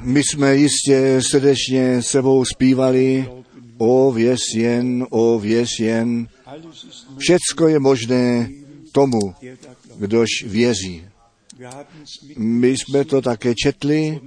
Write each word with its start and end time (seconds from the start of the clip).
My 0.00 0.22
jsme 0.24 0.56
jistě 0.56 1.20
srdečně 1.30 2.02
sebou 2.02 2.44
zpívali 2.44 3.28
o 3.78 4.12
věř 4.12 4.40
jen, 4.54 5.06
o 5.10 5.38
věř 5.38 5.80
jen. 5.80 6.28
Všecko 7.18 7.68
je 7.68 7.78
možné 7.78 8.50
tomu, 8.92 9.34
kdož 9.98 10.28
věří. 10.46 11.04
My 12.36 12.68
jsme 12.68 13.04
to 13.04 13.22
také 13.22 13.54
četli 13.54 14.20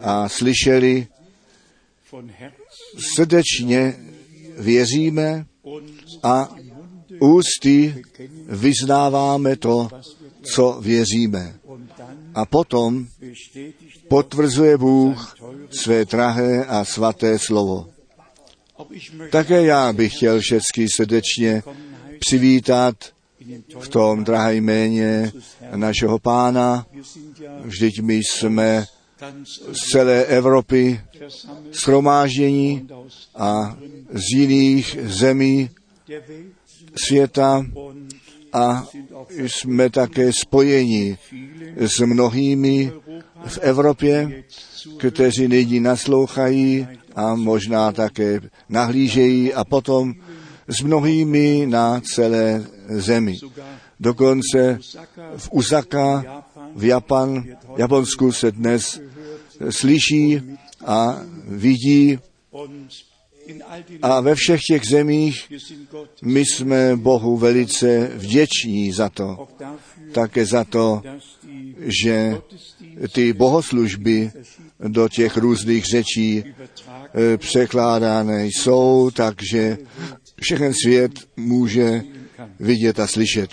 a 0.00 0.28
slyšeli. 0.28 1.06
Srdečně 3.14 3.94
věříme 4.58 5.46
a 6.22 6.54
ústy 7.22 8.04
vyznáváme 8.48 9.56
to, 9.56 9.88
co 10.54 10.78
věříme. 10.80 11.54
A 12.34 12.46
potom 12.46 13.06
potvrzuje 14.08 14.78
Bůh 14.78 15.36
své 15.70 16.04
drahé 16.04 16.64
a 16.64 16.84
svaté 16.84 17.38
slovo. 17.38 17.88
Také 19.30 19.62
já 19.62 19.92
bych 19.92 20.16
chtěl 20.16 20.40
všechny 20.40 20.86
srdečně 20.96 21.62
přivítat 22.18 22.96
v 23.78 23.88
tom 23.88 24.24
drahé 24.24 24.54
jméně 24.54 25.32
našeho 25.74 26.18
pána. 26.18 26.86
Vždyť 27.64 28.00
my 28.00 28.14
jsme 28.14 28.84
z 29.72 29.90
celé 29.90 30.24
Evropy 30.24 31.00
schromáždění 31.72 32.88
a 33.34 33.78
z 34.12 34.36
jiných 34.36 34.98
zemí 35.02 35.70
světa 36.96 37.66
a 38.52 38.86
jsme 39.38 39.90
také 39.90 40.30
spojeni 40.32 41.18
s 41.76 42.00
mnohými 42.00 42.92
v 43.46 43.58
Evropě, 43.58 44.44
kteří 44.98 45.48
nyní 45.48 45.80
naslouchají 45.80 46.86
a 47.16 47.34
možná 47.34 47.92
také 47.92 48.40
nahlížejí 48.68 49.54
a 49.54 49.64
potom 49.64 50.14
s 50.68 50.82
mnohými 50.82 51.66
na 51.66 52.00
celé 52.00 52.64
zemi. 52.88 53.38
Dokonce 54.00 54.78
v 55.36 55.48
Usaka, 55.52 56.24
v 56.74 56.84
Japan, 56.84 57.44
Japonsku 57.76 58.32
se 58.32 58.52
dnes 58.52 59.00
slyší 59.70 60.40
a 60.86 61.20
vidí 61.48 62.18
a 64.02 64.20
ve 64.20 64.34
všech 64.34 64.60
těch 64.60 64.86
zemích 64.86 65.52
my 66.22 66.40
jsme 66.40 66.96
Bohu 66.96 67.36
velice 67.36 68.10
vděční 68.14 68.92
za 68.92 69.08
to. 69.08 69.48
Také 70.12 70.46
za 70.46 70.64
to, 70.64 71.02
že 71.78 72.38
ty 73.12 73.32
bohoslužby 73.32 74.30
do 74.88 75.08
těch 75.08 75.36
různých 75.36 75.84
řečí 75.84 76.44
překládány 77.36 78.46
jsou, 78.46 79.10
takže 79.14 79.78
všechen 80.40 80.72
svět 80.84 81.12
může 81.36 82.02
vidět 82.60 83.00
a 83.00 83.06
slyšet. 83.06 83.50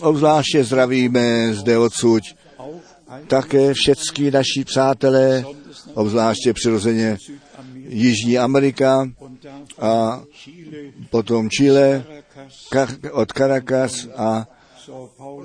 Obzvláště 0.00 0.64
zdravíme 0.64 1.54
zde 1.54 1.78
odsud 1.78 2.22
také 3.26 3.74
všechny 3.74 4.30
naši 4.30 4.64
přátelé, 4.64 5.44
obzvláště 5.94 6.52
přirozeně 6.52 7.18
Jižní 7.88 8.38
Amerika 8.38 9.10
a 9.78 10.22
potom 11.10 11.48
Chile, 11.50 12.04
od 13.12 13.32
Caracas 13.32 14.08
a 14.16 14.46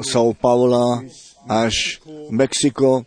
São 0.02 0.34
Paula 0.34 1.02
až 1.48 2.00
Mexiko. 2.30 3.04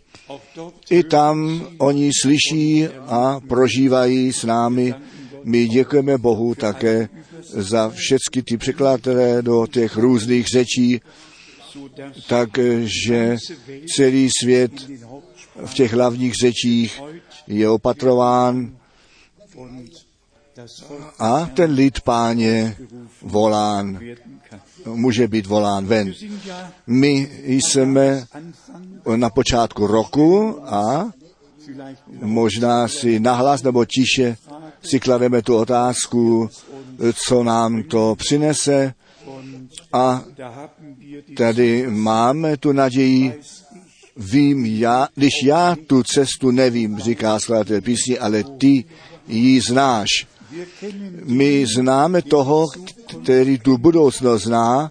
I 0.91 1.03
tam 1.03 1.67
oni 1.79 2.11
slyší 2.23 2.89
a 2.89 3.41
prožívají 3.49 4.33
s 4.33 4.45
námi. 4.45 4.95
My 5.45 5.69
děkujeme 5.69 6.19
Bohu 6.19 6.55
také 6.55 7.09
za 7.43 7.91
všechny 7.91 8.43
ty 8.43 8.57
překladatelé 8.57 9.43
do 9.43 9.67
těch 9.67 9.97
různých 9.97 10.47
řečí, 10.47 11.01
takže 12.29 13.37
celý 13.97 14.29
svět 14.41 14.73
v 15.65 15.75
těch 15.75 15.93
hlavních 15.93 16.35
řečích 16.35 17.01
je 17.47 17.69
opatrován 17.69 18.80
a 21.19 21.47
ten 21.55 21.73
lid 21.73 22.01
páně 22.01 22.77
volán, 23.23 24.01
může 24.87 25.29
být 25.29 25.47
volán 25.47 25.87
ven. 25.87 26.15
My 26.87 27.31
jsme 27.47 28.25
na 29.17 29.31
počátku 29.31 29.87
roku 29.87 30.59
a 30.65 31.11
možná 32.23 32.89
si 32.89 33.21
nahlas 33.21 33.63
nebo 33.63 33.85
tiše 33.85 34.37
si 34.83 35.01
klademe 35.01 35.43
tu 35.43 35.57
otázku, 35.57 36.49
co 37.27 37.43
nám 37.43 37.83
to 37.83 38.17
přinese 38.19 38.95
a 39.93 40.25
tady 41.37 41.87
máme 41.91 42.57
tu 42.57 42.73
naději, 42.73 43.41
vím 44.17 44.67
já, 44.67 45.09
když 45.15 45.33
já 45.45 45.77
tu 45.87 46.03
cestu 46.03 46.51
nevím, 46.51 46.99
říká 46.99 47.41
skladatel 47.41 47.81
písni, 47.81 48.19
ale 48.19 48.45
ty 48.45 48.85
ji 49.31 49.61
znáš. 49.61 50.09
My 51.25 51.67
známe 51.77 52.23
toho, 52.23 52.67
který 53.23 53.59
tu 53.59 53.79
budoucnost 53.79 54.43
zná 54.43 54.91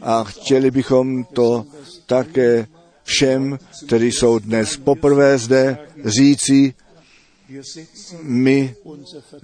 a 0.00 0.24
chtěli 0.24 0.70
bychom 0.70 1.24
to 1.24 1.64
také 2.06 2.66
všem, 3.04 3.58
kteří 3.86 4.12
jsou 4.12 4.38
dnes 4.38 4.76
poprvé 4.76 5.38
zde, 5.38 5.78
říci, 6.04 6.74
my 8.22 8.74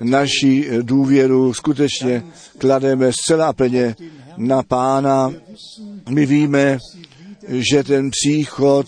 naši 0.03 0.69
důvěru 0.83 1.55
skutečně 1.55 2.23
klademe 2.59 3.13
zcela 3.13 3.53
plně 3.53 3.97
na 4.37 4.63
pána. 4.63 5.33
My 6.09 6.27
víme, 6.27 6.79
že 7.49 7.85
ten 7.85 8.11
příchod 8.11 8.87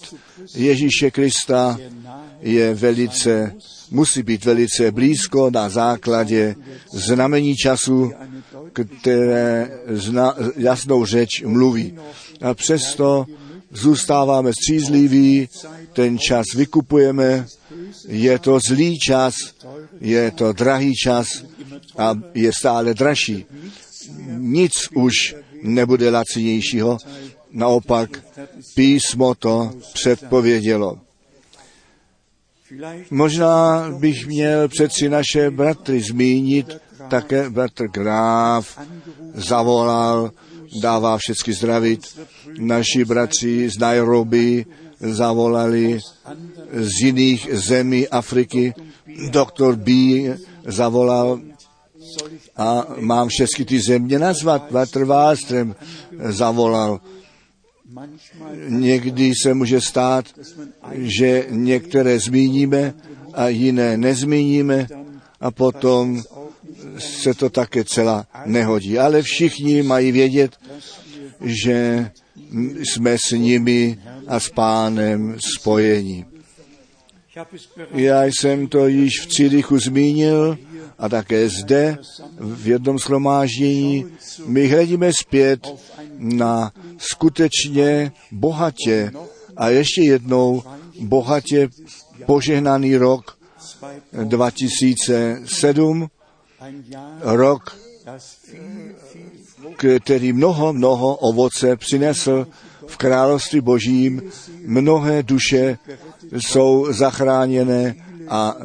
Ježíše 0.55 1.11
Krista 1.11 1.79
je 2.47 2.75
velice, 2.75 3.55
musí 3.91 4.23
být 4.23 4.45
velice 4.45 4.91
blízko 4.91 5.51
na 5.51 5.69
základě 5.69 6.55
znamení 6.93 7.57
času, 7.57 8.13
které 8.73 9.71
zna, 9.89 10.35
jasnou 10.57 11.05
řeč 11.05 11.43
mluví. 11.43 11.99
A 12.41 12.55
přesto 12.55 13.27
zůstáváme 13.73 14.53
střízliví, 14.53 15.49
ten 15.93 16.19
čas 16.19 16.45
vykupujeme, 16.57 17.47
je 18.09 18.39
to 18.39 18.59
zlý 18.69 18.99
čas, 18.99 19.35
je 20.01 20.31
to 20.31 20.53
drahý 20.53 20.95
čas 20.95 21.27
a 21.99 22.15
je 22.35 22.53
stále 22.59 22.95
dražší. 22.95 23.45
Nic 24.37 24.73
už 24.95 25.35
nebude 25.63 26.11
lacinějšího, 26.11 26.99
naopak 27.51 28.23
písmo 28.75 29.35
to 29.35 29.71
předpovědělo. 29.95 31.06
Možná 33.11 33.91
bych 33.99 34.27
měl 34.27 34.69
přeci 34.69 35.09
naše 35.09 35.51
bratry 35.51 36.01
zmínit, 36.01 36.77
také 37.09 37.51
bratr 37.51 37.89
Graf 37.89 38.79
zavolal, 39.35 40.31
dává 40.83 41.19
všechny 41.19 41.53
zdravit. 41.55 42.21
Naši 42.59 43.05
bratři 43.05 43.71
z 43.71 43.79
Nairobi 43.79 44.67
zavolali 45.01 46.01
z 46.73 47.03
jiných 47.03 47.49
zemí 47.53 48.09
Afriky. 48.09 48.75
Doktor 49.31 49.77
B 49.77 49.93
zavolal 50.67 51.41
a 52.57 52.87
mám 53.01 53.29
všechny 53.29 53.65
ty 53.65 53.81
země 53.81 54.19
nazvat. 54.19 54.67
Bratr 54.71 55.05
Wallström 55.05 55.75
zavolal. 56.19 57.01
Někdy 58.69 59.33
se 59.43 59.55
může 59.55 59.81
stát, 59.81 60.25
že 60.93 61.47
některé 61.51 62.19
zmíníme 62.19 62.95
a 63.35 63.49
jiné 63.49 63.97
nezmíníme 63.97 64.87
a 65.41 65.51
potom 65.51 66.23
se 66.99 67.35
to 67.35 67.51
také 67.51 67.85
celá 67.85 68.27
nehodí. 68.47 68.99
Ale 68.99 69.23
všichni 69.23 69.83
mají 69.83 70.13
vědět, 70.13 70.57
že 71.41 72.11
jsme 72.79 73.17
s 73.19 73.31
nimi 73.31 73.99
a 74.27 74.41
s 74.41 74.49
pánem 74.49 75.37
spojení. 75.57 76.25
Já 77.91 78.25
jsem 78.25 78.69
to 78.69 78.87
již 78.87 79.13
v 79.23 79.27
Cirichu 79.27 79.79
zmínil 79.79 80.59
a 80.99 81.09
také 81.09 81.49
zde 81.49 81.99
v 82.39 82.69
jednom 82.69 82.99
shromáždění. 82.99 84.07
My 84.47 84.69
hledíme 84.69 85.13
zpět 85.13 85.67
na 86.19 86.73
skutečně 86.99 88.13
bohatě 88.33 89.13
a 89.57 89.69
ještě 89.69 90.03
jednou 90.03 90.63
bohatě 91.01 91.69
požehnaný 92.27 92.97
rok 92.97 93.39
2007, 94.13 96.09
rok, 97.21 97.79
který 100.05 100.33
mnoho, 100.33 100.73
mnoho 100.73 101.17
ovoce 101.17 101.77
přinesl 101.77 102.47
v 102.87 102.97
království 102.97 103.61
božím 103.61 104.23
mnohé 104.67 105.23
duše 105.23 105.79
jsou 106.33 106.93
zachráněné 106.93 107.95
a 108.29 108.57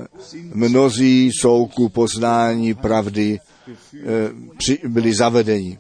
mnozí 0.54 1.28
jsou 1.28 1.68
ku 1.68 1.90
poznání 1.90 2.74
pravdy 2.74 3.40
eh, 3.40 4.88
byli 4.88 5.14
zavedeni. 5.14 5.80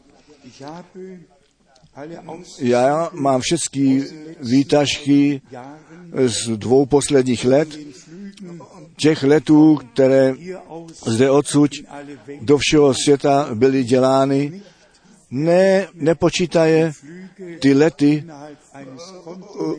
Já 2.59 3.09
mám 3.13 3.41
všechny 3.41 4.03
výtažky 4.41 5.41
z 6.25 6.57
dvou 6.57 6.85
posledních 6.85 7.45
let, 7.45 7.69
těch 8.97 9.23
letů, 9.23 9.79
které 9.93 10.33
zde 11.05 11.29
odsud 11.29 11.71
do 12.41 12.57
všeho 12.57 12.93
světa 12.93 13.49
byly 13.53 13.83
dělány, 13.83 14.61
ne, 15.31 15.87
nepočítaje 15.93 16.91
ty 17.59 17.73
lety 17.73 18.23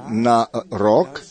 na 0.09 0.47
rok, 0.71 1.23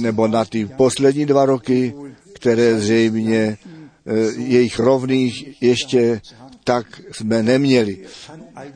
nebo 0.00 0.28
na 0.28 0.44
ty 0.44 0.66
poslední 0.66 1.26
dva 1.26 1.46
roky, 1.46 1.94
které 2.34 2.80
zřejmě 2.80 3.38
eh, 3.38 4.14
jejich 4.36 4.78
rovných 4.78 5.62
ještě 5.62 6.20
tak 6.64 7.00
jsme 7.12 7.42
neměli. 7.42 7.98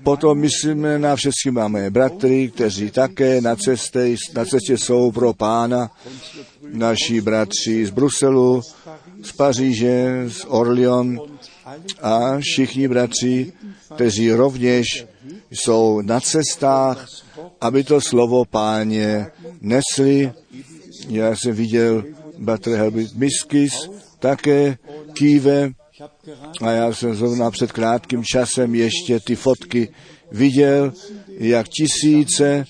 Potom 0.02 0.38
myslíme 0.38 0.98
na 0.98 1.16
všechny 1.16 1.50
máme 1.50 1.90
bratry, 1.90 2.50
kteří 2.54 2.90
také 2.90 3.40
na 3.40 3.56
cestě, 3.56 4.16
na 4.34 4.44
cestě 4.44 4.78
jsou 4.78 5.10
pro 5.12 5.32
pána, 5.32 5.90
naši 6.72 7.20
bratři 7.20 7.86
z 7.86 7.90
Bruselu, 7.90 8.62
z 9.22 9.32
Paříže, 9.32 10.24
z 10.28 10.44
Orleans 10.48 11.20
a 12.02 12.38
všichni 12.38 12.88
bratři, 12.88 13.52
kteří 13.94 14.32
rovněž 14.32 15.06
jsou 15.50 16.00
na 16.00 16.20
cestách, 16.20 17.06
aby 17.60 17.84
to 17.84 18.00
slovo 18.00 18.44
páně 18.44 19.26
nesli. 19.60 20.32
Já 21.08 21.36
jsem 21.36 21.54
viděl 21.54 22.04
bratr 22.38 22.70
Helbit 22.70 23.14
Miskis, 23.14 23.90
také 24.18 24.78
kýve, 25.12 25.70
a 26.60 26.70
já 26.70 26.92
jsem 26.92 27.14
zrovna 27.14 27.50
před 27.50 27.72
krátkým 27.72 28.24
časem 28.24 28.74
ještě 28.74 29.20
ty 29.20 29.36
fotky 29.36 29.88
viděl, 30.32 30.92
jak 31.38 31.66
tisíce 31.68 32.64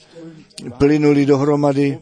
plynuli 0.79 1.27
dohromady, 1.27 1.99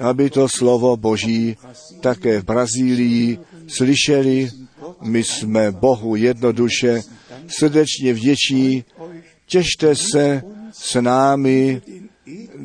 aby 0.00 0.30
to 0.30 0.48
slovo 0.48 0.96
Boží 0.96 1.56
také 2.00 2.40
v 2.40 2.44
Brazílii 2.44 3.38
slyšeli. 3.66 4.50
My 5.02 5.24
jsme 5.24 5.72
Bohu 5.72 6.16
jednoduše 6.16 7.02
srdečně 7.48 8.14
vděční. 8.14 8.84
Těšte 9.46 9.96
se 9.96 10.42
s 10.72 11.00
námi, 11.00 11.82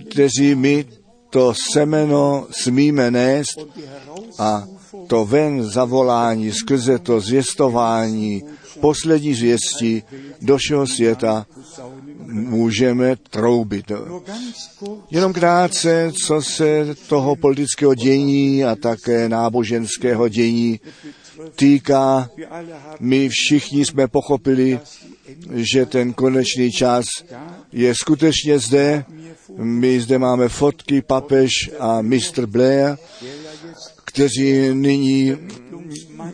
kteří 0.10 0.56
my 0.56 0.86
to 1.30 1.54
semeno 1.74 2.48
smíme 2.52 3.12
nést 3.12 3.60
a 4.40 4.68
to 5.08 5.26
ven 5.26 5.64
zavolání 5.64 6.52
skrze 6.52 7.00
to 7.00 7.20
zvěstování 7.20 8.44
poslední 8.80 9.34
zvěsti 9.34 10.04
do 10.42 10.58
všeho 10.58 10.88
světa 10.88 11.46
můžeme 12.28 13.16
troubit. 13.16 13.92
Jenom 15.12 15.34
krátce, 15.34 16.12
co 16.26 16.42
se 16.42 16.96
toho 17.08 17.36
politického 17.36 17.96
dění 17.96 18.66
a 18.66 18.76
také 18.76 19.30
náboženského 19.30 20.30
dění 20.30 20.80
týká, 21.56 22.30
my 23.00 23.30
všichni 23.30 23.86
jsme 23.86 24.08
pochopili, 24.08 24.80
že 25.54 25.86
ten 25.86 26.14
konečný 26.14 26.72
čas 26.72 27.06
je 27.72 27.96
skutečně 27.96 28.60
zde. 28.60 29.06
My 29.58 30.02
zde 30.02 30.20
máme 30.20 30.50
fotky 30.50 31.02
papež 31.02 31.50
a 31.80 32.02
mistr 32.02 32.46
Blair, 32.46 32.98
kteří 34.18 34.74
nyní 34.74 35.38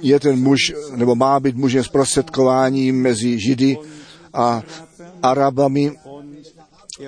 je 0.02 0.20
ten 0.20 0.40
muž, 0.40 0.60
nebo 0.96 1.16
má 1.16 1.40
být 1.40 1.56
mužem 1.56 1.84
zprostředkování 1.84 2.92
mezi 2.92 3.40
Židy 3.40 3.78
a 4.34 4.64
Arabami 5.22 5.92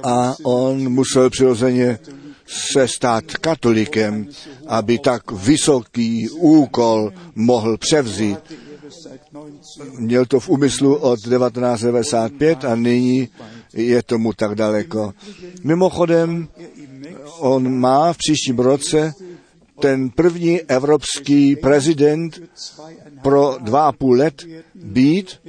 a 0.04 0.36
on 0.44 0.90
musel 0.90 1.30
přirozeně 1.30 2.00
se 2.48 2.88
stát 2.88 3.24
katolikem, 3.24 4.28
aby 4.68 5.00
tak 5.00 5.32
vysoký 5.32 6.30
úkol 6.30 7.12
mohl 7.36 7.78
převzít. 7.78 8.40
Měl 9.98 10.26
to 10.26 10.40
v 10.40 10.50
úmyslu 10.50 10.96
od 10.96 11.20
1995 11.20 12.66
a 12.66 12.76
nyní 12.76 13.30
je 13.74 14.04
tomu 14.04 14.34
tak 14.34 14.56
daleko. 14.56 15.14
Mimochodem, 15.64 16.48
on 17.40 17.80
má 17.80 18.14
v 18.14 18.18
příštím 18.18 18.60
roce 18.60 19.14
ten 19.80 20.10
první 20.10 20.62
evropský 20.62 21.56
prezident 21.56 22.42
pro 23.22 23.58
dva 23.62 23.88
a 23.88 23.92
půl 23.92 24.16
let 24.16 24.44
být. 24.76 25.40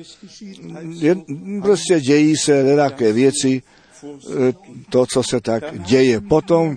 Je, 0.89 1.17
prostě 1.63 2.01
dějí 2.01 2.37
se 2.37 2.77
také 2.77 3.13
věci, 3.13 3.63
eh, 4.05 4.09
to, 4.91 5.07
co 5.07 5.23
se 5.23 5.41
tak 5.41 5.81
děje. 5.81 6.21
Potom 6.21 6.77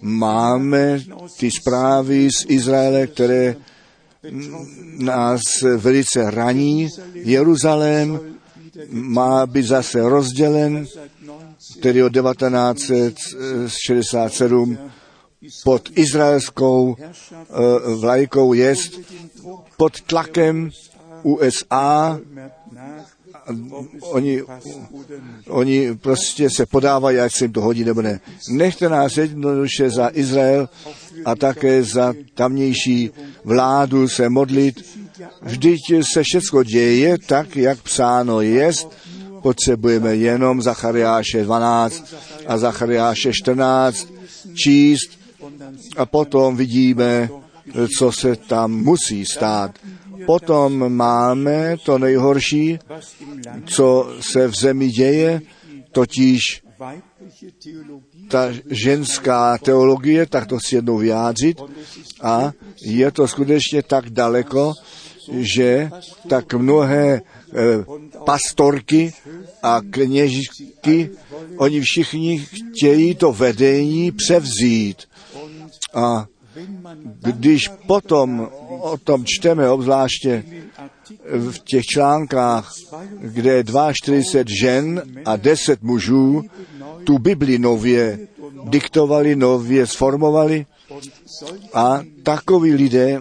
máme 0.00 1.00
ty 1.38 1.50
zprávy 1.50 2.28
z 2.38 2.44
Izraele, 2.48 3.06
které 3.06 3.56
nás 4.98 5.40
velice 5.76 6.30
raní. 6.30 6.88
Jeruzalém 7.14 8.20
má 8.90 9.46
být 9.46 9.66
zase 9.66 10.00
rozdělen, 10.00 10.86
tedy 11.80 12.02
od 12.02 12.12
1967 12.12 14.78
pod 15.64 15.88
izraelskou 15.94 16.96
uh, 16.96 16.96
vlajkou 18.00 18.52
jest 18.52 19.00
pod 19.76 20.00
tlakem 20.00 20.70
USA. 21.22 22.20
Oni, 24.00 24.42
oni 25.48 25.94
prostě 25.94 26.50
se 26.50 26.66
podávají, 26.66 27.18
ať 27.18 27.32
se 27.32 27.44
jim 27.44 27.52
to 27.52 27.60
hodí 27.60 27.84
nebo 27.84 28.02
ne. 28.02 28.20
Nechte 28.50 28.88
nás 28.88 29.16
jednoduše 29.16 29.90
za 29.90 30.10
Izrael 30.12 30.68
a 31.24 31.36
také 31.36 31.84
za 31.84 32.14
tamnější 32.34 33.10
vládu 33.44 34.08
se 34.08 34.28
modlit. 34.28 35.00
Vždyť 35.42 35.80
se 36.12 36.22
všechno 36.22 36.62
děje 36.64 37.18
tak, 37.26 37.56
jak 37.56 37.82
psáno 37.82 38.40
jest. 38.40 38.88
Potřebujeme 39.42 40.16
jenom 40.16 40.62
Zachariáše 40.62 41.44
12 41.44 42.14
a 42.46 42.58
Zachariáše 42.58 43.32
14 43.32 44.08
číst 44.54 45.21
a 45.96 46.06
potom 46.06 46.56
vidíme, 46.56 47.28
co 47.98 48.12
se 48.12 48.36
tam 48.36 48.72
musí 48.72 49.26
stát. 49.26 49.78
Potom 50.26 50.92
máme 50.92 51.76
to 51.84 51.98
nejhorší, 51.98 52.78
co 53.64 54.12
se 54.20 54.48
v 54.48 54.54
zemi 54.54 54.88
děje, 54.90 55.40
totiž 55.92 56.62
ta 58.28 58.48
ženská 58.70 59.58
teologie, 59.58 60.26
tak 60.26 60.46
to 60.46 60.58
chci 60.58 60.74
jednou 60.74 60.98
vyjádřit, 60.98 61.60
a 62.22 62.52
je 62.82 63.10
to 63.10 63.28
skutečně 63.28 63.82
tak 63.82 64.10
daleko, 64.10 64.72
že 65.32 65.90
tak 66.28 66.54
mnohé 66.54 67.14
e, 67.14 67.20
pastorky 68.24 69.12
a 69.62 69.80
kněžky, 69.90 71.10
oni 71.56 71.80
všichni 71.80 72.38
chtějí 72.38 73.14
to 73.14 73.32
vedení 73.32 74.12
převzít. 74.12 75.02
A 75.94 76.26
když 77.20 77.68
potom 77.86 78.48
o 78.80 78.98
tom 78.98 79.24
čteme, 79.26 79.70
obzvláště 79.70 80.44
v 81.24 81.58
těch 81.58 81.84
článkách, 81.84 82.72
kde 83.20 83.52
je 83.52 83.64
42 83.92 84.44
žen 84.60 85.02
a 85.24 85.36
10 85.36 85.82
mužů, 85.82 86.42
tu 87.04 87.18
Bibli 87.18 87.58
nově 87.58 88.18
diktovali, 88.64 89.36
nově 89.36 89.86
sformovali 89.86 90.66
a 91.74 92.00
takoví 92.22 92.74
lidé, 92.74 93.20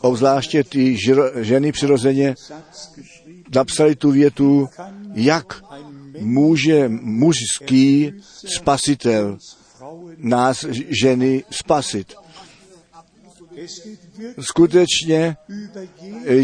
obzvláště 0.00 0.64
ty 0.64 0.96
ženy 1.40 1.72
přirozeně, 1.72 2.34
napsali 3.54 3.96
tu 3.96 4.10
větu, 4.10 4.68
jak 5.14 5.62
může 6.20 6.88
mužský 6.88 8.12
spasitel 8.56 9.38
nás 10.16 10.64
ženy 11.02 11.44
spasit. 11.50 12.14
Skutečně 14.40 15.36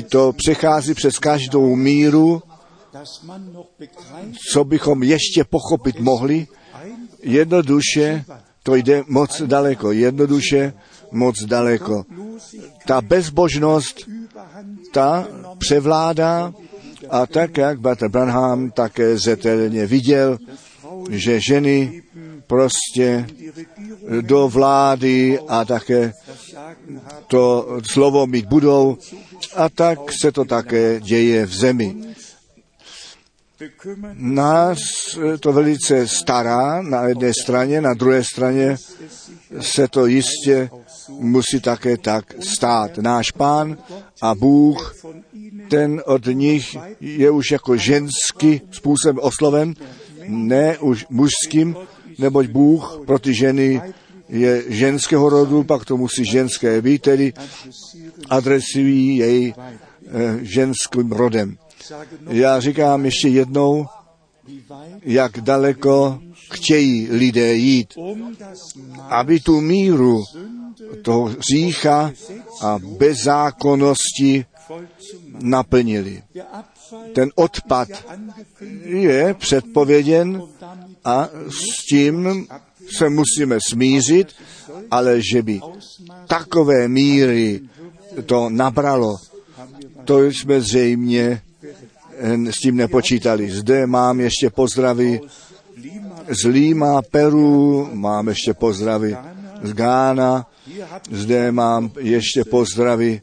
to 0.09 0.33
přechází 0.33 0.95
přes 0.95 1.19
každou 1.19 1.77
míru, 1.77 2.43
co 4.53 4.65
bychom 4.65 5.03
ještě 5.03 5.45
pochopit 5.45 6.01
mohli. 6.01 6.47
Jednoduše 7.23 8.25
to 8.63 8.75
jde 8.75 9.03
moc 9.07 9.43
daleko, 9.43 9.93
jednoduše 9.93 10.73
moc 11.11 11.43
daleko. 11.45 12.05
Ta 12.87 13.01
bezbožnost, 13.01 14.01
ta 14.93 15.29
převládá 15.59 16.55
a 17.11 17.27
tak, 17.27 17.57
jak 17.57 17.81
Bater 17.81 18.09
Branham 18.09 18.71
také 18.71 19.19
zetelně 19.19 19.87
viděl, 19.87 20.39
že 21.11 21.41
ženy 21.41 22.03
prostě 22.47 23.27
do 24.21 24.49
vlády 24.49 25.39
a 25.49 25.65
také 25.65 26.13
to 27.27 27.79
slovo 27.93 28.27
mít 28.27 28.47
budou 28.47 28.97
a 29.57 29.69
tak 29.69 29.99
se 30.23 30.33
to 30.33 30.45
také 30.45 31.01
děje 31.01 31.47
v 31.47 31.55
zemi. 31.55 31.97
Nás 34.15 34.79
to 35.41 35.53
velice 35.53 36.09
stará 36.09 36.83
na 36.83 37.03
jedné 37.09 37.33
straně, 37.43 37.81
na 37.81 37.95
druhé 37.95 38.25
straně 38.25 38.77
se 39.61 39.89
to 39.89 40.07
jistě 40.07 40.71
musí 41.09 41.61
také 41.61 41.97
tak 41.97 42.35
stát. 42.41 42.99
Náš 42.99 43.31
pán 43.31 43.79
a 44.23 44.35
Bůh, 44.35 44.97
ten 45.71 46.03
od 46.07 46.27
nich 46.27 46.77
je 47.01 47.31
už 47.31 47.51
jako 47.51 47.77
ženský 47.77 48.61
způsob 48.71 49.17
osloven, 49.21 49.75
ne 50.27 50.79
už 50.79 51.07
mužským, 51.11 51.77
neboť 52.19 52.47
Bůh 52.47 53.00
pro 53.07 53.19
ty 53.19 53.35
ženy 53.35 53.83
je 54.28 54.64
ženského 54.69 55.28
rodu, 55.28 55.64
pak 55.64 55.85
to 55.85 55.97
musí 55.97 56.25
ženské 56.25 56.83
být, 56.83 57.02
tedy 57.02 57.33
adresují 58.31 59.16
jej 59.16 59.54
eh, 59.54 60.38
ženským 60.42 61.12
rodem. 61.12 61.57
Já 62.28 62.61
říkám 62.61 63.04
ještě 63.04 63.28
jednou, 63.28 63.87
jak 65.02 65.40
daleko 65.40 66.21
chtějí 66.50 67.09
lidé 67.11 67.54
jít, 67.54 67.95
aby 69.09 69.40
tu 69.40 69.61
míru 69.61 70.23
toho 71.02 71.31
řícha 71.52 72.12
a 72.61 72.78
bezzákonnosti 72.99 74.45
naplnili. 75.40 76.23
Ten 77.15 77.31
odpad 77.35 77.89
je 78.85 79.35
předpověděn 79.35 80.43
a 81.05 81.29
s 81.49 81.87
tím 81.87 82.47
se 82.97 83.09
musíme 83.09 83.59
smířit, 83.69 84.29
ale 84.91 85.21
že 85.33 85.43
by 85.43 85.61
takové 86.27 86.89
míry 86.89 87.61
to 88.27 88.51
nabralo, 88.51 89.17
to 90.05 90.25
jsme 90.25 90.61
zřejmě 90.61 91.43
s 92.51 92.59
tím 92.59 92.77
nepočítali. 92.77 93.51
Zde 93.51 93.87
mám 93.87 94.21
ještě 94.21 94.51
pozdravy 94.51 95.21
z 96.29 96.45
Lima, 96.45 97.03
Peru, 97.03 97.89
mám 97.93 98.29
ještě 98.29 98.55
pozdravy 98.55 99.17
z 99.62 99.73
Gána, 99.73 100.47
zde 101.11 101.53
mám 101.53 101.91
ještě 101.99 102.45
pozdravy 102.45 103.21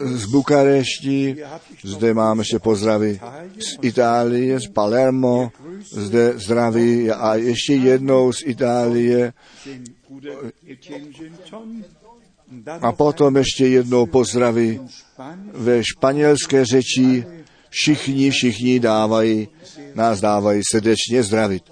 z 0.00 0.24
Bukarešti, 0.26 1.36
zde 1.84 2.14
mám 2.14 2.38
ještě 2.38 2.58
pozdravy 2.58 3.20
z 3.58 3.78
Itálie, 3.82 4.60
z 4.60 4.66
Palermo, 4.66 5.52
zde 5.92 6.32
zdraví 6.36 7.10
a 7.10 7.34
ještě 7.34 7.74
jednou 7.74 8.32
z 8.32 8.42
Itálie 8.44 9.32
a 12.80 12.92
potom 12.92 13.36
ještě 13.36 13.66
jednou 13.66 14.06
pozdraví 14.06 14.80
ve 15.52 15.84
španělské 15.84 16.64
řeči. 16.64 17.24
Všichni, 17.72 18.30
všichni 18.30 18.80
dávají, 18.80 19.48
nás 19.94 20.20
dávají 20.20 20.62
srdečně 20.72 21.22
zdravit. 21.22 21.62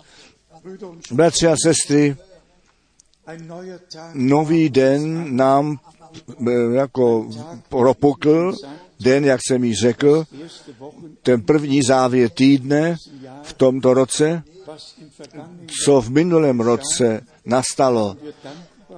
Bratři 1.10 1.46
a 1.46 1.54
sestry, 1.64 2.16
nový 4.14 4.68
den 4.68 5.36
nám 5.36 5.78
eh, 6.46 6.52
jako 6.74 7.28
propukl, 7.68 8.54
den, 9.00 9.24
jak 9.24 9.40
jsem 9.48 9.64
jí 9.64 9.74
řekl, 9.74 10.24
ten 11.22 11.42
první 11.42 11.82
závěr 11.82 12.30
týdne 12.30 12.96
v 13.42 13.52
tomto 13.52 13.94
roce, 13.94 14.42
co 15.84 16.00
v 16.00 16.10
minulém 16.10 16.60
roce 16.60 17.20
nastalo, 17.44 18.16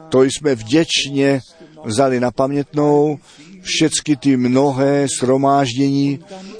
to 0.08 0.22
jsme 0.22 0.54
vděčně 0.54 1.40
vzali 1.84 2.20
na 2.20 2.30
pamětnou, 2.30 3.18
všechny 3.62 4.16
ty 4.16 4.36
mnohé 4.36 5.06
shromáždění 5.18 6.18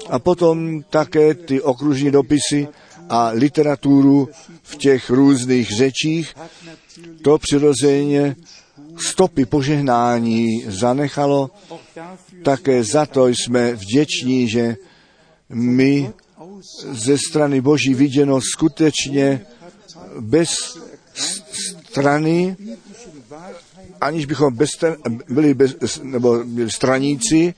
a 0.09 0.19
potom 0.19 0.83
také 0.83 1.33
ty 1.33 1.61
okružní 1.61 2.11
dopisy 2.11 2.67
a 3.11 3.29
literaturu 3.33 4.29
v 4.63 4.75
těch 4.75 5.09
různých 5.09 5.69
řečích. 5.77 6.35
To 7.21 7.37
přirozeně 7.37 8.35
stopy 8.97 9.45
požehnání 9.45 10.65
zanechalo. 10.67 11.51
Také 12.43 12.83
za 12.83 13.05
to 13.05 13.27
jsme 13.27 13.73
vděční, 13.73 14.49
že 14.49 14.75
my 15.49 16.11
ze 16.91 17.17
strany 17.17 17.61
Boží 17.61 17.93
viděno 17.93 18.39
skutečně 18.41 19.41
bez 20.19 20.49
strany 21.83 22.57
aniž 24.01 24.25
bychom 24.25 24.55
bez 24.55 24.69
byli 25.29 25.53
bez, 25.53 25.75
nebo 26.03 26.43
straníci, 26.67 27.53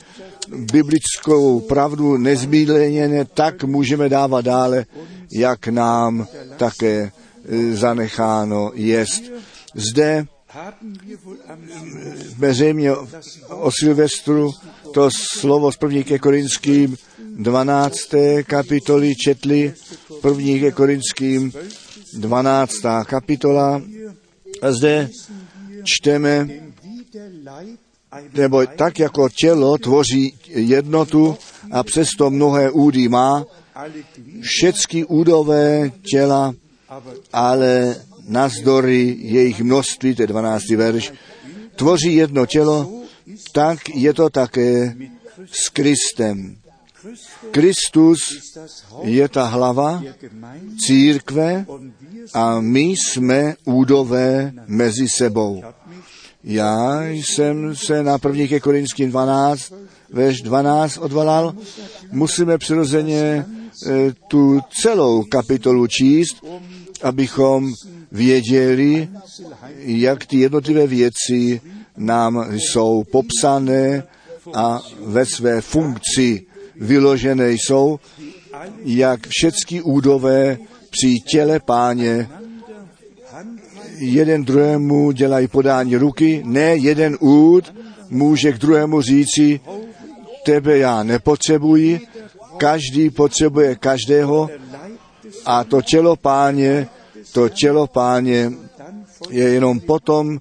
biblickou 0.48 1.60
pravdu 1.60 2.18
nezmíleně, 2.18 3.26
tak 3.34 3.64
můžeme 3.64 4.10
dávat 4.10 4.46
dále, 4.46 4.86
jak 5.32 5.68
nám 5.68 6.28
také 6.58 7.12
e, 7.50 7.76
zanecháno 7.76 8.72
jest. 8.74 9.24
Zde 9.76 10.26
zřejmě 12.52 12.92
o 13.50 13.72
Silvestru 13.80 14.52
to 14.94 15.10
slovo 15.12 15.72
z 15.72 15.78
první 15.78 16.04
ke 16.04 16.20
Korinským 16.20 16.98
12. 17.36 17.98
kapitoly 18.44 19.16
četli, 19.16 19.74
první 20.22 20.60
ke 20.60 20.72
Korinským 20.72 21.54
12. 22.14 22.74
kapitola. 23.06 23.82
A 24.62 24.72
zde 24.72 25.10
čteme, 25.84 26.48
nebo 28.34 28.66
tak 28.66 29.00
jako 29.00 29.30
tělo 29.30 29.78
tvoří 29.78 30.36
jednotu 30.48 31.38
a 31.72 31.84
přesto 31.84 32.30
mnohé 32.30 32.72
údy 32.72 33.08
má, 33.08 33.46
všechny 34.42 35.06
údové 35.06 35.92
těla, 36.12 36.54
ale 37.34 37.96
nazdory 38.28 39.18
jejich 39.20 39.62
množství, 39.62 40.16
to 40.16 40.24
je 40.24 40.28
12. 40.28 40.70
verš, 40.70 41.14
tvoří 41.76 42.16
jedno 42.16 42.46
tělo, 42.46 42.92
tak 43.52 43.90
je 43.90 44.14
to 44.14 44.30
také 44.30 44.96
s 45.52 45.70
Kristem. 45.70 46.56
Kristus 47.52 48.20
je 49.04 49.30
ta 49.30 49.46
hlava 49.46 50.04
církve 50.88 51.66
a 52.34 52.60
my 52.60 52.82
jsme 52.82 53.56
údové 53.66 54.54
mezi 54.68 55.10
sebou. 55.10 55.64
Já 56.44 57.04
jsem 57.04 57.76
se 57.76 58.04
na 58.04 58.18
první 58.18 58.48
ke 58.48 58.60
Korinským 58.60 59.10
12, 59.12 59.74
veš 60.10 60.42
12 60.42 60.98
odvalal. 60.98 61.56
Musíme 62.12 62.58
přirozeně 62.58 63.20
e, 63.22 63.46
tu 64.28 64.60
celou 64.82 65.24
kapitolu 65.24 65.88
číst, 65.88 66.36
abychom 67.04 67.74
věděli, 68.12 69.10
jak 69.80 70.26
ty 70.26 70.38
jednotlivé 70.38 70.88
věci 70.88 71.62
nám 71.98 72.46
jsou 72.52 73.04
popsané 73.12 74.04
a 74.54 74.82
ve 75.06 75.26
své 75.26 75.62
funkci 75.62 76.46
vyložené 76.76 77.52
jsou, 77.52 78.00
jak 78.84 79.28
všechny 79.30 79.82
údové 79.82 80.58
při 80.90 81.20
těle 81.20 81.60
páně 81.60 82.30
jeden 83.98 84.46
druhému 84.46 85.12
dělají 85.12 85.48
podání 85.48 85.96
ruky, 85.96 86.42
ne 86.46 86.76
jeden 86.76 87.18
úd 87.20 87.74
může 88.10 88.52
k 88.52 88.58
druhému 88.58 89.02
říci, 89.02 89.60
tebe 90.46 90.78
já 90.78 91.04
nepotřebuji, 91.04 92.00
každý 92.58 93.10
potřebuje 93.10 93.76
každého 93.76 94.50
a 95.46 95.64
to 95.64 95.82
tělo 95.82 96.16
páně, 96.16 96.88
to 97.32 97.50
tělo 97.50 97.88
páně 97.88 98.52
je 99.30 99.50
jenom 99.50 99.80
potom 99.80 100.40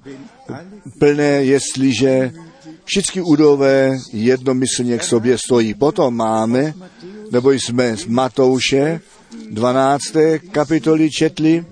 plné, 0.98 1.44
jestliže 1.44 2.32
všichni 2.84 3.22
údové 3.22 3.98
jednomyslně 4.12 4.98
k 4.98 5.04
sobě 5.04 5.38
stojí. 5.38 5.74
Potom 5.74 6.16
máme, 6.16 6.74
nebo 7.30 7.52
jsme 7.52 7.96
z 7.96 8.06
Matouše 8.06 9.00
12. 9.50 10.02
kapitoly 10.50 11.10
četli, 11.10 11.64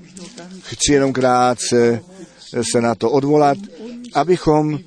chci 0.72 0.92
jenom 0.92 1.12
krátce 1.12 2.00
se 2.72 2.80
na 2.80 2.94
to 2.94 3.10
odvolat, 3.10 3.58
abychom 4.14 4.78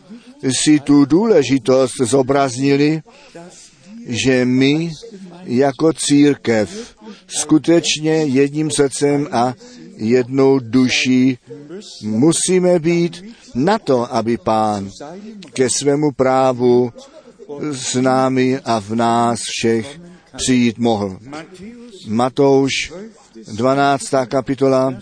si 0.63 0.79
tu 0.79 1.05
důležitost 1.05 1.93
zobraznili, 2.03 3.01
že 4.07 4.45
my 4.45 4.91
jako 5.43 5.93
církev 5.93 6.95
skutečně 7.27 8.13
jedním 8.13 8.71
srdcem 8.71 9.27
a 9.31 9.53
jednou 9.97 10.59
duší 10.59 11.37
musíme 12.03 12.79
být 12.79 13.23
na 13.55 13.79
to, 13.79 14.15
aby 14.15 14.37
pán 14.37 14.89
ke 15.53 15.69
svému 15.69 16.11
právu 16.11 16.91
s 17.71 18.01
námi 18.01 18.59
a 18.59 18.79
v 18.79 18.95
nás 18.95 19.39
všech 19.39 19.99
přijít 20.37 20.77
mohl. 20.77 21.17
Matouš 22.07 22.71
12. 23.53 24.03
kapitola, 24.25 24.93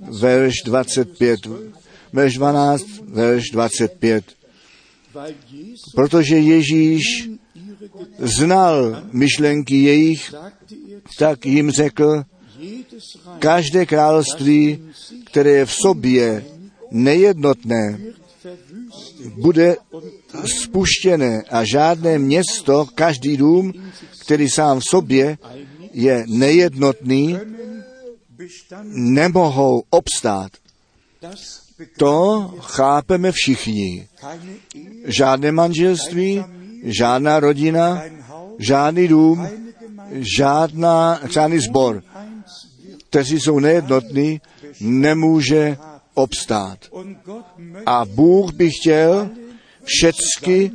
verš 0.00 0.54
25. 0.64 1.40
Verš 2.12 2.34
12, 2.34 2.84
verš 3.08 3.44
25. 3.52 4.24
Protože 5.94 6.38
Ježíš 6.38 7.28
znal 8.18 9.02
myšlenky 9.12 9.76
jejich, 9.76 10.34
tak 11.18 11.46
jim 11.46 11.70
řekl, 11.70 12.22
každé 13.38 13.86
království, 13.86 14.78
které 15.24 15.50
je 15.50 15.66
v 15.66 15.72
sobě 15.72 16.44
nejednotné, 16.90 17.98
bude 19.36 19.76
spuštěné 20.62 21.42
a 21.50 21.64
žádné 21.64 22.18
město, 22.18 22.86
každý 22.94 23.36
dům, 23.36 23.72
který 24.20 24.48
sám 24.48 24.80
v 24.80 24.84
sobě 24.90 25.38
je 25.92 26.24
nejednotný, 26.28 27.38
nemohou 28.92 29.82
obstát. 29.90 30.52
To 31.98 32.54
chápeme 32.60 33.32
všichni. 33.32 34.08
Žádné 35.04 35.52
manželství, 35.52 36.44
žádná 36.84 37.40
rodina, 37.40 38.02
žádný 38.58 39.08
dům, 39.08 39.48
žádná, 40.12 41.20
žádný 41.30 41.58
sbor, 41.58 42.02
kteří 43.08 43.40
jsou 43.40 43.58
nejednotní, 43.58 44.40
nemůže 44.80 45.76
obstát. 46.14 46.78
A 47.86 48.04
Bůh 48.04 48.52
by 48.52 48.70
chtěl 48.70 49.30
všecky, 49.84 50.70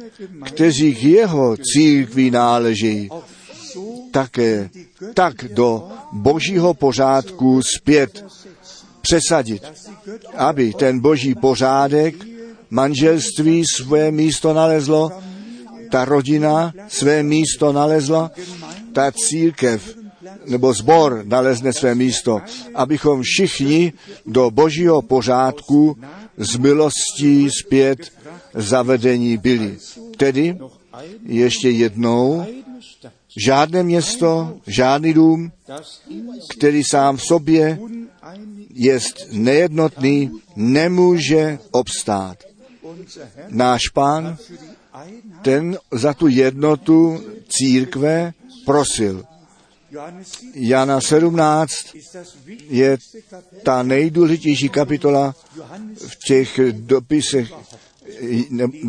kteří 0.45 0.95
k 0.95 1.03
jeho 1.03 1.57
církví 1.57 2.31
náleží, 2.31 3.10
také 4.15 4.69
tak 5.13 5.36
do 5.51 5.91
božího 6.12 6.74
pořádku 6.74 7.61
zpět 7.75 8.25
přesadit, 9.01 9.63
aby 10.37 10.74
ten 10.74 11.00
boží 11.00 11.35
pořádek 11.35 12.16
manželství 12.70 13.63
své 13.75 14.11
místo 14.11 14.53
nalezlo, 14.53 15.11
ta 15.92 16.05
rodina 16.05 16.74
své 16.87 17.24
místo 17.24 17.74
nalezla, 17.74 18.31
ta 18.94 19.11
církev 19.11 19.96
nebo 20.46 20.74
zbor 20.74 21.22
nalezne 21.27 21.74
své 21.74 21.96
místo, 21.96 22.42
abychom 22.75 23.22
všichni 23.22 23.94
do 24.25 24.51
božího 24.51 25.01
pořádku 25.01 25.98
z 26.37 26.57
milostí 26.57 27.50
zpět 27.51 28.00
zavedení 28.53 29.37
byli. 29.37 29.77
Tedy 30.18 30.57
ještě 31.25 31.70
jednou, 31.70 32.46
žádné 33.37 33.83
město, 33.83 34.57
žádný 34.67 35.13
dům, 35.13 35.51
který 36.50 36.83
sám 36.83 37.17
v 37.17 37.24
sobě 37.24 37.79
je 38.69 39.00
nejednotný, 39.31 40.31
nemůže 40.55 41.59
obstát. 41.71 42.37
Náš 43.50 43.81
pán, 43.93 44.37
ten 45.41 45.77
za 45.91 46.13
tu 46.13 46.27
jednotu 46.27 47.24
církve 47.50 48.33
prosil. 48.65 49.24
Jana 50.53 51.01
17 51.01 51.71
je 52.69 52.98
ta 53.63 53.83
nejdůležitější 53.83 54.69
kapitola 54.69 55.35
v 56.07 56.15
těch 56.27 56.59
dopisech 56.71 57.53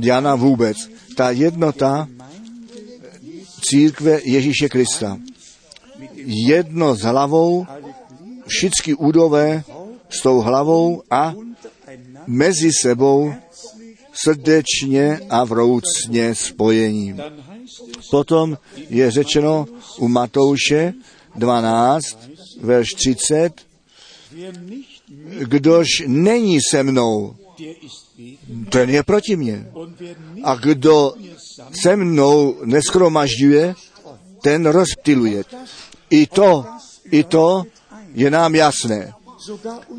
Jana 0.00 0.34
vůbec. 0.34 0.76
Ta 1.16 1.30
jednota 1.30 2.08
církve 3.60 4.20
Ježíše 4.24 4.68
Krista. 4.68 5.18
Jedno 6.24 6.94
s 6.94 7.00
hlavou, 7.00 7.66
všichni 8.46 8.94
údové 8.94 9.64
s 10.08 10.22
tou 10.22 10.40
hlavou 10.40 11.02
a 11.10 11.34
mezi 12.26 12.70
sebou 12.72 13.34
srdečně 14.12 15.20
a 15.30 15.44
vroucně 15.44 16.34
spojení. 16.34 17.16
Potom 18.10 18.58
je 18.90 19.10
řečeno 19.10 19.66
u 19.98 20.08
Matouše 20.08 20.92
12, 21.34 22.18
verš 22.60 22.88
30, 22.94 23.52
kdož 25.38 25.88
není 26.06 26.58
se 26.70 26.82
mnou, 26.82 27.36
ten 28.70 28.90
je 28.90 29.02
proti 29.02 29.36
mně. 29.36 29.66
A 30.42 30.54
kdo 30.54 31.14
se 31.72 31.96
mnou 31.96 32.56
neschromažďuje, 32.64 33.74
ten 34.42 34.66
rozptiluje. 34.66 35.44
I 36.10 36.26
to, 36.26 36.64
i 37.10 37.24
to 37.24 37.64
je 38.14 38.30
nám 38.30 38.54
jasné. 38.54 39.12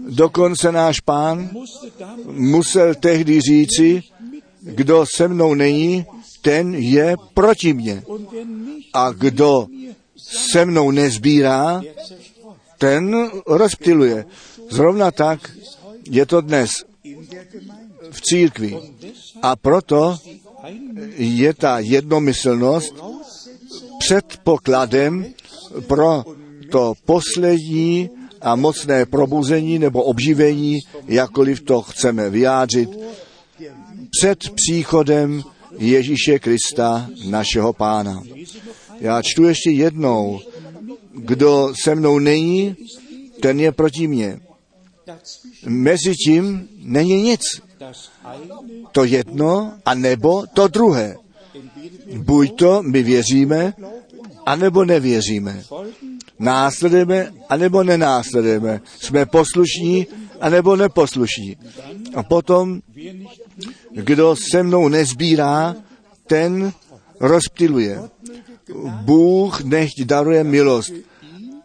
Dokonce 0.07 0.71
náš 0.71 0.99
pán 0.99 1.49
musel 2.25 2.95
tehdy 2.95 3.41
říci, 3.41 4.01
kdo 4.61 5.05
se 5.15 5.27
mnou 5.27 5.53
není, 5.53 6.05
ten 6.41 6.75
je 6.75 7.15
proti 7.33 7.73
mně. 7.73 8.03
A 8.93 9.11
kdo 9.11 9.67
se 10.51 10.65
mnou 10.65 10.91
nezbírá, 10.91 11.81
ten 12.77 13.29
rozptiluje. 13.47 14.25
Zrovna 14.69 15.11
tak 15.11 15.51
je 16.09 16.25
to 16.25 16.41
dnes 16.41 16.71
v 18.11 18.21
církvi. 18.21 18.77
A 19.41 19.55
proto 19.55 20.17
je 21.17 21.53
ta 21.53 21.79
jednomyslnost 21.79 22.95
předpokladem 23.99 25.25
pro 25.87 26.23
to 26.71 26.93
poslední 27.05 28.09
a 28.41 28.55
mocné 28.55 29.05
probuzení 29.05 29.79
nebo 29.79 30.03
obživení, 30.03 30.79
jakkoliv 31.07 31.61
to 31.61 31.81
chceme 31.81 32.29
vyjádřit, 32.29 32.89
před 34.19 34.39
příchodem 34.49 35.43
Ježíše 35.77 36.39
Krista, 36.39 37.09
našeho 37.29 37.73
pána. 37.73 38.23
Já 38.99 39.21
čtu 39.21 39.43
ještě 39.43 39.71
jednou, 39.71 40.39
kdo 41.13 41.73
se 41.83 41.95
mnou 41.95 42.19
není, 42.19 42.75
ten 43.41 43.59
je 43.59 43.71
proti 43.71 44.07
mně. 44.07 44.39
Mezi 45.65 46.15
tím 46.15 46.67
není 46.83 47.21
nic. 47.21 47.41
To 48.91 49.03
jedno, 49.03 49.73
a 49.85 49.93
nebo 49.93 50.43
to 50.53 50.67
druhé. 50.67 51.15
Buď 52.17 52.55
to 52.55 52.83
my 52.83 53.03
věříme, 53.03 53.73
anebo 54.45 54.85
nevěříme. 54.85 55.63
Následujeme, 56.39 57.33
anebo 57.49 57.83
nenásledujeme. 57.83 58.81
Jsme 58.99 59.25
poslušní, 59.25 60.07
anebo 60.41 60.75
neposlušní. 60.75 61.57
A 62.15 62.23
potom, 62.23 62.81
kdo 63.91 64.35
se 64.51 64.63
mnou 64.63 64.87
nezbírá, 64.87 65.75
ten 66.27 66.73
rozptiluje. 67.19 68.01
Bůh 69.01 69.63
nechť 69.63 70.01
daruje 70.01 70.43
milost, 70.43 70.93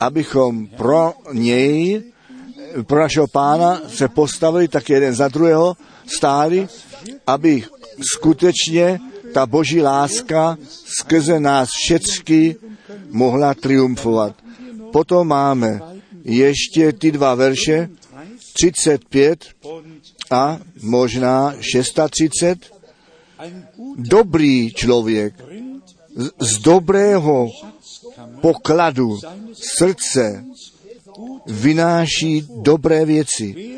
abychom 0.01 0.67
pro 0.67 1.15
něj 1.33 2.03
pro 2.87 3.01
našeho 3.01 3.27
pána 3.27 3.81
se 3.89 4.09
postavili 4.09 4.69
tak 4.69 4.91
jeden 4.91 5.15
za 5.15 5.29
druhého, 5.29 5.77
stáli, 6.07 6.69
aby 7.27 7.65
skutečně 8.15 9.01
ta 9.35 9.47
boží 9.47 9.83
láska 9.83 10.57
skrze 10.87 11.41
nás 11.41 11.69
všechny 11.73 12.57
mohla 13.11 13.55
triumfovat. 13.55 14.37
Potom 14.93 15.29
máme 15.29 15.81
ještě 16.25 16.93
ty 16.93 17.13
dva 17.13 17.35
verše, 17.35 17.89
35 18.53 19.45
a 20.31 20.59
možná 20.83 21.55
630. 21.61 22.59
Dobrý 23.97 24.71
člověk 24.71 25.35
z 26.39 26.59
dobrého 26.59 27.49
pokladu 28.41 29.19
srdce 29.53 30.45
vynáší 31.47 32.45
dobré 32.63 33.05
věci. 33.05 33.77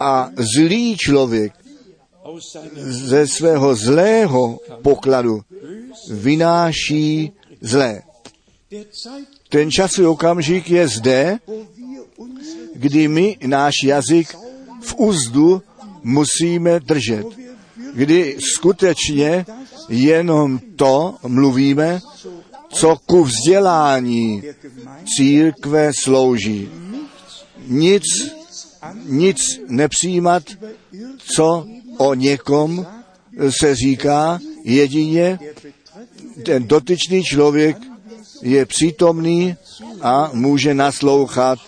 A 0.00 0.30
zlý 0.36 0.96
člověk 0.96 1.52
ze 2.86 3.26
svého 3.26 3.74
zlého 3.74 4.60
pokladu 4.82 5.40
vynáší 6.10 7.32
zlé. 7.60 8.02
Ten 9.48 9.70
časový 9.70 10.06
okamžik 10.06 10.70
je 10.70 10.88
zde, 10.88 11.38
kdy 12.74 13.08
my 13.08 13.36
náš 13.46 13.74
jazyk 13.84 14.36
v 14.82 14.94
úzdu 14.96 15.62
musíme 16.02 16.80
držet. 16.80 17.26
Kdy 17.94 18.36
skutečně 18.56 19.46
jenom 19.88 20.58
to 20.76 21.14
mluvíme, 21.26 22.00
co 22.68 22.96
ku 23.06 23.24
vzdělání 23.24 24.42
církve 25.16 25.90
slouží. 26.02 26.68
Nic, 27.66 28.02
nic 29.04 29.60
nepřijímat, 29.68 30.42
co 31.34 31.66
o 31.98 32.14
někom 32.14 32.86
se 33.60 33.74
říká, 33.74 34.38
jedině 34.64 35.38
ten 36.44 36.66
dotyčný 36.66 37.24
člověk 37.24 37.76
je 38.42 38.66
přítomný 38.66 39.56
a 40.00 40.30
může 40.32 40.74
naslouchat 40.74 41.58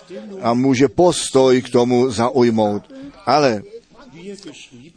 a 0.41 0.53
může 0.53 0.87
postoj 0.87 1.61
k 1.61 1.69
tomu 1.69 2.11
zaujmout. 2.11 2.83
Ale 3.25 3.61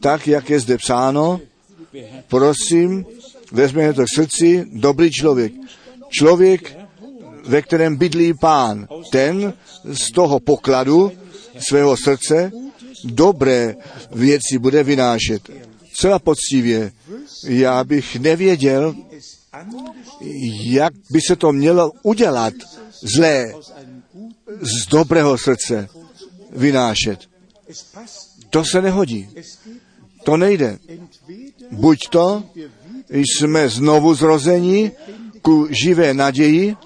tak, 0.00 0.28
jak 0.28 0.50
je 0.50 0.60
zde 0.60 0.78
psáno, 0.78 1.40
prosím, 2.28 3.04
vezměme 3.52 3.92
to 3.92 4.04
k 4.04 4.14
srdci, 4.14 4.64
dobrý 4.72 5.10
člověk. 5.10 5.52
Člověk, 6.12 6.76
ve 7.44 7.62
kterém 7.62 7.96
bydlí 7.96 8.34
pán, 8.34 8.88
ten 9.12 9.52
z 9.84 10.10
toho 10.14 10.40
pokladu 10.40 11.12
svého 11.58 11.96
srdce 11.96 12.52
dobré 13.04 13.74
věci 14.12 14.58
bude 14.58 14.82
vynášet. 14.82 15.50
Celá 15.94 16.18
poctivě. 16.18 16.92
Já 17.46 17.84
bych 17.84 18.16
nevěděl, 18.16 18.94
jak 20.64 20.92
by 21.10 21.20
se 21.20 21.36
to 21.36 21.52
mělo 21.52 21.92
udělat 22.02 22.54
zlé 23.16 23.54
z 24.60 24.86
dobrého 24.90 25.38
srdce 25.38 25.88
vynášet. 26.52 27.20
To 28.50 28.64
se 28.64 28.82
nehodí. 28.82 29.28
To 30.24 30.36
nejde. 30.36 30.78
Buď 31.70 31.98
to 32.10 32.44
jsme 33.10 33.68
znovu 33.68 34.14
zrození 34.14 34.90
ku 35.42 35.66
živé 35.70 36.14
naději 36.14 36.76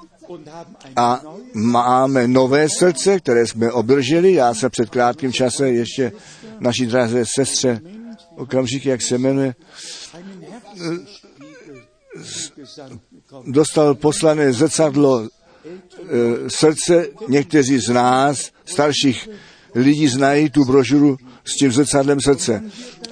a 0.97 1.21
máme 1.55 2.29
nové 2.29 2.69
srdce, 2.79 3.21
které 3.21 3.47
jsme 3.47 3.73
obdrželi. 3.73 4.33
Já 4.33 4.55
jsem 4.55 4.71
před 4.71 4.91
krátkým 4.91 5.33
čase 5.33 5.69
ještě 5.69 6.13
naší 6.61 6.87
dráze 6.87 7.25
sestře 7.35 7.81
okamžik, 8.37 8.87
jak 8.87 9.03
se 9.03 9.19
jmenuje, 9.19 9.55
dostal 13.47 13.95
poslané 13.95 14.53
zrcadlo 14.53 15.23
e, 15.23 15.29
srdce. 16.51 17.07
Někteří 17.29 17.79
z 17.79 17.89
nás, 17.89 18.51
starších 18.65 19.29
lidí, 19.75 20.09
znají 20.09 20.51
tu 20.51 20.65
brožuru 20.65 21.17
s 21.45 21.57
tím 21.57 21.73
zrcadlem 21.73 22.21
srdce. 22.21 22.63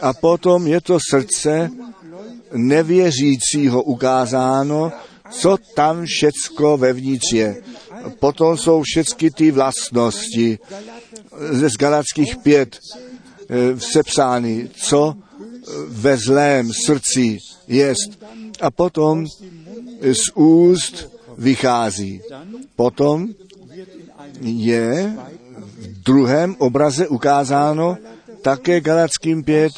A 0.01 0.13
potom 0.13 0.67
je 0.67 0.81
to 0.81 0.99
srdce 1.11 1.71
nevěřícího 2.53 3.83
ukázáno, 3.83 4.93
co 5.41 5.57
tam 5.75 6.07
všecko 6.07 6.77
vevnitř 6.77 7.33
je. 7.33 7.63
Potom 8.19 8.59
jsou 8.59 8.83
všechny 8.83 9.31
ty 9.31 9.51
vlastnosti 9.51 10.59
ze 11.51 11.69
Galackých 11.79 12.37
pět 12.37 12.79
e, 13.49 13.81
sepsány, 13.81 14.69
co 14.75 15.15
ve 15.89 16.17
zlém 16.17 16.73
srdci 16.73 17.39
jest. 17.69 18.25
A 18.61 18.71
potom 18.71 19.27
z 20.13 20.31
úst 20.35 21.11
vychází. 21.39 22.21
Potom 22.77 23.29
je 24.41 25.17
v 25.79 26.03
druhém 26.03 26.57
obraze 26.59 27.09
ukázáno 27.09 27.99
také 28.43 28.81
Galackým 28.81 29.45
pět, 29.45 29.73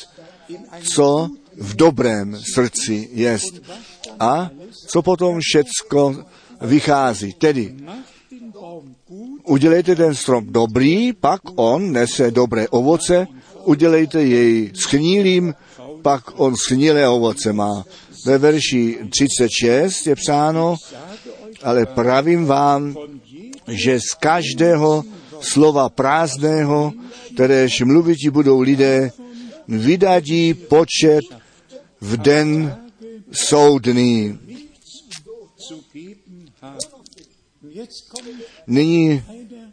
co 0.94 1.30
v 1.56 1.76
dobrém 1.76 2.38
srdci 2.54 3.08
jest. 3.12 3.62
A 4.20 4.50
co 4.86 5.02
potom 5.02 5.40
všecko 5.40 6.24
vychází. 6.60 7.32
Tedy 7.32 7.74
udělejte 9.44 9.96
ten 9.96 10.14
strom 10.14 10.46
dobrý, 10.48 11.12
pak 11.12 11.40
on 11.54 11.92
nese 11.92 12.30
dobré 12.30 12.68
ovoce, 12.68 13.26
udělejte 13.64 14.22
jej 14.22 14.70
schnilým, 14.74 15.54
pak 16.02 16.40
on 16.40 16.54
schnilé 16.56 17.08
ovoce 17.08 17.52
má. 17.52 17.84
Ve 18.26 18.38
verši 18.38 18.98
36 19.10 20.06
je 20.06 20.14
psáno, 20.16 20.76
ale 21.62 21.86
pravím 21.86 22.46
vám, 22.46 22.96
že 23.68 24.00
z 24.00 24.14
každého 24.20 25.04
slova 25.40 25.88
prázdného, 25.88 26.92
kteréž 27.34 27.82
mluviti 27.82 28.30
budou 28.30 28.60
lidé, 28.60 29.10
vydadí 29.68 30.54
počet 30.54 31.24
v 32.00 32.16
den 32.16 32.76
soudný. 33.32 34.38
Nyní 38.66 39.22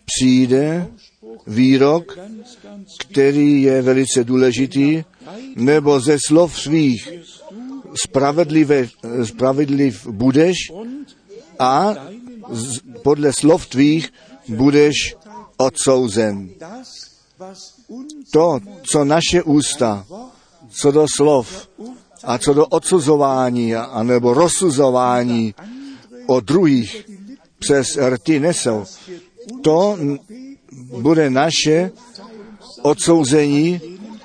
přijde 0.05 0.87
výrok, 1.47 2.19
který 2.99 3.61
je 3.61 3.81
velice 3.81 4.23
důležitý, 4.23 5.03
nebo 5.55 5.99
ze 5.99 6.17
slov 6.27 6.59
svých 6.59 7.09
spravedliv 9.23 10.07
budeš 10.07 10.57
a 11.59 11.95
z, 12.51 12.79
podle 13.03 13.33
slov 13.33 13.67
tvých 13.67 14.13
budeš 14.47 15.15
odsouzen. 15.57 16.49
To, 18.31 18.59
co 18.91 19.05
naše 19.05 19.43
ústa, 19.43 20.05
co 20.69 20.91
do 20.91 21.05
slov 21.15 21.69
a 22.23 22.37
co 22.37 22.53
do 22.53 22.65
odsuzování 22.65 23.75
anebo 23.75 24.33
rozsuzování 24.33 25.55
o 26.27 26.39
druhých 26.39 27.05
přes 27.63 27.97
rty 27.97 28.39
nesou, 28.39 28.83
to 29.61 29.97
bude 30.99 31.29
naše 31.29 31.91
odsouzení 32.81 33.81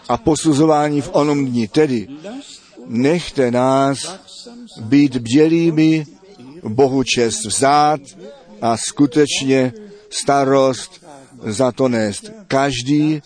a 0.08 0.16
posuzování 0.16 1.00
v 1.00 1.10
onom 1.12 1.46
dní. 1.46 1.68
Tedy 1.68 2.08
nechte 2.86 3.50
nás 3.50 4.18
být 4.80 5.16
bdělými, 5.16 6.06
Bohu 6.62 7.02
čest 7.04 7.44
vzát 7.44 8.00
a 8.60 8.76
skutečně 8.76 9.72
starost 10.10 11.06
za 11.46 11.72
to 11.72 11.88
nést. 11.88 12.32
Každý 12.48 13.22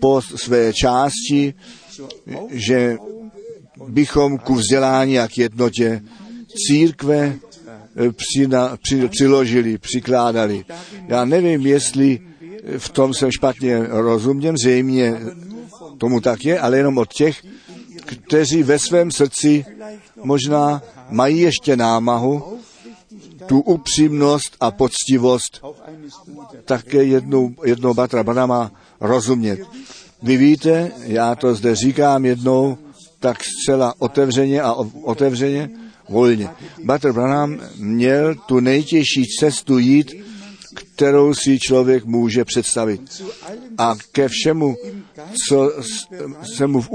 po 0.00 0.22
své 0.22 0.72
části, 0.72 1.54
že 2.50 2.96
bychom 3.88 4.38
ku 4.38 4.54
vzdělání 4.54 5.18
a 5.18 5.28
k 5.28 5.38
jednotě 5.38 6.02
církve 6.66 7.38
přina, 8.12 8.78
při, 8.82 9.08
přiložili, 9.08 9.78
přikládali. 9.78 10.64
Já 11.08 11.24
nevím, 11.24 11.66
jestli 11.66 12.20
v 12.78 12.88
tom 12.88 13.14
jsem 13.14 13.30
špatně 13.30 13.86
rozuměn, 13.88 14.56
zřejmě 14.56 15.20
tomu 15.98 16.20
tak 16.20 16.44
je, 16.44 16.60
ale 16.60 16.76
jenom 16.76 16.98
od 16.98 17.12
těch, 17.12 17.42
kteří 18.04 18.62
ve 18.62 18.78
svém 18.78 19.10
srdci 19.10 19.64
možná 20.24 20.82
mají 21.10 21.40
ještě 21.40 21.76
námahu, 21.76 22.58
tu 23.46 23.60
upřímnost 23.60 24.56
a 24.60 24.70
poctivost 24.70 25.60
také 26.64 27.04
jednou, 27.04 27.54
jednou 27.64 27.94
Batra 27.94 28.22
Branama 28.22 28.72
rozumět. 29.00 29.60
Vy 30.22 30.36
víte, 30.36 30.92
já 31.02 31.34
to 31.34 31.54
zde 31.54 31.74
říkám 31.74 32.24
jednou, 32.24 32.78
tak 33.20 33.38
zcela 33.44 33.94
otevřeně 33.98 34.62
a 34.62 34.72
otevřeně, 35.02 35.70
volně. 36.08 36.48
Batr 36.84 37.12
Branham 37.12 37.60
měl 37.76 38.34
tu 38.34 38.60
nejtěžší 38.60 39.26
cestu 39.40 39.78
jít 39.78 40.24
kterou 40.94 41.34
si 41.34 41.58
člověk 41.58 42.04
může 42.04 42.44
představit. 42.44 43.22
A 43.78 43.96
ke 44.12 44.28
všemu, 44.28 44.76
co 45.48 45.72
se 46.56 46.66
mu 46.66 46.80
v 46.80 46.90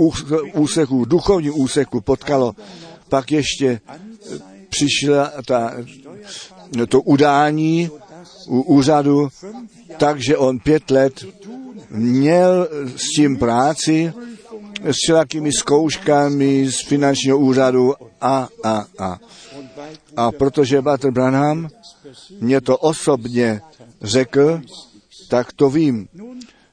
úseku, 0.54 1.06
duchovním 1.06 1.54
úseku 1.56 2.02
potkalo, 2.02 2.56
pak 3.10 3.32
ještě 3.32 3.82
přišla 4.70 5.32
ta, 5.48 5.74
to 6.90 7.02
udání 7.02 7.90
u 8.48 8.62
úřadu, 8.62 9.30
takže 9.98 10.38
on 10.38 10.60
pět 10.60 10.92
let 10.92 11.26
měl 11.90 12.68
s 12.96 13.16
tím 13.16 13.38
práci, 13.38 14.14
s 14.84 14.96
všelakými 15.04 15.52
zkouškami 15.52 16.72
z 16.72 16.82
finančního 16.88 17.38
úřadu 17.38 17.94
a, 18.22 18.48
a, 18.64 18.86
a. 19.00 19.20
A 20.16 20.32
protože 20.32 20.82
Bater 20.82 21.12
Branham 21.12 21.70
mě 22.40 22.62
to 22.62 22.78
osobně 22.78 23.62
řekl, 24.02 24.62
tak 25.30 25.54
to 25.54 25.70
vím. 25.70 26.08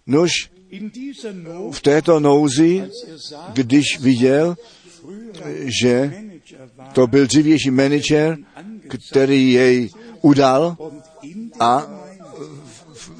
Nož 0.06 0.30
v 1.72 1.80
této 1.82 2.20
nouzi, 2.20 2.90
když 3.52 4.00
viděl, 4.00 4.56
že 5.80 6.12
to 6.92 7.06
byl 7.06 7.26
dřívější 7.26 7.70
manažer, 7.70 8.38
který 8.88 9.52
jej 9.52 9.90
udal 10.22 10.76
a 11.60 11.86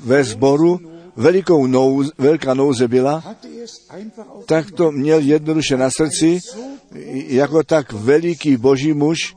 ve 0.04 0.24
sboru 0.24 0.95
velikou 1.16 1.66
nouze, 1.66 2.10
velká 2.18 2.54
nouze 2.54 2.88
byla, 2.88 3.36
tak 4.46 4.70
to 4.70 4.92
měl 4.92 5.18
jednoduše 5.18 5.76
na 5.76 5.90
srdci, 5.90 6.40
jako 7.26 7.62
tak 7.62 7.92
veliký 7.92 8.56
boží 8.56 8.92
muž, 8.92 9.34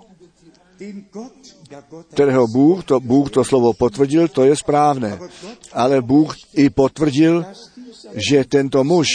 kterého 2.13 2.47
Bůh 2.47 2.83
to, 2.83 2.99
Bůh 2.99 3.31
to 3.31 3.43
slovo 3.43 3.73
potvrdil, 3.73 4.27
to 4.27 4.43
je 4.43 4.55
správné. 4.55 5.19
Ale 5.73 6.01
Bůh 6.01 6.35
i 6.53 6.69
potvrdil, 6.69 7.45
že 8.29 8.43
tento 8.43 8.83
muž 8.83 9.07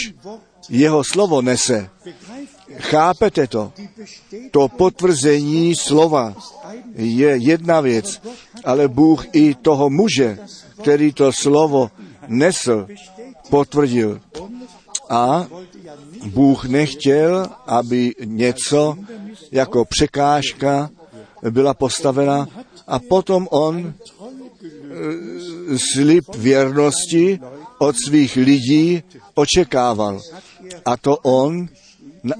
jeho 0.69 1.03
slovo 1.03 1.41
nese. 1.41 1.89
Chápete 2.77 3.47
to? 3.47 3.73
To 4.51 4.67
potvrzení 4.67 5.75
slova 5.75 6.35
je 6.95 7.37
jedna 7.37 7.81
věc, 7.81 8.21
ale 8.63 8.87
Bůh 8.87 9.25
i 9.33 9.55
toho 9.55 9.89
muže, 9.89 10.37
který 10.81 11.13
to 11.13 11.33
slovo 11.33 11.91
nesl, 12.27 12.87
potvrdil. 13.49 14.21
A 15.09 15.47
Bůh 16.25 16.65
nechtěl, 16.65 17.47
aby 17.67 18.15
něco 18.25 18.97
jako 19.51 19.85
překážka 19.85 20.89
byla 21.49 21.73
postavena 21.73 22.47
a 22.87 22.99
potom 22.99 23.47
on 23.51 23.93
eh, 23.93 25.77
slib 25.93 26.35
věrnosti 26.35 27.39
od 27.77 27.95
svých 28.05 28.35
lidí 28.35 29.03
očekával. 29.33 30.21
A 30.85 30.97
to 30.97 31.17
on 31.17 31.67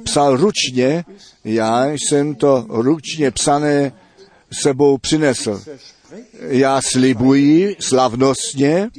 psal 0.04 0.38
ručně, 0.38 1.06
já 1.44 1.88
jsem 1.90 2.36
to 2.36 2.66
ručně 2.70 3.32
psané 3.32 3.92
sebou 4.52 4.98
přinesl. 4.98 5.62
Já 6.40 6.82
slibuji 6.82 7.76
slavnostně 7.80 8.90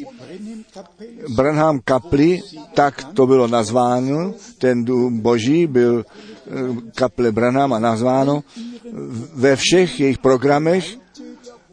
Branham 1.35 1.81
kapli, 1.85 2.41
tak 2.75 3.05
to 3.15 3.27
bylo 3.27 3.47
nazváno, 3.47 4.35
ten 4.59 4.85
dům 4.85 5.21
boží 5.21 5.67
byl 5.67 6.05
eh, 6.05 6.51
kaple 6.95 7.33
Branhama 7.33 7.79
nazváno, 7.79 8.45
ve 9.35 9.57
všech 9.57 10.01
jejich 10.01 10.19
programech 10.19 10.97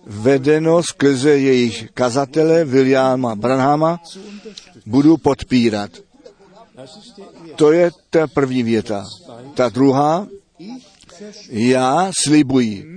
vedeno 0.05 0.83
skrze 0.83 1.37
jejich 1.37 1.91
kazatele 1.93 2.65
Williama 2.65 3.35
Branhama 3.35 3.99
budu 4.85 5.17
podpírat. 5.17 5.91
To 7.55 7.71
je 7.71 7.91
ta 8.09 8.27
první 8.27 8.63
věta. 8.63 9.05
Ta 9.53 9.69
druhá, 9.69 10.27
já 11.49 12.11
slibuji, 12.23 12.92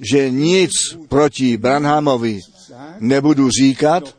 že 0.00 0.30
nic 0.30 0.70
proti 1.08 1.56
Branhamovi 1.56 2.40
nebudu 3.00 3.50
říkat, 3.50 4.16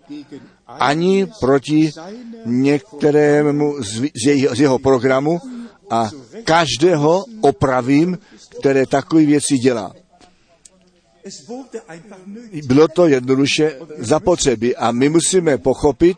ani 0.67 1.27
proti 1.39 1.91
některému 2.45 3.83
z, 3.83 4.25
jeho, 4.25 4.55
z 4.55 4.59
jeho 4.59 4.79
programu 4.79 5.39
a 5.89 6.09
každého 6.43 7.25
opravím, 7.41 8.17
které 8.59 8.85
takové 8.85 9.25
věci 9.25 9.57
dělá. 9.57 9.93
Bylo 12.65 12.87
to 12.87 13.07
jednoduše 13.07 13.79
zapotřebí 13.97 14.75
a 14.75 14.91
my 14.91 15.09
musíme 15.09 15.57
pochopit, 15.57 16.17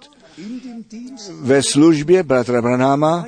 ve 1.41 1.61
službě 1.63 2.23
bratra 2.23 2.61
Branhama 2.61 3.25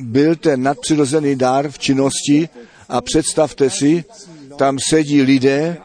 byl 0.00 0.36
ten 0.36 0.62
nadpřirozený 0.62 1.36
dár 1.36 1.70
v 1.70 1.78
činnosti 1.78 2.48
a 2.88 3.00
představte 3.00 3.70
si, 3.70 4.04
tam 4.56 4.78
sedí 4.90 5.22
lidé 5.22 5.76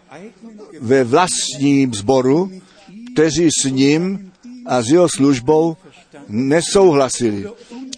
ve 0.79 1.03
vlastním 1.03 1.93
sboru, 1.93 2.51
kteří 3.13 3.49
s 3.61 3.63
ním 3.63 4.31
a 4.65 4.81
s 4.81 4.87
jeho 4.87 5.09
službou 5.09 5.77
nesouhlasili. 6.27 7.45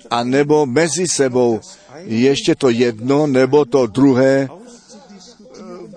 A 0.10 0.24
nebo 0.24 0.66
mezi 0.66 1.06
sebou 1.08 1.60
ještě 2.06 2.56
to 2.56 2.70
jedno 2.70 3.28
nebo 3.28 3.66
to 3.66 3.88
druhé 3.88 4.50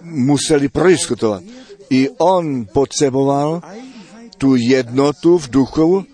museli 0.03 0.69
prodiskutovat. 0.69 1.43
I 1.91 2.09
on 2.19 2.67
potřeboval 2.73 3.63
tu 4.39 4.57
jednotu 4.57 5.39
v 5.39 5.51
duchu, 5.51 6.05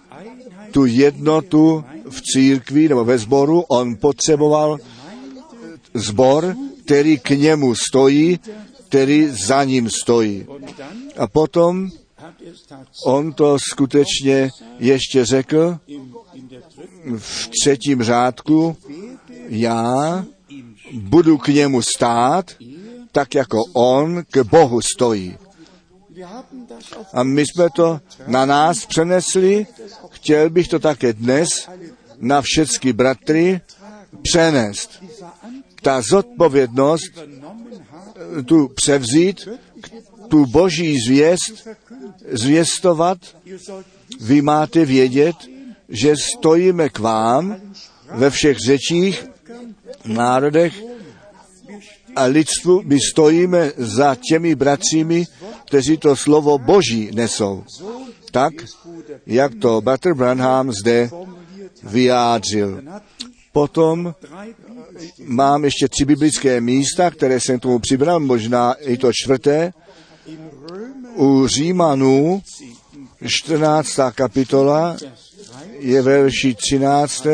tu 0.71 0.87
jednotu 0.87 1.85
v 2.11 2.23
církvi 2.23 2.89
nebo 2.89 3.05
ve 3.05 3.19
sboru, 3.19 3.65
on 3.69 3.97
potřeboval 3.97 4.79
zbor, 5.95 6.57
který 6.85 7.19
k 7.19 7.31
němu 7.31 7.75
stojí, 7.75 8.41
který 8.89 9.29
za 9.47 9.65
ním 9.65 9.91
stojí. 9.91 10.47
A 11.17 11.27
potom 11.27 11.91
on 13.07 13.33
to 13.33 13.59
skutečně 13.59 14.51
ještě 14.79 15.25
řekl 15.25 15.79
v 17.19 17.49
třetím 17.61 18.03
řádku, 18.03 18.77
já 19.49 20.25
budu 20.93 21.39
k 21.39 21.49
němu 21.49 21.83
stát, 21.83 22.51
tak 23.13 23.35
jako 23.35 23.59
on 23.73 24.23
k 24.31 24.43
Bohu 24.43 24.81
stojí. 24.81 25.37
A 27.13 27.23
my 27.23 27.43
jsme 27.47 27.71
to 27.71 28.01
na 28.27 28.47
nás 28.47 28.87
přenesli, 28.87 29.67
chtěl 30.11 30.51
bych 30.51 30.69
to 30.69 30.79
také 30.79 31.13
dnes 31.13 31.49
na 32.19 32.43
všechny 32.43 32.93
bratry 32.93 33.61
přenést. 34.23 35.03
Ta 35.83 36.03
zodpovědnost 36.03 37.13
tu 38.45 38.69
převzít, 38.69 39.49
tu 40.29 40.47
boží 40.47 41.01
zvěst, 41.07 41.69
zvěstovat, 42.33 43.19
vy 44.21 44.43
máte 44.43 44.85
vědět, 44.85 45.37
že 45.89 46.15
stojíme 46.17 46.89
k 46.89 46.99
vám 46.99 47.57
ve 48.15 48.31
všech 48.31 48.59
řečích, 48.59 49.27
národech 50.05 50.83
a 52.17 52.25
lidstvu, 52.25 52.83
my 52.85 52.99
stojíme 53.01 53.73
za 53.77 54.17
těmi 54.29 54.55
bratřími, 54.55 55.25
kteří 55.67 55.97
to 55.97 56.17
slovo 56.17 56.59
Boží 56.59 57.11
nesou. 57.15 57.65
Tak, 58.31 58.53
jak 59.27 59.55
to 59.55 59.81
Butter 59.81 60.15
Branham 60.15 60.73
zde 60.73 61.11
vyjádřil. 61.83 62.83
Potom 63.53 64.15
mám 65.25 65.65
ještě 65.65 65.89
tři 65.89 66.05
biblické 66.05 66.61
místa, 66.61 67.11
které 67.11 67.41
jsem 67.41 67.61
tomu 67.61 67.79
přibral, 67.79 68.21
možná 68.21 68.73
i 68.73 68.97
to 68.97 69.13
čtvrté. 69.13 69.73
U 71.17 71.47
Římanů 71.47 72.43
14. 73.27 73.99
kapitola 74.15 74.97
je 75.79 76.03
ve 76.03 76.23
verši 76.23 76.55
13. 76.55 77.27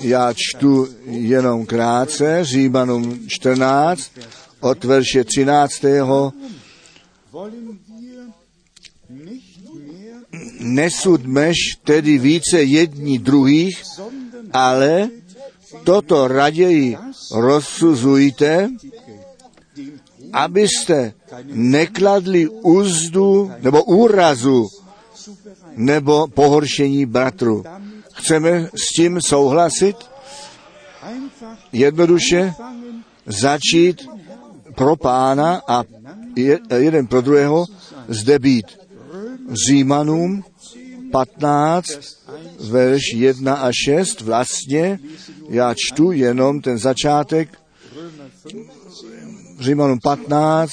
Já 0.00 0.32
čtu 0.36 0.88
jenom 1.06 1.66
krátce, 1.66 2.38
Římanům 2.42 3.20
14, 3.28 4.10
od 4.60 4.84
verše 4.84 5.24
13. 5.24 5.84
Nesudmeš 10.60 11.56
tedy 11.84 12.18
více 12.18 12.62
jední 12.62 13.18
druhých, 13.18 13.82
ale 14.52 15.10
toto 15.84 16.28
raději 16.28 16.96
rozsuzujte, 17.32 18.68
abyste 20.32 21.12
nekladli 21.44 22.48
úzdu 22.48 23.50
nebo 23.60 23.84
úrazu 23.84 24.68
nebo 25.76 26.26
pohoršení 26.28 27.06
bratru. 27.06 27.64
Chceme 28.12 28.68
s 28.74 28.92
tím 28.96 29.20
souhlasit? 29.20 29.96
Jednoduše 31.72 32.54
začít 33.26 34.08
pro 34.74 34.96
pána 34.96 35.62
a 35.68 35.84
je, 36.36 36.58
jeden 36.76 37.06
pro 37.06 37.20
druhého 37.20 37.66
zde 38.08 38.38
být. 38.38 38.66
Římanům 39.68 40.44
15, 41.12 41.86
verš 42.60 43.02
1 43.14 43.54
a 43.54 43.70
6, 43.86 44.20
vlastně 44.20 45.00
já 45.48 45.74
čtu 45.74 46.12
jenom 46.12 46.60
ten 46.60 46.78
začátek, 46.78 47.58
Římanům 49.60 49.98
15, 50.02 50.72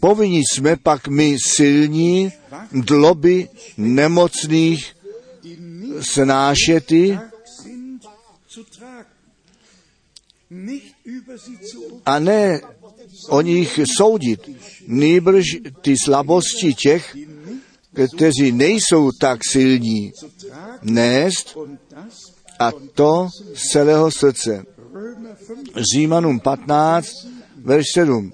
povinni 0.00 0.42
jsme 0.52 0.76
pak 0.76 1.08
my 1.08 1.36
silní 1.46 2.32
dloby 2.72 3.48
nemocných 3.76 4.96
snášety 6.00 7.18
a 12.06 12.18
ne 12.18 12.60
o 13.28 13.40
nich 13.40 13.80
soudit, 13.96 14.50
nýbrž 14.86 15.44
ty 15.80 15.94
slabosti 16.04 16.74
těch, 16.74 17.16
kteří 17.92 18.52
nejsou 18.52 19.10
tak 19.20 19.40
silní, 19.50 20.12
nést 20.82 21.56
a 22.58 22.72
to 22.94 23.28
z 23.54 23.68
celého 23.68 24.10
srdce. 24.10 24.64
Římanům 25.92 26.40
15, 26.40 27.06
verš 27.56 27.86
7. 27.94 28.32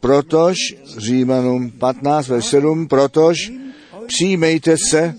Protož, 0.00 0.56
Římanům 0.96 1.70
15, 1.70 2.28
verš 2.28 2.46
7, 2.46 2.88
protož 2.88 3.52
přijmejte 4.06 4.76
se 4.90 5.14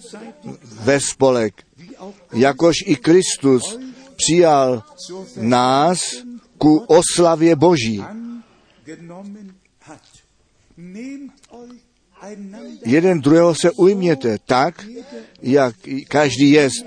ve 0.83 0.99
spolek, 0.99 1.63
jakož 2.33 2.75
i 2.85 2.95
Kristus 2.95 3.79
přijal 4.15 4.83
nás 5.38 6.15
ku 6.57 6.77
oslavě 6.77 7.55
Boží. 7.55 8.03
Jeden 12.86 13.19
druhého 13.19 13.55
se 13.55 13.71
ujměte 13.71 14.38
tak, 14.45 14.86
jak 15.41 15.75
každý 16.08 16.51
jest, 16.51 16.86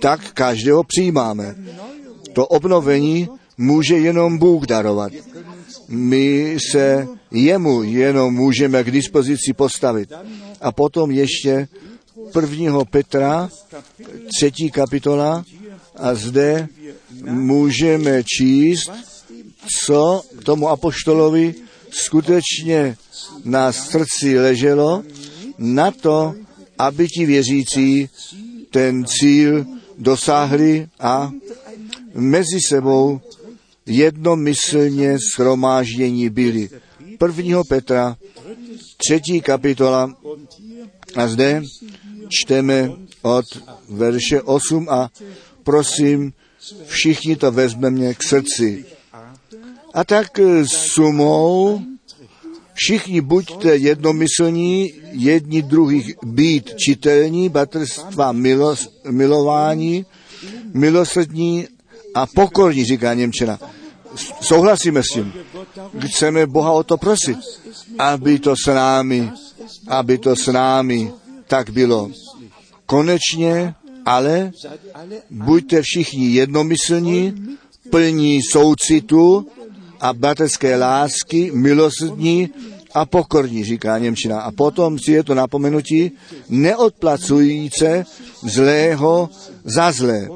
tak 0.00 0.32
každého 0.32 0.84
přijímáme. 0.84 1.54
To 2.32 2.46
obnovení 2.46 3.28
může 3.58 3.98
jenom 3.98 4.38
Bůh 4.38 4.66
darovat. 4.66 5.12
My 5.88 6.56
se 6.70 7.08
jemu 7.30 7.82
jenom 7.82 8.34
můžeme 8.34 8.84
k 8.84 8.90
dispozici 8.90 9.52
postavit. 9.56 10.12
A 10.60 10.72
potom 10.72 11.10
ještě 11.10 11.68
prvního 12.32 12.84
Petra, 12.84 13.50
třetí 14.36 14.70
kapitola, 14.70 15.44
a 15.96 16.14
zde 16.14 16.68
můžeme 17.24 18.22
číst, 18.24 18.90
co 19.84 20.22
tomu 20.44 20.68
apoštolovi 20.68 21.54
skutečně 21.94 22.96
na 23.44 23.72
srdci 23.72 24.38
leželo, 24.38 25.02
na 25.58 25.90
to, 25.90 26.34
aby 26.78 27.08
ti 27.08 27.26
věřící 27.26 28.08
ten 28.70 29.04
cíl 29.04 29.66
dosáhli 29.98 30.88
a 31.00 31.32
mezi 32.14 32.58
sebou 32.68 33.20
jednomyslně 33.86 35.18
schromáždění 35.32 36.28
byli. 36.28 36.68
Prvního 37.18 37.64
Petra, 37.64 38.16
třetí 38.96 39.40
kapitola, 39.40 40.16
a 41.16 41.28
zde 41.28 41.62
čteme 42.28 42.90
od 43.22 43.44
verše 43.88 44.42
8 44.42 44.88
a 44.88 45.10
prosím, 45.62 46.32
všichni 46.86 47.36
to 47.36 47.52
vezmeme 47.52 48.14
k 48.14 48.22
srdci. 48.22 48.84
A 49.94 50.04
tak 50.04 50.40
sumou 50.66 51.80
všichni 52.74 53.20
buďte 53.20 53.76
jednomyslní, 53.76 54.92
jedni 55.12 55.62
druhých 55.62 56.14
být 56.24 56.74
čitelní, 56.76 57.48
bratrstva 57.48 58.32
milos, 58.32 58.88
milování, 59.10 60.06
milosrdní 60.74 61.66
a 62.14 62.26
pokorní, 62.26 62.84
říká 62.84 63.14
Němčina. 63.14 63.58
Souhlasíme 64.40 65.02
s 65.02 65.14
tím. 65.14 65.32
Chceme 66.06 66.46
Boha 66.46 66.72
o 66.72 66.82
to 66.82 66.96
prosit, 66.96 67.38
aby 67.98 68.38
to 68.38 68.54
s 68.64 68.66
námi, 68.66 69.30
aby 69.88 70.18
to 70.18 70.36
s 70.36 70.52
námi 70.52 71.12
tak 71.46 71.70
bylo. 71.70 72.10
Konečně, 72.86 73.74
ale 74.06 74.50
buďte 75.30 75.82
všichni 75.82 76.34
jednomyslní, 76.34 77.34
plní 77.90 78.42
soucitu 78.42 79.46
a 80.04 80.12
bratrské 80.12 80.76
lásky, 80.76 81.50
milosrdní 81.54 82.50
a 82.94 83.06
pokorní, 83.06 83.64
říká 83.64 83.98
Němčina. 83.98 84.40
A 84.40 84.52
potom 84.52 84.98
si 84.98 85.12
je 85.12 85.24
to 85.24 85.34
napomenutí, 85.34 86.12
neodplacujíce 86.48 88.04
zlého 88.42 89.30
za 89.64 89.92
zlé, 89.92 90.28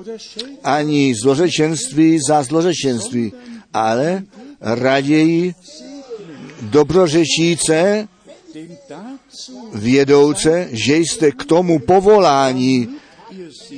ani 0.64 1.14
zlořečenství 1.22 2.18
za 2.28 2.42
zlořečenství, 2.42 3.32
ale 3.74 4.22
raději 4.60 5.54
dobrořečíce, 6.62 8.08
vědouce, 9.74 10.68
že 10.72 10.96
jste 10.96 11.30
k 11.32 11.44
tomu 11.44 11.78
povolání, 11.78 12.88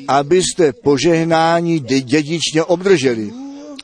abyste 0.09 0.73
požehnání 0.73 1.79
dědičně 1.81 2.65
obdrželi. 2.65 3.33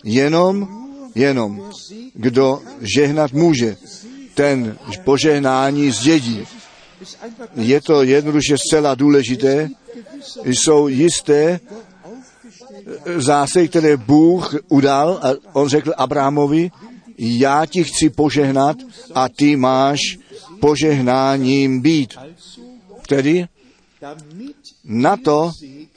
Jenom, 0.04 0.85
jenom, 1.16 1.70
kdo 2.14 2.62
žehnat 2.80 3.32
může, 3.32 3.76
ten 4.34 4.78
požehnání 5.04 5.90
zdědí. 5.90 6.44
Je 7.54 7.80
to 7.80 8.02
jednoduše 8.02 8.54
zcela 8.58 8.94
důležité. 8.94 9.68
Jsou 10.44 10.88
jisté 10.88 11.60
zásady, 13.16 13.68
které 13.68 13.96
Bůh 13.96 14.54
udal 14.68 15.20
a 15.22 15.28
on 15.52 15.68
řekl 15.68 15.92
Abrahamovi, 15.96 16.70
já 17.18 17.66
ti 17.66 17.84
chci 17.84 18.10
požehnat 18.10 18.76
a 19.14 19.28
ty 19.28 19.56
máš 19.56 19.98
požehnáním 20.60 21.80
být. 21.80 22.14
Tedy 23.08 23.46
na 24.84 25.16
to, 25.16 25.50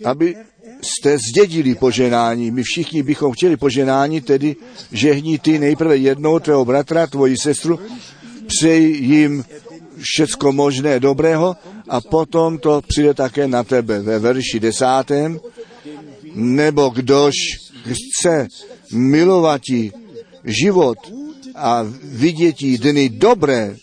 aby 0.05 0.35
jste 0.81 1.17
zdědili 1.17 1.75
poženání. 1.75 2.51
My 2.51 2.63
všichni 2.63 3.03
bychom 3.03 3.33
chtěli 3.33 3.57
poženání, 3.57 4.21
tedy 4.21 4.55
žehni 4.91 5.39
ty 5.39 5.59
nejprve 5.59 5.97
jednou 5.97 6.39
tvého 6.39 6.65
bratra, 6.65 7.07
tvoji 7.07 7.37
sestru, 7.37 7.79
přeji 8.47 9.05
jim 9.05 9.45
všecko 9.97 10.51
možné 10.51 10.99
dobrého 10.99 11.55
a 11.89 12.01
potom 12.01 12.57
to 12.57 12.81
přijde 12.87 13.13
také 13.13 13.47
na 13.47 13.63
tebe. 13.63 14.01
Ve 14.01 14.19
verši 14.19 14.59
desátém, 14.59 15.39
nebo 16.35 16.89
kdož 16.89 17.33
chce 17.83 18.47
milovati 18.93 19.91
život 20.43 20.97
a 21.55 21.85
vidětí 22.03 22.77
dny 22.77 23.09
dobré, 23.09 23.75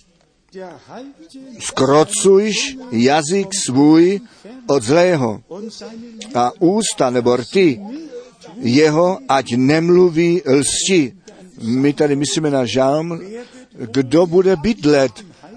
skrocujš 1.58 2.76
jazyk 2.90 3.48
svůj 3.66 4.20
od 4.66 4.82
zlého 4.82 5.40
a 6.34 6.52
ústa 6.58 7.10
nebo 7.10 7.36
rty 7.36 7.80
jeho, 8.56 9.18
ať 9.28 9.46
nemluví 9.56 10.42
lsti. 10.46 11.12
My 11.62 11.92
tady 11.92 12.16
myslíme 12.16 12.50
na 12.50 12.64
žálm, 12.64 13.20
kdo 13.78 14.26
bude 14.26 14.56
bydlet 14.56 15.12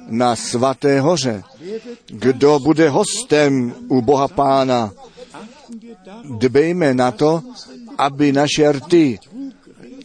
na 0.07 0.35
svaté 0.35 1.01
hoře, 1.01 1.43
kdo 2.07 2.59
bude 2.59 2.89
hostem 2.89 3.73
u 3.88 4.01
Boha 4.01 4.27
Pána. 4.27 4.91
Dbejme 6.38 6.93
na 6.93 7.12
to, 7.12 7.43
aby 7.97 8.31
naše 8.31 8.71
rty 8.71 9.19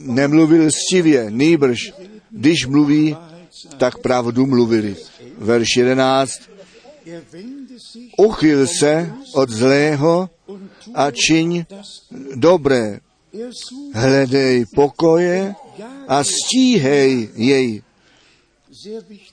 nemluvil 0.00 0.70
stivě, 0.70 1.30
nýbrž, 1.30 1.92
když 2.30 2.66
mluví, 2.66 3.16
tak 3.78 3.98
pravdu 3.98 4.46
mluvili. 4.46 4.96
Verš 5.38 5.76
11. 5.76 6.40
Uchyl 8.18 8.66
se 8.66 9.12
od 9.34 9.50
zlého 9.50 10.30
a 10.94 11.10
čiň 11.10 11.64
dobré. 12.34 13.00
Hledej 13.94 14.66
pokoje 14.74 15.54
a 16.08 16.24
stíhej 16.24 17.28
jej. 17.34 17.82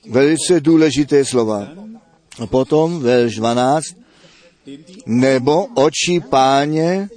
Velice 0.08 0.60
důležité 0.60 1.24
slova. 1.24 1.68
A 2.38 2.46
potom 2.46 3.00
verš 3.00 3.36
12. 3.36 3.84
Nebo 5.06 5.66
oči 5.74 6.20
páně 6.20 7.08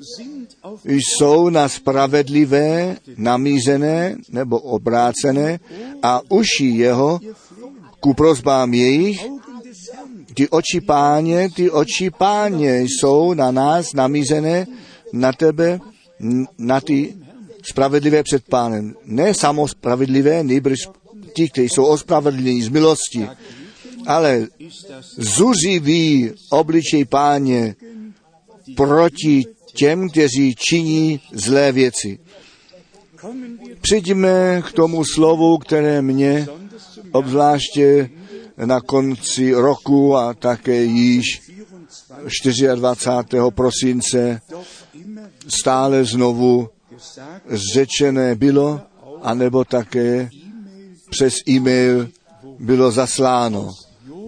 jsou 0.86 1.50
na 1.50 1.70
spravedlivé, 1.70 2.96
namířené 3.18 4.16
nebo 4.30 4.60
obrácené 4.60 5.60
a 6.04 6.22
uši 6.30 6.66
jeho 6.66 7.20
ku 8.00 8.14
prozbám 8.14 8.74
jejich. 8.74 9.26
Ty 10.34 10.50
oči 10.50 10.82
páně, 10.82 11.50
ty 11.56 11.72
oči 11.72 12.10
páně 12.10 12.82
jsou 12.82 13.34
na 13.34 13.52
nás 13.52 13.94
namířené, 13.94 14.68
na 15.14 15.34
tebe, 15.34 15.80
na 16.58 16.82
ty 16.82 17.16
spravedlivé 17.70 18.24
před 18.24 18.44
pánem. 18.50 18.96
Ne 19.06 19.34
samo 19.34 19.68
spravedlivé, 19.68 20.44
nejbrž 20.44 20.80
ti, 21.34 21.50
kteří 21.50 21.70
jsou 21.70 21.86
ospravedlněni 21.86 22.64
z 22.64 22.70
milosti. 22.70 23.28
Ale 24.08 24.48
zuřivý 25.18 26.32
obličej 26.50 27.06
páně 27.06 27.76
proti 28.76 29.46
těm, 29.76 30.10
kteří 30.10 30.56
činí 30.56 31.22
zlé 31.34 31.72
věci. 31.72 32.20
Přijďme 33.82 34.64
k 34.68 34.72
tomu 34.72 35.04
slovu, 35.06 35.58
které 35.58 36.02
mě 36.02 36.48
obzvláště 37.12 38.10
na 38.66 38.82
konci 38.82 39.54
roku 39.54 40.16
a 40.16 40.34
také 40.34 40.84
již 40.84 41.42
24. 42.76 43.42
prosince 43.50 44.42
stále 45.48 46.06
znovu 46.06 46.70
řečené 47.74 48.36
bylo, 48.36 48.82
anebo 49.22 49.66
také 49.66 50.30
přes 51.10 51.34
e-mail 51.50 52.10
bylo 52.60 52.92
zasláno. 52.92 53.72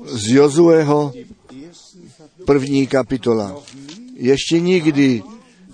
Z 0.05 0.27
Jozueho 0.27 1.13
první 2.45 2.87
kapitola. 2.87 3.55
Ještě 4.15 4.59
nikdy 4.59 5.23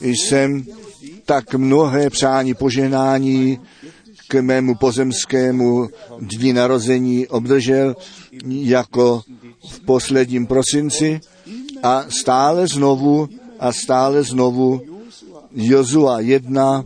jsem 0.03 0.65
tak 1.25 1.53
mnohé 1.53 2.09
přání 2.09 2.53
požehnání 2.53 3.59
k 4.27 4.41
mému 4.41 4.75
pozemskému 4.75 5.87
dní 6.19 6.53
narození 6.53 7.27
obdržel 7.27 7.95
jako 8.47 9.21
v 9.69 9.79
posledním 9.79 10.47
prosinci 10.47 11.21
a 11.83 12.05
stále 12.09 12.67
znovu 12.67 13.29
a 13.59 13.71
stále 13.71 14.23
znovu 14.23 14.81
Jozua 15.55 16.19
1, 16.19 16.85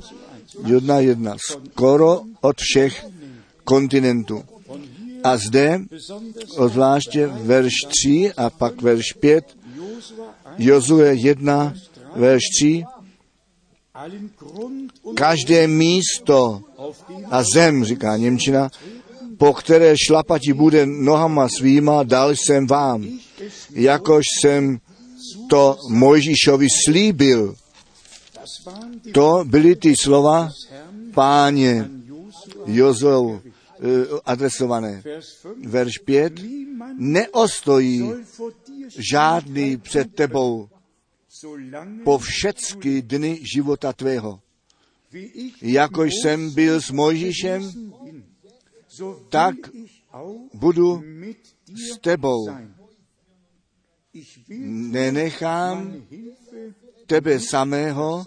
1, 0.66 1.00
1, 1.00 1.36
skoro 1.52 2.22
od 2.42 2.56
všech 2.60 3.06
kontinentů. 3.64 4.44
A 5.24 5.38
zde, 5.38 5.82
zvláště 6.68 7.28
verš 7.28 7.74
3 7.88 8.32
a 8.38 8.50
pak 8.50 8.82
verš 8.82 9.14
5, 9.20 9.58
Jozue 10.58 11.16
1, 11.16 11.74
verš 12.16 12.44
3, 12.60 12.84
každé 15.16 15.68
místo 15.68 16.62
a 17.32 17.44
zem, 17.54 17.84
říká 17.84 18.18
Němčina, 18.18 18.70
po 19.38 19.54
které 19.54 19.94
šlapati 20.08 20.54
bude 20.54 20.86
nohama 20.86 21.48
svýma, 21.58 22.04
dal 22.04 22.32
jsem 22.32 22.68
vám, 22.68 23.08
jakož 23.72 24.26
jsem 24.40 24.80
to 25.50 25.78
Mojžíšovi 25.90 26.68
slíbil. 26.86 27.56
To 29.14 29.44
byly 29.46 29.76
ty 29.76 29.96
slova 29.96 30.50
páně 31.14 31.90
Jozou 32.66 33.40
eh, 33.40 33.80
adresované. 34.26 35.04
Verš 35.66 35.98
5. 35.98 36.34
Neostojí 36.98 38.12
žádný 38.98 39.78
před 39.78 40.16
tebou 40.16 40.70
po 42.04 42.18
všechny 42.18 43.02
dny 43.02 43.40
života 43.54 43.94
tvého. 43.94 44.42
Jakož 45.62 46.12
jsem 46.22 46.54
byl 46.54 46.82
s 46.82 46.92
Mojžíšem, 46.92 47.72
tak 49.30 49.56
budu 50.54 51.04
s 51.68 52.00
tebou. 52.00 52.50
Nenechám 54.68 56.08
tebe 57.06 57.40
samého, 57.40 58.26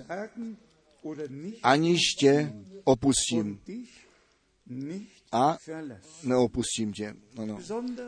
aniž 1.62 2.00
tě 2.18 2.52
opustím. 2.84 3.60
A 5.32 5.56
neopustím 6.22 6.92
tě. 6.92 7.14
Ano. 7.36 7.58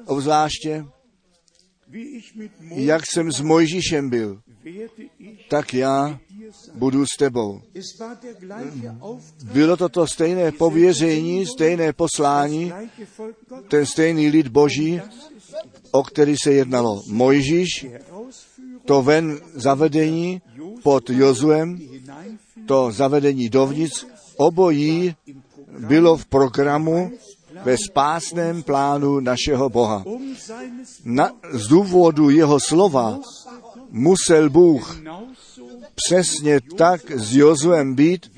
Obzvláště, 0.07 0.85
jak 2.75 3.03
jsem 3.07 3.33
s 3.33 3.41
Mojžíšem 3.41 4.11
byl, 4.11 4.43
tak 5.49 5.75
já 5.75 6.19
budu 6.75 7.07
s 7.07 7.17
tebou. 7.19 7.61
Bylo 9.53 9.77
to 9.77 9.89
to 9.89 10.07
stejné 10.07 10.53
pověření, 10.53 11.47
stejné 11.47 11.93
poslání, 11.93 12.73
ten 13.69 13.87
stejný 13.87 14.29
lid 14.29 14.49
Boží, 14.49 15.01
o 15.93 16.03
který 16.03 16.37
se 16.43 16.53
jednalo. 16.53 17.03
Mojžíš, 17.09 17.87
to 18.85 19.03
ven 19.03 19.41
zavedení 19.55 20.43
pod 20.83 21.11
Jozuem, 21.11 21.79
to 22.67 22.93
zavedení 22.93 23.49
dovnitř, 23.49 24.07
obojí 24.37 25.15
bylo 25.79 26.17
v 26.17 26.27
programu 26.27 27.13
ve 27.65 27.77
spásném 27.77 28.63
plánu 28.63 29.21
našeho 29.21 29.69
Boha. 29.69 30.05
Na, 31.05 31.31
z 31.53 31.69
důvodu 31.69 32.31
jeho 32.31 32.59
slova 32.61 33.19
musel 33.93 34.51
Bůh 34.51 35.01
přesně 35.95 36.61
tak 36.77 37.11
s 37.11 37.37
Jozuem 37.37 37.95
být, 37.95 38.33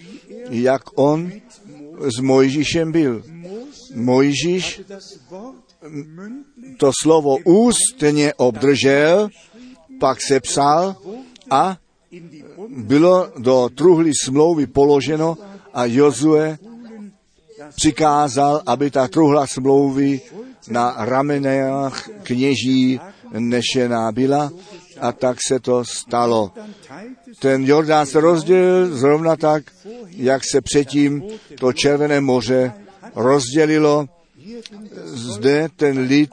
jak 0.51 0.83
on 0.95 1.33
s 2.01 2.21
Mojžíšem 2.21 2.93
byl. 2.93 3.23
Mojžíš 3.95 4.83
to 6.77 6.91
slovo 7.03 7.37
ústně 7.45 8.35
obdržel, 8.35 9.29
pak 10.01 10.19
se 10.23 10.41
psal 10.41 10.97
a 11.51 11.77
bylo 12.69 13.33
do 13.39 13.69
truhly 13.75 14.11
smlouvy 14.25 14.67
položeno 14.67 15.39
a 15.75 15.85
Jozue 15.85 16.59
přikázal, 17.77 18.63
aby 18.67 18.91
ta 18.91 19.09
truhla 19.09 19.47
smlouvy 19.47 20.21
na 20.69 20.95
ramenách 20.99 22.09
kněží 22.23 23.01
nešená 23.39 24.13
byla 24.13 24.53
a 25.01 25.13
tak 25.13 25.39
se 25.47 25.61
to 25.61 25.85
stalo. 25.85 26.53
Ten 27.39 27.65
Jordán 27.65 28.07
se 28.07 28.21
rozdělil 28.21 28.97
zrovna 28.97 29.37
tak, 29.37 29.65
jak 30.09 30.43
se 30.53 30.61
předtím 30.61 31.23
to 31.61 31.73
Červené 31.73 32.21
moře 32.21 32.73
rozdělilo. 33.15 34.09
Zde 35.05 35.69
ten 35.77 35.99
lid 35.99 36.31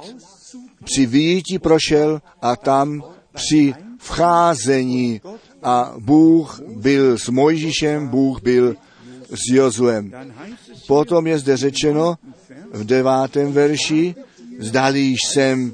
při 0.83 1.05
výjití 1.05 1.59
prošel 1.59 2.21
a 2.41 2.55
tam 2.55 3.03
při 3.33 3.73
vcházení 3.97 5.21
a 5.63 5.93
Bůh 5.99 6.61
byl 6.75 7.17
s 7.17 7.29
Mojžíšem, 7.29 8.07
Bůh 8.07 8.41
byl 8.41 8.75
s 9.29 9.53
Jozuem. 9.53 10.11
Potom 10.87 11.27
je 11.27 11.39
zde 11.39 11.57
řečeno 11.57 12.15
v 12.73 12.83
devátém 12.83 13.51
verši, 13.53 14.15
zdali 14.59 15.01
jsem 15.01 15.73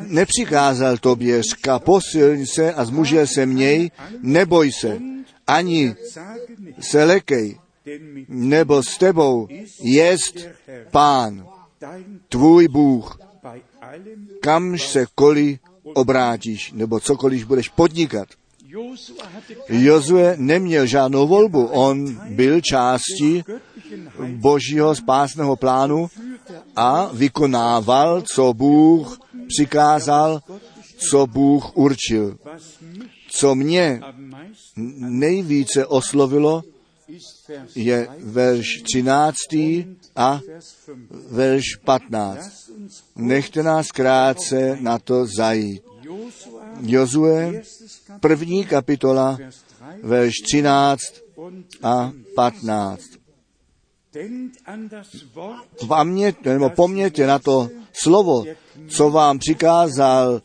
nepřikázal 0.00 0.96
tobě, 0.96 1.42
řka, 1.42 1.78
posilň 1.78 2.46
se 2.46 2.74
a 2.74 2.84
zmužil 2.84 3.26
se 3.26 3.46
měj, 3.46 3.90
neboj 4.22 4.72
se, 4.72 4.98
ani 5.46 5.94
se 6.80 7.04
lekej, 7.04 7.58
nebo 8.28 8.82
s 8.82 8.98
tebou 8.98 9.48
jest 9.82 10.38
pán, 10.90 11.46
tvůj 12.28 12.68
Bůh, 12.68 13.18
kamž 14.40 14.88
se 14.88 15.06
koli 15.14 15.58
obrátíš, 15.82 16.72
nebo 16.72 17.00
cokoliv 17.00 17.46
budeš 17.46 17.68
podnikat. 17.68 18.28
Jozue 19.68 20.34
neměl 20.38 20.86
žádnou 20.86 21.28
volbu, 21.28 21.66
on 21.66 22.20
byl 22.28 22.60
částí 22.60 23.44
božího 24.26 24.94
spásného 24.94 25.56
plánu 25.56 26.08
a 26.76 27.10
vykonával, 27.12 28.22
co 28.22 28.52
Bůh 28.52 29.18
přikázal, 29.56 30.40
co 31.10 31.26
Bůh 31.26 31.76
určil. 31.76 32.38
Co 33.28 33.54
mě 33.54 34.00
nejvíce 34.96 35.86
oslovilo, 35.86 36.62
je 37.74 38.08
verš 38.18 38.82
13. 38.82 39.36
a 40.16 40.40
verš 41.30 41.64
15. 41.84 42.70
Nechte 43.16 43.62
nás 43.62 43.86
krátce 43.90 44.78
na 44.80 44.98
to 44.98 45.26
zajít. 45.26 45.82
Jozue, 46.80 47.62
první 48.20 48.64
kapitola, 48.66 49.38
verš 50.02 50.34
13 50.44 51.00
a 51.82 52.12
15. 52.36 53.02
Paměť, 55.88 56.44
nebo 56.44 56.70
pomněte 56.70 57.26
na 57.26 57.38
to 57.38 57.68
slovo, 57.92 58.44
co 58.88 59.10
vám 59.10 59.38
přikázal 59.38 60.42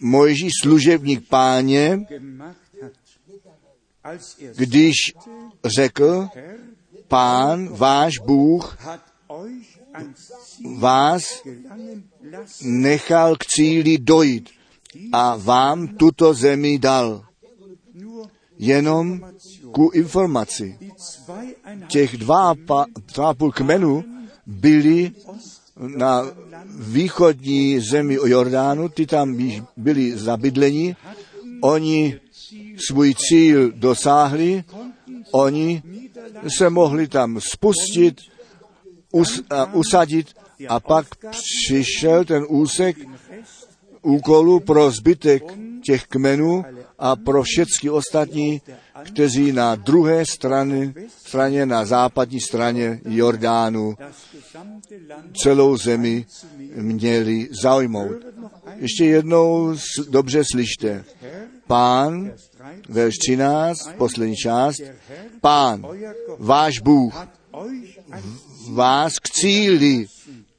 Mojžíš 0.00 0.52
služebník 0.62 1.28
páně, 1.28 2.06
když 4.56 4.94
řekl, 5.64 6.28
pán, 7.08 7.68
váš 7.68 8.18
Bůh, 8.18 8.78
vás 10.78 11.42
nechal 12.62 13.36
k 13.36 13.46
cíli 13.46 13.98
dojít 13.98 14.50
a 15.12 15.36
vám 15.36 15.88
tuto 15.88 16.34
zemi 16.34 16.78
dal. 16.78 17.24
Jenom 18.58 19.20
ku 19.72 19.90
informaci. 19.90 20.78
Těch 21.88 22.16
dva, 22.16 22.54
pa, 22.66 22.86
dva 23.14 23.34
půl 23.34 23.52
kmenů 23.52 24.04
byli 24.46 25.12
na 25.76 26.22
východní 26.78 27.80
zemi 27.80 28.18
Jordánu, 28.24 28.88
ty 28.88 29.06
tam 29.06 29.38
byli 29.76 30.18
zabydleni, 30.18 30.96
oni 31.60 32.20
svůj 32.88 33.14
cíl 33.14 33.72
dosáhli, 33.72 34.64
oni 35.32 35.82
se 36.58 36.70
mohli 36.70 37.08
tam 37.08 37.40
spustit, 37.40 38.20
us, 39.12 39.42
a 39.50 39.74
usadit 39.74 40.26
a 40.68 40.80
pak 40.80 41.06
přišel 41.30 42.24
ten 42.24 42.46
úsek 42.48 42.96
úkolu 44.02 44.60
pro 44.60 44.90
zbytek 44.90 45.42
těch 45.84 46.06
kmenů 46.06 46.64
a 46.98 47.16
pro 47.16 47.42
všechny 47.42 47.90
ostatní, 47.90 48.60
kteří 49.02 49.52
na 49.52 49.74
druhé 49.74 50.24
straně, 50.30 50.94
straně 51.08 51.66
na 51.66 51.84
západní 51.84 52.40
straně 52.40 53.00
Jordánu 53.04 53.94
celou 55.42 55.76
zemi 55.76 56.26
měli 56.76 57.48
zaujmout. 57.62 58.16
Ještě 58.76 59.04
jednou 59.04 59.74
dobře 60.08 60.42
slyšte. 60.52 61.04
Pán, 61.66 62.32
verš 62.88 63.14
13, 63.18 63.78
poslední 63.96 64.36
část, 64.36 64.80
pán, 65.40 65.86
váš 66.38 66.80
Bůh, 66.80 67.26
vás 68.70 69.18
k 69.18 69.30
cíli 69.30 70.06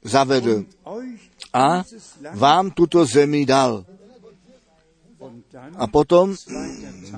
zavedl 0.02 0.64
a 1.52 1.82
vám 2.34 2.70
tuto 2.70 3.04
zemi 3.04 3.46
dal. 3.46 3.84
A 5.76 5.86
potom 5.86 6.34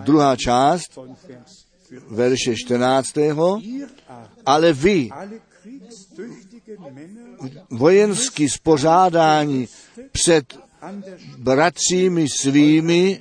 druhá 0.04 0.36
část, 0.36 0.98
verše 2.10 2.54
14. 2.56 3.18
Ale 4.46 4.72
vy, 4.72 5.10
vojenský 7.70 8.48
spořádání 8.48 9.68
před 10.12 10.58
bratřími 11.38 12.26
svými 12.28 13.20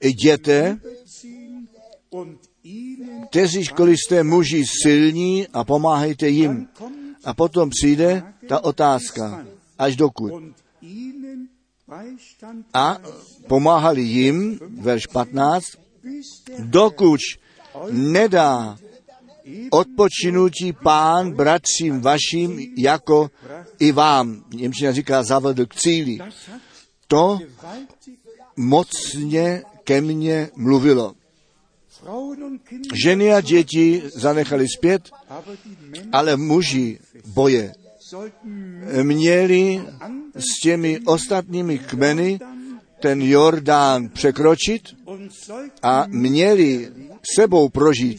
jděte, 0.00 0.78
školy 3.64 3.96
jste 3.96 4.22
muži 4.22 4.64
silní 4.82 5.48
a 5.48 5.64
pomáhejte 5.64 6.28
jim. 6.28 6.68
A 7.24 7.34
potom 7.34 7.70
přijde 7.70 8.22
ta 8.48 8.64
otázka, 8.64 9.46
až 9.78 9.96
dokud. 9.96 10.32
A 12.74 12.98
pomáhali 13.46 14.02
jim, 14.02 14.58
verš 14.80 15.06
15, 15.06 15.64
dokud 16.58 17.20
nedá 17.90 18.78
odpočinutí 19.70 20.72
pán 20.72 21.32
bratřím 21.32 22.00
vašim, 22.00 22.74
jako 22.78 23.30
i 23.78 23.92
vám. 23.92 24.44
Němčina 24.54 24.92
říká, 24.92 25.22
zavedl 25.22 25.66
k 25.66 25.74
cíli. 25.74 26.18
To 27.08 27.38
mocně 28.56 29.62
ke 29.84 30.00
mně 30.00 30.48
mluvilo. 30.56 31.14
Ženy 33.04 33.32
a 33.32 33.40
děti 33.40 34.02
zanechali 34.14 34.66
zpět, 34.68 35.10
ale 36.12 36.36
muži 36.36 36.98
boje 37.26 37.74
měli 39.02 39.82
s 40.34 40.60
těmi 40.62 41.00
ostatními 41.06 41.78
kmeny 41.78 42.38
ten 43.00 43.22
Jordán 43.22 44.08
překročit 44.08 44.82
a 45.82 46.04
měli 46.08 46.92
sebou 47.36 47.68
prožít, 47.68 48.18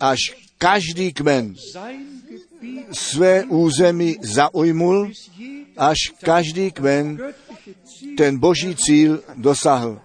až 0.00 0.18
každý 0.58 1.12
kmen 1.12 1.54
své 2.92 3.44
území 3.44 4.16
zaujmul, 4.22 5.10
až 5.76 5.98
každý 6.22 6.70
kmen 6.70 7.18
ten 8.16 8.38
boží 8.38 8.76
cíl 8.76 9.22
dosáhl. 9.36 10.00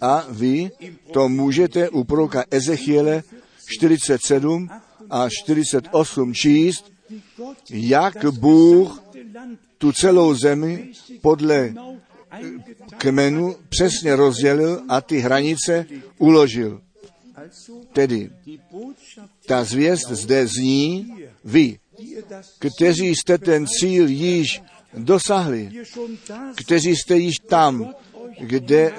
A 0.00 0.26
vy 0.30 0.70
to 1.12 1.28
můžete 1.28 1.88
u 1.88 2.04
proroka 2.04 2.44
Ezechiele 2.50 3.22
47 3.66 4.70
a 5.10 5.28
48 5.28 6.34
číst, 6.34 6.92
jak 7.70 8.24
Bůh 8.32 9.02
tu 9.78 9.92
celou 9.92 10.34
zemi 10.34 10.92
podle 11.20 11.74
kmenu 12.98 13.56
přesně 13.68 14.16
rozdělil 14.16 14.82
a 14.88 15.00
ty 15.00 15.18
hranice 15.18 15.86
uložil. 16.18 16.80
Tedy 17.92 18.30
ta 19.48 19.64
zvěst 19.64 20.10
zde 20.10 20.46
zní, 20.46 21.14
vy, 21.44 21.78
kteří 22.58 23.14
jste 23.14 23.38
ten 23.38 23.66
cíl 23.66 24.08
již 24.08 24.62
dosahli, 24.94 25.70
kteří 26.54 26.96
jste 26.96 27.16
již 27.16 27.34
tam, 27.48 27.94
kde 28.40 28.92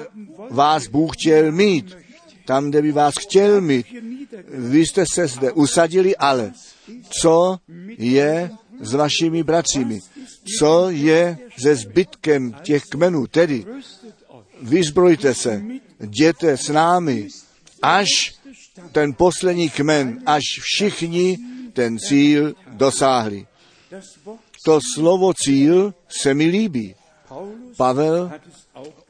vás 0.50 0.86
Bůh 0.86 1.16
chtěl 1.16 1.52
mít, 1.52 1.96
tam, 2.44 2.70
kde 2.70 2.82
by 2.82 2.92
vás 2.92 3.14
chtěl 3.20 3.60
mít. 3.60 3.86
Vy 4.48 4.86
jste 4.86 5.04
se 5.12 5.26
zde 5.26 5.52
usadili, 5.52 6.16
ale 6.16 6.52
co 7.22 7.58
je 7.98 8.50
s 8.80 8.94
vašimi 8.94 9.42
bratřími? 9.42 10.00
Co 10.58 10.90
je 10.90 11.38
se 11.58 11.76
zbytkem 11.76 12.52
těch 12.62 12.82
kmenů? 12.84 13.26
Tedy 13.26 13.64
vyzbrojte 14.62 15.34
se, 15.34 15.62
jděte 16.00 16.56
s 16.56 16.68
námi, 16.68 17.28
až 17.82 18.39
ten 18.92 19.14
poslední 19.14 19.70
kmen, 19.70 20.22
až 20.26 20.42
všichni 20.60 21.38
ten 21.72 21.98
cíl 21.98 22.54
dosáhli. 22.72 23.46
To 24.64 24.78
slovo 24.94 25.32
cíl 25.34 25.94
se 26.08 26.34
mi 26.34 26.46
líbí. 26.46 26.94
Pavel, 27.76 28.30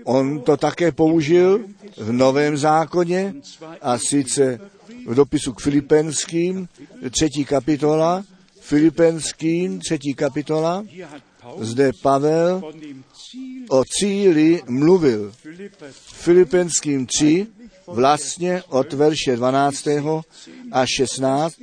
on 0.04 0.40
to 0.40 0.56
také 0.56 0.92
použil 0.92 1.64
v 1.96 2.12
Novém 2.12 2.56
zákoně 2.56 3.34
a 3.80 3.98
sice 3.98 4.60
v 5.06 5.14
dopisu 5.14 5.52
k 5.52 5.60
Filipenským, 5.60 6.68
třetí 7.10 7.44
kapitola, 7.44 8.24
Filipenským, 8.60 9.78
třetí 9.78 10.14
kapitola, 10.14 10.84
zde 11.58 11.90
Pavel 12.02 12.62
o 13.70 13.84
cíli 13.84 14.62
mluvil. 14.68 15.32
Filipenským 16.12 17.06
3, 17.06 17.46
vlastně 17.90 18.62
od 18.68 18.92
verše 18.92 19.36
12. 19.36 19.88
a 20.72 20.86
16. 20.86 21.54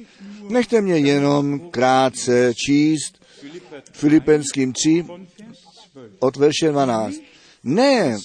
Nechte 0.50 0.82
mě 0.82 0.98
jenom 0.98 1.60
krátce 1.60 2.54
číst 2.66 3.22
Filipenským 3.92 4.74
3 4.74 5.06
od 6.20 6.36
verše 6.36 6.72
12. 6.72 7.16
Ne, 7.64 8.18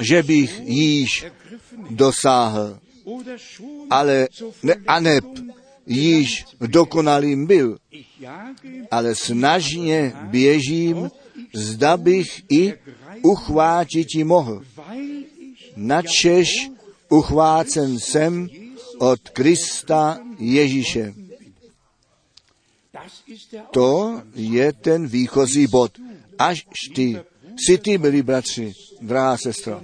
že 0.00 0.22
bych 0.22 0.60
již 0.64 1.26
dosáhl, 1.90 2.78
ale 3.90 4.28
ne, 4.62 4.74
aneb 4.86 5.24
již 5.86 6.44
dokonalým 6.60 7.46
byl, 7.46 7.78
ale 8.90 9.14
snažně 9.14 10.12
běžím, 10.22 11.10
zda 11.54 11.96
bych 11.96 12.42
i 12.48 12.74
uchvátit 13.22 14.08
mohl. 14.24 14.62
Načež 15.76 16.70
uchvácen 17.12 17.98
jsem 17.98 18.48
od 18.98 19.20
Krista 19.20 20.18
Ježíše. 20.38 21.14
To 23.70 24.22
je 24.34 24.72
ten 24.72 25.06
výchozí 25.06 25.66
bod. 25.66 25.92
Až 26.38 26.66
ty, 26.94 27.20
si 27.66 27.78
ty, 27.78 27.98
milí 27.98 28.22
bratři, 28.22 28.72
drahá 29.00 29.36
sestra, 29.36 29.82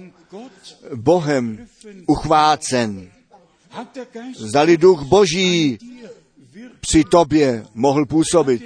Bohem 0.95 1.67
uchvácen. 2.07 3.11
Zdali 4.35 4.77
duch 4.77 5.03
boží 5.03 5.77
při 6.79 7.03
tobě 7.03 7.65
mohl 7.73 8.05
působit. 8.05 8.63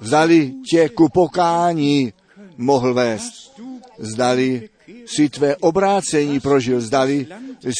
Zdali 0.00 0.54
tě 0.70 0.88
ku 0.88 1.08
pokání 1.08 2.12
mohl 2.56 2.94
vést. 2.94 3.60
Zdali 3.98 4.68
si 5.06 5.28
tvé 5.28 5.56
obrácení 5.56 6.40
prožil, 6.40 6.80
zdali 6.80 7.26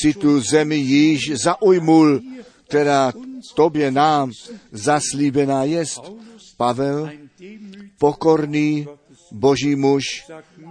si 0.02 0.14
tu 0.14 0.40
zemi 0.40 0.76
již 0.76 1.32
zaujmul, 1.44 2.20
která 2.68 3.12
tobě 3.54 3.90
nám 3.90 4.32
zaslíbená 4.72 5.64
jest. 5.64 6.00
Pavel, 6.56 7.10
pokorný 7.98 8.86
boží 9.32 9.76
muž, 9.76 10.04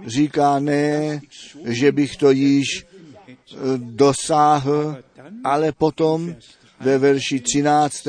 říká 0.06 0.58
ne, 0.58 1.20
že 1.64 1.92
bych 1.92 2.16
to 2.16 2.30
již 2.30 2.66
eh, 2.84 3.56
dosáhl, 3.76 4.96
ale 5.44 5.72
potom 5.72 6.34
ve 6.80 6.98
verši 6.98 7.40
13. 7.40 8.06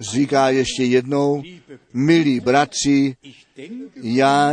říká 0.00 0.50
ještě 0.50 0.84
jednou, 0.84 1.42
milí 1.92 2.40
bratři, 2.40 3.16
já 4.02 4.52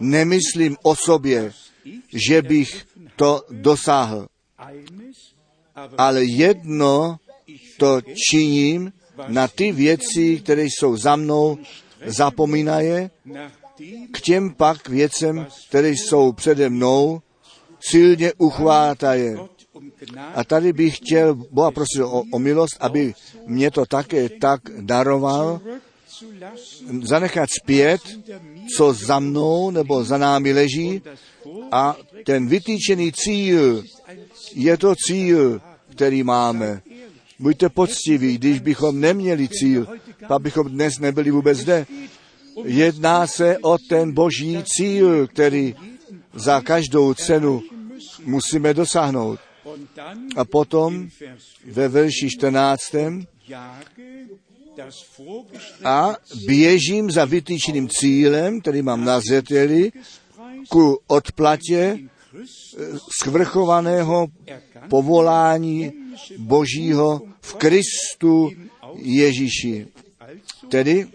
nemyslím 0.00 0.76
o 0.82 0.96
sobě, 0.96 1.52
že 2.28 2.42
bych 2.42 2.86
to 3.16 3.42
dosáhl. 3.50 4.26
Ale 5.98 6.24
jedno 6.24 7.16
to 7.78 8.00
činím 8.00 8.92
na 9.28 9.48
ty 9.48 9.72
věci, 9.72 10.40
které 10.40 10.64
jsou 10.64 10.96
za 10.96 11.16
mnou, 11.16 11.58
zapomínaje, 12.06 13.10
k 14.12 14.20
těm 14.20 14.54
pak 14.54 14.88
věcem, 14.88 15.46
které 15.68 15.88
jsou 15.88 16.32
přede 16.32 16.68
mnou, 16.68 17.22
silně 17.80 18.32
uchvátaje. 18.38 19.36
A 20.34 20.44
tady 20.44 20.72
bych 20.72 20.96
chtěl 20.96 21.34
Boha 21.34 21.70
prosit 21.70 22.02
o, 22.02 22.22
o 22.32 22.38
milost, 22.38 22.76
aby 22.80 23.14
mě 23.46 23.70
to 23.70 23.86
také 23.86 24.28
tak 24.28 24.60
daroval, 24.80 25.60
zanechat 27.02 27.48
zpět, 27.62 28.00
co 28.76 28.92
za 28.92 29.18
mnou 29.18 29.70
nebo 29.70 30.04
za 30.04 30.18
námi 30.18 30.52
leží 30.52 31.02
a 31.72 31.96
ten 32.24 32.48
vytýčený 32.48 33.12
cíl 33.12 33.84
je 34.54 34.76
to 34.76 34.94
cíl, 35.06 35.60
který 35.90 36.22
máme. 36.22 36.82
Buďte 37.38 37.68
poctiví, 37.68 38.38
když 38.38 38.60
bychom 38.60 39.00
neměli 39.00 39.48
cíl, 39.48 39.86
pak 40.28 40.42
bychom 40.42 40.68
dnes 40.68 40.98
nebyli 40.98 41.30
vůbec 41.30 41.58
zde. 41.58 41.86
Jedná 42.64 43.26
se 43.26 43.58
o 43.58 43.78
ten 43.88 44.12
boží 44.12 44.58
cíl, 44.64 45.26
který 45.26 45.74
za 46.34 46.60
každou 46.60 47.14
cenu 47.14 47.62
musíme 48.24 48.74
dosáhnout. 48.74 49.40
A 50.36 50.44
potom 50.44 51.08
ve 51.64 51.88
verši 51.88 52.28
14. 52.30 52.94
A 55.84 56.16
běžím 56.46 57.10
za 57.10 57.24
vytýčeným 57.24 57.88
cílem, 57.88 58.60
který 58.60 58.82
mám 58.82 59.04
na 59.04 59.20
zřeteli, 59.20 59.92
ku 60.68 60.98
odplatě 61.06 61.98
svrchovaného 63.22 64.26
povolání 64.88 65.92
Božího 66.38 67.20
v 67.40 67.54
Kristu 67.54 68.50
Ježíši. 68.94 69.86
Tedy 70.68 71.06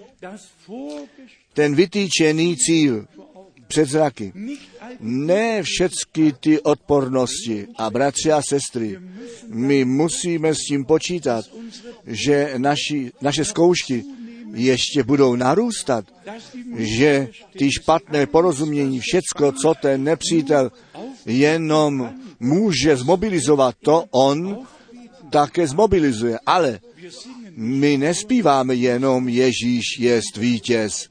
ten 1.54 1.76
vytýčený 1.76 2.58
cíl 2.58 3.06
před 3.68 3.90
zraky. 3.90 4.34
Ne 5.00 5.64
všechny 5.64 6.34
ty 6.40 6.62
odpornosti. 6.62 7.68
A 7.78 7.90
bratři 7.90 8.32
a 8.32 8.42
sestry, 8.42 9.00
my 9.48 9.86
musíme 9.86 10.56
s 10.56 10.58
tím 10.58 10.86
počítat, 10.86 11.46
že 12.08 12.54
naši, 12.58 13.12
naše 13.22 13.46
zkoušky 13.46 14.04
ještě 14.54 15.04
budou 15.04 15.36
narůstat, 15.36 16.06
že 16.78 17.28
ty 17.58 17.72
špatné 17.72 18.26
porozumění, 18.26 19.00
všecko, 19.00 19.52
co 19.52 19.74
ten 19.82 20.04
nepřítel 20.04 20.72
jenom 21.26 22.14
může 22.40 22.98
zmobilizovat, 22.98 23.76
to 23.82 24.04
on 24.12 24.58
také 25.30 25.68
zmobilizuje. 25.68 26.40
Ale 26.46 26.80
my 27.56 27.98
nespíváme 27.98 28.76
jenom 28.76 29.30
Ježíš 29.30 29.84
jest 30.00 30.38
vítěz. 30.38 31.10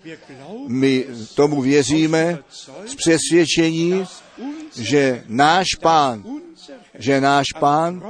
My 0.68 1.04
tomu 1.34 1.62
věříme 1.62 2.38
z 2.86 2.94
přesvědčení, 2.94 4.04
že 4.80 5.24
náš 5.28 5.66
pán, 5.80 6.24
že 6.98 7.20
náš 7.20 7.46
pán 7.60 8.02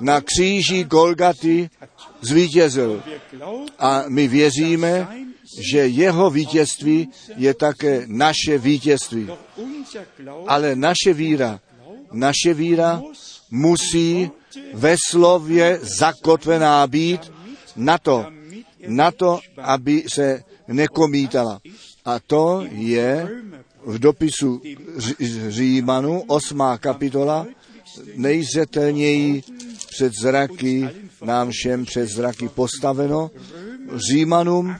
na 0.00 0.20
kříži 0.20 0.84
Golgaty 0.84 1.70
zvítězil. 2.20 3.02
A 3.78 4.04
my 4.08 4.28
věříme, 4.28 5.08
že 5.72 5.78
jeho 5.86 6.30
vítězství 6.30 7.08
je 7.36 7.54
také 7.54 8.04
naše 8.06 8.58
vítězství. 8.58 9.28
Ale 10.46 10.76
naše 10.76 11.12
víra, 11.12 11.60
naše 12.12 12.54
víra 12.54 13.02
musí 13.50 14.30
ve 14.74 14.96
slově 15.10 15.78
zakotvená 15.82 16.86
být 16.86 17.39
na 17.80 17.98
to, 17.98 18.26
na 18.86 19.10
to, 19.10 19.40
aby 19.56 20.04
se 20.08 20.44
nekomítala. 20.68 21.60
A 22.04 22.20
to 22.20 22.66
je 22.70 23.28
v 23.86 23.98
dopisu 23.98 24.62
Římanu, 25.48 26.22
8. 26.26 26.62
kapitola, 26.80 27.46
nejzetelněji 28.14 29.42
před 29.90 30.12
zraky, 30.20 30.88
nám 31.24 31.50
všem 31.50 31.84
před 31.84 32.06
zraky 32.06 32.48
postaveno. 32.48 33.30
Římanům, 34.10 34.76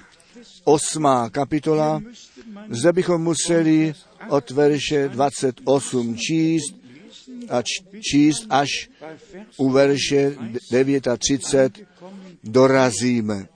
8. 0.64 1.06
kapitola, 1.30 2.02
zde 2.70 2.92
bychom 2.92 3.22
museli 3.22 3.94
od 4.28 4.50
verše 4.50 5.08
28 5.08 6.16
číst 6.16 6.74
a 7.48 7.62
číst 8.00 8.46
až 8.50 8.68
u 9.56 9.70
verše 9.70 10.36
39 10.68 11.08
dorazíme. 12.44 13.48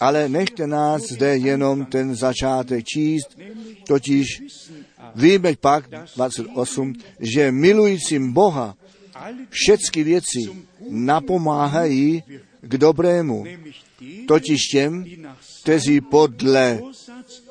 Ale 0.00 0.28
nechte 0.28 0.66
nás 0.66 1.02
zde 1.02 1.36
jenom 1.36 1.84
ten 1.84 2.14
začátek 2.14 2.84
číst, 2.84 3.38
totiž 3.86 4.26
víme 5.14 5.52
pak, 5.60 5.90
28, 6.16 6.92
že 7.20 7.52
milujícím 7.52 8.32
Boha 8.32 8.74
všechny 9.50 10.02
věci 10.02 10.50
napomáhají 10.90 12.22
k 12.60 12.76
dobrému, 12.76 13.44
totiž 14.28 14.60
těm, 14.72 15.04
kteří 15.62 16.00
podle 16.00 16.80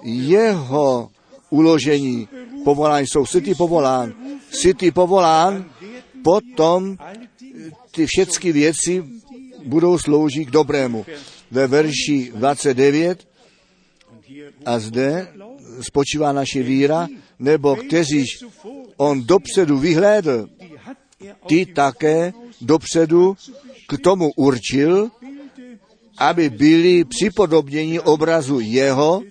jeho 0.04 1.10
uložení 1.50 2.28
povolání 2.64 3.08
jsou. 3.08 3.26
Jsi 3.26 3.42
ty 3.42 3.56
povolán, 3.56 4.14
jsi 4.52 4.74
ty 4.74 4.92
povolán, 4.92 5.66
potom 6.24 6.98
ty 7.92 8.06
všechny 8.06 8.52
věci 8.52 9.04
budou 9.68 9.98
sloužit 9.98 10.46
k 10.46 10.52
dobrému. 10.52 11.06
Ve 11.52 11.68
verši 11.68 12.32
29 12.36 13.28
a 14.66 14.80
zde 14.80 15.28
spočívá 15.82 16.32
naše 16.32 16.64
víra, 16.64 17.08
nebo 17.40 17.76
kteříž 17.76 18.28
on 18.98 19.24
dopředu 19.24 19.78
vyhlédl, 19.78 20.50
ty 21.48 21.66
také 21.66 22.34
dopředu 22.62 23.36
k 23.90 23.98
tomu 23.98 24.32
určil, 24.36 25.12
aby 26.18 26.50
byli 26.50 27.04
připodobněni 27.06 28.00
obrazu 28.00 28.60
jeho, 28.60 29.22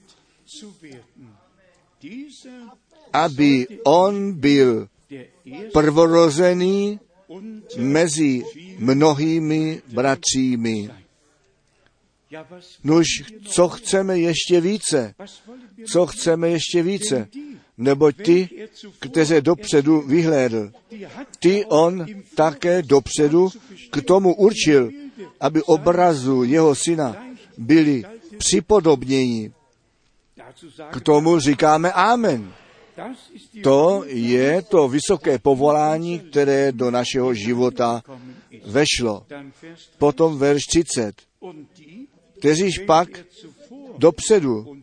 aby 3.13 3.67
on 3.85 4.33
byl 4.33 4.89
prvorozený 5.73 7.01
mezi 7.77 8.43
mnohými 8.79 9.83
bratřími. 9.93 10.91
Nož, 12.85 13.07
co 13.45 13.69
chceme 13.69 14.19
ještě 14.19 14.61
více? 14.61 15.15
Co 15.87 16.07
chceme 16.07 16.49
ještě 16.49 16.83
více? 16.83 17.29
Nebo 17.79 18.13
ty, 18.13 18.49
kteří 18.99 19.41
dopředu 19.41 20.01
vyhlédl, 20.01 20.71
ty 21.39 21.65
on 21.65 22.07
také 22.35 22.83
dopředu 22.83 23.49
k 23.91 24.03
tomu 24.03 24.35
určil, 24.35 24.91
aby 25.41 25.63
obrazu 25.63 26.43
jeho 26.45 26.75
syna 26.75 27.27
byli 27.59 28.03
připodobnění. 28.39 29.53
K 30.91 31.01
tomu 31.01 31.39
říkáme 31.39 31.93
Amen. 31.93 32.53
To 33.63 34.05
je 34.07 34.63
to 34.63 34.89
vysoké 34.89 35.39
povolání, 35.39 36.19
které 36.19 36.73
do 36.73 36.91
našeho 36.91 37.35
života 37.35 38.03
vešlo. 38.67 39.27
Potom 39.99 40.39
verš 40.39 40.67
30. 40.67 41.23
Kteříž 42.39 42.79
pak 42.79 43.09
dopředu 43.99 44.77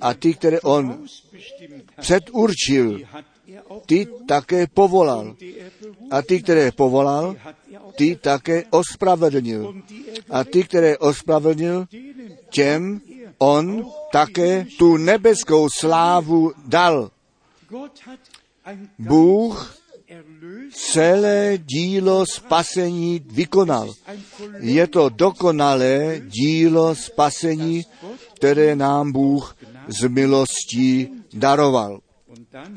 a 0.00 0.14
ty, 0.14 0.34
které 0.34 0.60
on 0.60 1.04
předurčil, 2.00 3.00
ty 3.86 4.06
také 4.28 4.66
povolal. 4.66 5.36
A 6.10 6.22
ty, 6.22 6.42
které 6.42 6.72
povolal, 6.72 7.36
ty 7.96 8.16
také 8.16 8.64
ospravedlnil. 8.70 9.82
A 10.30 10.44
ty, 10.44 10.64
které 10.64 10.98
ospravedlnil, 10.98 11.86
těm 12.50 13.00
on 13.38 13.86
také 14.12 14.66
tu 14.78 14.96
nebeskou 14.96 15.68
slávu 15.78 16.52
dal. 16.66 17.10
Bůh 18.98 19.75
celé 20.72 21.58
dílo 21.58 22.24
spasení 22.26 23.22
vykonal. 23.26 23.94
Je 24.60 24.86
to 24.86 25.08
dokonalé 25.08 26.20
dílo 26.26 26.94
spasení, 26.94 27.84
které 28.34 28.76
nám 28.76 29.12
Bůh 29.12 29.56
z 29.88 30.08
milostí 30.08 31.08
daroval. 31.32 32.00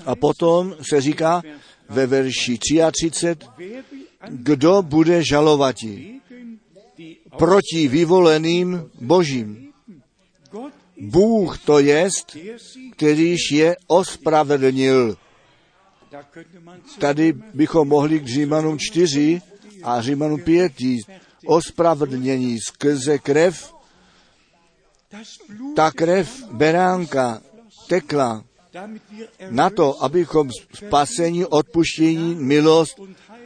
A 0.05 0.15
potom 0.15 0.75
se 0.81 1.01
říká 1.01 1.41
ve 1.89 2.07
verši 2.07 2.57
33, 2.57 3.35
kdo 4.29 4.81
bude 4.81 5.23
žalovati 5.23 6.19
proti 7.37 7.87
vyvoleným 7.87 8.89
božím. 9.01 9.69
Bůh 10.99 11.57
to 11.65 11.79
jest, 11.79 12.37
kterýž 12.91 13.39
je 13.51 13.75
ospravedlnil. 13.87 15.17
Tady 16.99 17.33
bychom 17.53 17.87
mohli 17.87 18.19
k 18.19 18.27
Římanům 18.27 18.77
4 18.79 19.41
a 19.83 20.01
Římanům 20.01 20.41
5 20.41 20.81
jít. 20.81 21.05
ospravedlnění 21.45 22.59
skrze 22.59 23.17
krev, 23.19 23.73
ta 25.75 25.91
krev 25.91 26.43
beránka 26.51 27.41
tekla 27.87 28.43
na 29.49 29.69
to, 29.69 30.03
abychom 30.03 30.49
spasení, 30.73 31.45
odpuštění, 31.45 32.35
milost 32.35 32.99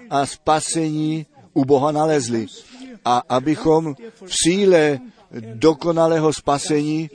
a 0.09 0.25
spasení 0.25 1.25
u 1.53 1.65
Boha 1.65 1.91
nalezli. 1.91 2.47
A 3.05 3.23
abychom 3.29 3.95
v 4.25 4.33
síle 4.43 4.99
dokonalého 5.53 6.33
spasení 6.33 7.09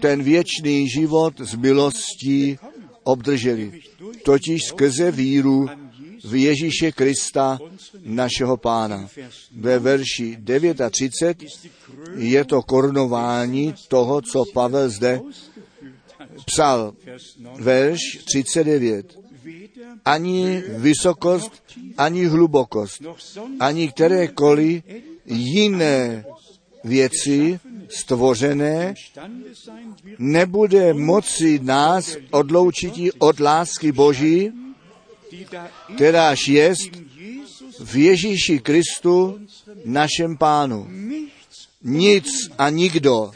ten 0.00 0.22
věčný 0.22 0.88
život 0.88 1.34
z 1.38 1.54
milostí 1.54 2.58
obdrželi. 3.04 3.80
Totiž 4.24 4.62
skrze 4.64 5.10
víru 5.10 5.66
v 6.24 6.34
Ježíše 6.34 6.92
Krista, 6.92 7.58
našeho 8.04 8.56
pána. 8.56 9.08
Ve 9.56 9.78
verši 9.78 10.38
39 10.90 11.44
je 12.16 12.44
to 12.44 12.62
korunování 12.62 13.74
toho, 13.88 14.22
co 14.22 14.44
Pavel 14.52 14.88
zde 14.88 15.20
psal. 16.46 16.92
Verš 17.58 18.00
39. 18.24 19.18
Ani 20.04 20.62
vysokost, 20.68 21.52
ani 21.98 22.24
hlubokost, 22.24 23.02
ani 23.60 23.88
kterékoliv 23.88 24.82
jiné 25.26 26.24
věci 26.84 27.60
stvořené 27.94 28.94
nebude 30.18 30.94
moci 30.94 31.60
nás 31.62 32.16
odloučit 32.30 32.94
od 33.18 33.40
lásky 33.40 33.92
Boží, 33.92 34.52
kteráž 35.94 36.48
jest 36.48 36.90
v 37.80 37.96
Ježíši 37.96 38.58
Kristu, 38.58 39.40
našem 39.84 40.36
pánu. 40.36 40.88
Nic 41.84 42.26
a 42.58 42.70
nikdo 42.70 43.30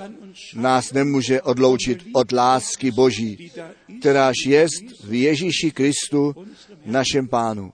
nás 0.54 0.92
nemůže 0.92 1.42
odloučit 1.42 2.04
od 2.12 2.32
lásky 2.32 2.90
Boží, 2.90 3.52
kteráž 4.00 4.34
jest 4.46 4.84
v 5.04 5.12
Ježíši 5.12 5.70
Kristu, 5.70 6.34
našem 6.86 7.28
pánu. 7.28 7.72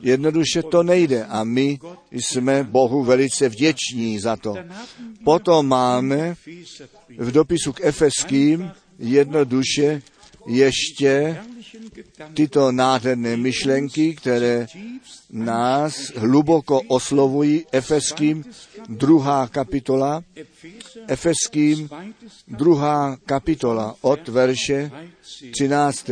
Jednoduše 0.00 0.62
to 0.62 0.82
nejde 0.82 1.24
a 1.24 1.44
my 1.44 1.78
jsme 2.12 2.64
Bohu 2.64 3.04
velice 3.04 3.48
vděční 3.48 4.18
za 4.18 4.36
to. 4.36 4.54
Potom 5.24 5.68
máme 5.68 6.34
v 7.18 7.32
dopisu 7.32 7.72
k 7.72 7.80
Efeským 7.84 8.70
jednoduše 8.98 10.02
ještě 10.46 11.40
tyto 12.34 12.72
nádherné 12.72 13.36
myšlenky, 13.36 14.14
které 14.14 14.66
nás 15.30 16.12
hluboko 16.16 16.80
oslovují 16.80 17.66
Efeským, 17.72 18.44
druhá 18.88 19.48
kapitola, 19.48 20.24
Efeským, 21.06 21.88
druhá 22.48 23.16
kapitola 23.26 23.96
od 24.00 24.28
verše 24.28 24.90
13. 25.52 26.10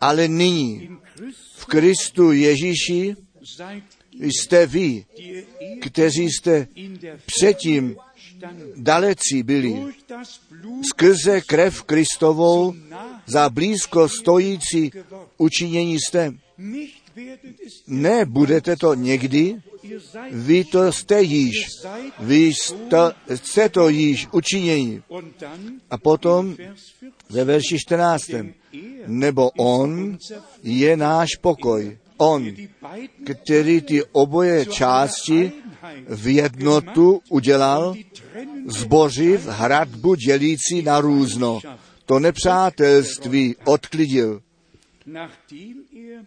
Ale 0.00 0.28
nyní 0.28 0.88
v 1.56 1.66
Kristu 1.66 2.32
Ježíši 2.32 3.16
jste 4.20 4.66
vy, 4.66 5.04
kteří 5.80 6.30
jste 6.30 6.68
předtím 7.26 7.96
dalecí 8.76 9.42
byli, 9.42 9.84
skrze 10.88 11.40
krev 11.40 11.82
Kristovou 11.82 12.74
za 13.26 13.48
blízko 13.48 14.08
stojící 14.08 14.90
učinění 15.38 15.96
jste. 16.00 16.34
Ne, 17.86 18.24
budete 18.24 18.76
to 18.76 18.94
někdy, 18.94 19.56
vy 20.30 20.64
to 20.64 20.92
jste 20.92 21.22
již, 21.22 21.54
vy 22.20 22.36
jste, 22.36 22.96
jste 23.34 23.68
to 23.68 23.88
již 23.88 24.26
učinění. 24.32 25.02
A 25.90 25.98
potom 25.98 26.56
ve 27.30 27.44
verši 27.44 27.78
14. 27.78 28.30
Nebo 29.06 29.50
on 29.50 30.18
je 30.62 30.96
náš 30.96 31.28
pokoj. 31.40 31.98
On, 32.16 32.46
který 33.24 33.80
ty 33.80 34.04
oboje 34.12 34.66
části 34.66 35.52
v 36.08 36.34
jednotu 36.34 37.20
udělal, 37.28 37.94
zbořiv 38.66 39.46
hradbu 39.46 40.14
dělící 40.14 40.82
na 40.82 41.00
různo. 41.00 41.60
To 42.06 42.18
nepřátelství 42.18 43.56
odklidil. 43.64 44.40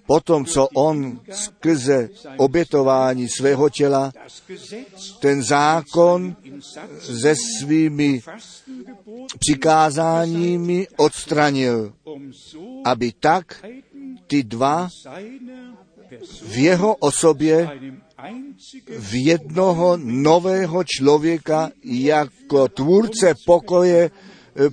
Potom, 0.07 0.45
co 0.45 0.67
on 0.67 1.19
skrze 1.31 2.09
obětování 2.37 3.29
svého 3.29 3.69
těla 3.69 4.11
ten 5.19 5.43
zákon 5.43 6.35
se 6.99 7.35
svými 7.35 8.21
přikázáními 9.39 10.87
odstranil, 10.97 11.93
aby 12.85 13.13
tak 13.19 13.65
ty 14.27 14.43
dva 14.43 14.89
v 16.41 16.57
jeho 16.57 16.95
osobě 16.95 17.69
v 18.99 19.25
jednoho 19.25 19.97
nového 20.01 20.83
člověka 20.83 21.71
jako 21.83 22.67
tvůrce 22.67 23.33
pokoje 23.45 24.11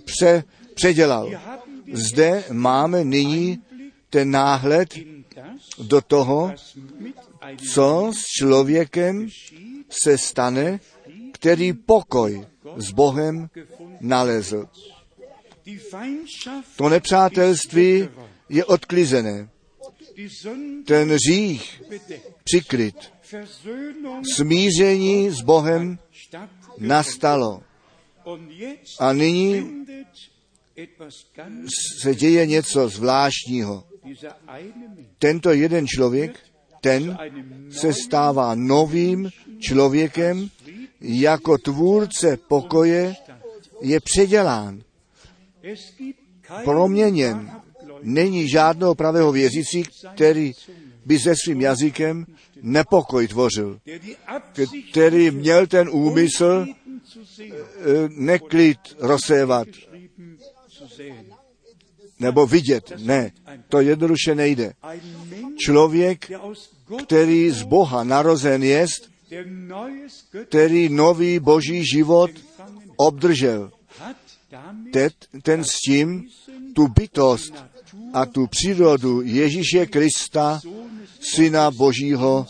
pře, 0.04 0.44
předělal. 0.74 1.30
Zde 1.92 2.44
máme 2.52 3.04
nyní 3.04 3.58
ten 4.10 4.30
náhled 4.30 4.94
do 5.78 6.00
toho, 6.00 6.52
co 7.72 8.10
s 8.14 8.24
člověkem 8.24 9.28
se 10.04 10.18
stane, 10.18 10.80
který 11.32 11.72
pokoj 11.72 12.46
s 12.76 12.90
Bohem 12.90 13.48
nalezl. 14.00 14.68
To 16.76 16.88
nepřátelství 16.88 18.08
je 18.48 18.64
odklizené. 18.64 19.48
Ten 20.86 21.16
řích 21.28 21.82
přikryt. 22.44 23.12
Smíření 24.36 25.30
s 25.30 25.40
Bohem 25.40 25.98
nastalo. 26.78 27.62
A 29.00 29.12
nyní 29.12 29.84
se 32.02 32.14
děje 32.14 32.46
něco 32.46 32.88
zvláštního. 32.88 33.84
Tento 35.18 35.50
jeden 35.50 35.86
člověk, 35.86 36.38
ten 36.80 37.18
se 37.70 37.92
stává 37.92 38.54
novým 38.54 39.30
člověkem, 39.58 40.48
jako 41.00 41.58
tvůrce 41.58 42.36
pokoje 42.36 43.14
je 43.80 44.00
předělán, 44.00 44.82
proměněn. 46.64 47.50
Není 48.02 48.48
žádného 48.48 48.94
pravého 48.94 49.32
věřící, 49.32 49.82
který 50.14 50.52
by 51.04 51.18
se 51.18 51.34
svým 51.44 51.60
jazykem 51.60 52.26
nepokoj 52.62 53.28
tvořil, 53.28 53.80
který 54.90 55.30
měl 55.30 55.66
ten 55.66 55.88
úmysl 55.92 56.66
eh, 56.66 57.52
neklid 58.08 58.78
rozsévat 58.98 59.68
nebo 62.20 62.46
vidět. 62.46 62.92
Ne, 62.98 63.32
to 63.68 63.80
jednoduše 63.80 64.34
nejde. 64.34 64.72
Člověk, 65.58 66.30
který 67.02 67.50
z 67.50 67.62
Boha 67.62 68.04
narozen 68.04 68.62
jest, 68.62 69.10
který 70.48 70.88
nový 70.88 71.38
boží 71.38 71.86
život 71.86 72.30
obdržel, 72.96 73.70
ten, 74.92 75.10
ten 75.42 75.64
s 75.64 75.80
tím 75.86 76.28
tu 76.74 76.88
bytost 76.88 77.54
a 78.12 78.26
tu 78.26 78.46
přírodu 78.46 79.22
Ježíše 79.22 79.86
Krista, 79.86 80.60
Syna 81.20 81.70
Božího, 81.70 82.46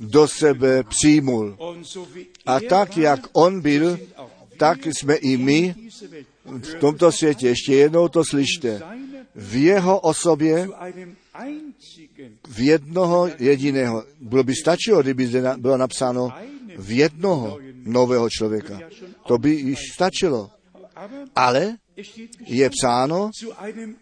do 0.00 0.28
sebe 0.28 0.82
přijmul. 0.82 1.56
A 2.46 2.60
tak, 2.60 2.96
jak 2.96 3.20
on 3.32 3.60
byl, 3.60 3.98
tak 4.56 4.86
jsme 4.86 5.14
i 5.14 5.36
my 5.36 5.74
v 6.44 6.74
tomto 6.74 7.12
světě. 7.12 7.48
Ještě 7.48 7.74
jednou 7.74 8.08
to 8.08 8.22
slyšte. 8.24 8.82
V 9.34 9.56
jeho 9.56 10.00
osobě 10.00 10.68
v 12.48 12.60
jednoho 12.60 13.28
jediného. 13.38 14.04
Bylo 14.20 14.44
by 14.44 14.54
stačilo, 14.54 15.02
kdyby 15.02 15.26
zde 15.26 15.42
bylo 15.56 15.76
napsáno 15.76 16.32
v 16.78 16.90
jednoho 16.90 17.58
nového 17.84 18.30
člověka. 18.30 18.80
To 19.26 19.38
by 19.38 19.50
již 19.50 19.78
stačilo. 19.94 20.50
Ale 21.34 21.76
je 22.46 22.70
psáno 22.70 23.30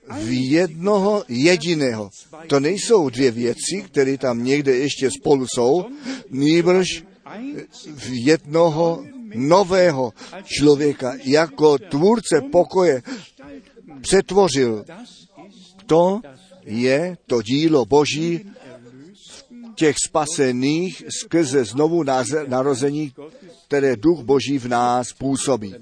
v 0.08 0.50
jednoho 0.50 1.24
jediného. 1.28 2.10
To 2.46 2.60
nejsou 2.60 3.08
dvě 3.08 3.30
věci, 3.30 3.82
které 3.86 4.18
tam 4.18 4.44
někde 4.44 4.76
ještě 4.76 5.10
spolu 5.10 5.46
jsou, 5.54 5.84
nýbrž 6.30 6.86
v 7.86 8.26
jednoho 8.26 9.04
nového 9.34 10.12
člověka 10.44 11.12
jako 11.24 11.78
tvůrce 11.78 12.40
pokoje 12.52 13.02
přetvořil. 14.00 14.84
To 15.86 16.20
je 16.64 17.16
to 17.26 17.42
dílo 17.42 17.84
Boží 17.84 18.50
těch 19.74 19.96
spasených 20.06 21.02
skrze 21.20 21.64
znovu 21.64 22.02
narození, 22.46 23.12
které 23.66 23.96
duch 23.96 24.20
Boží 24.20 24.58
v 24.58 24.68
nás 24.68 25.12
působí. 25.12 25.74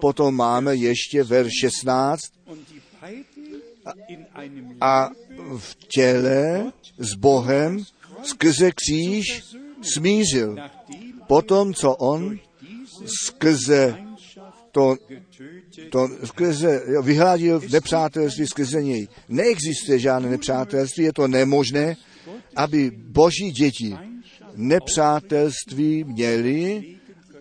Potom 0.00 0.34
máme 0.34 0.76
ještě 0.76 1.22
verš 1.22 1.50
16 1.60 2.20
a 4.80 5.08
v 5.58 5.74
těle 5.74 6.72
s 6.98 7.14
Bohem 7.14 7.84
skrze 8.22 8.70
kříž 8.74 9.42
smířil. 9.94 10.56
Potom, 11.26 11.74
co 11.74 11.94
on 11.94 12.38
skrze 13.26 13.98
to, 14.72 14.96
to 15.90 16.08
skrze, 16.24 16.82
vyhladil 17.02 17.60
v 17.60 17.72
nepřátelství 17.72 18.46
skrze 18.46 18.82
něj. 18.82 19.08
Neexistuje 19.28 19.98
žádné 19.98 20.30
nepřátelství, 20.30 21.04
je 21.04 21.12
to 21.12 21.28
nemožné, 21.28 21.96
aby 22.56 22.90
boží 22.90 23.50
děti 23.50 23.96
nepřátelství 24.54 26.04
měli 26.04 26.96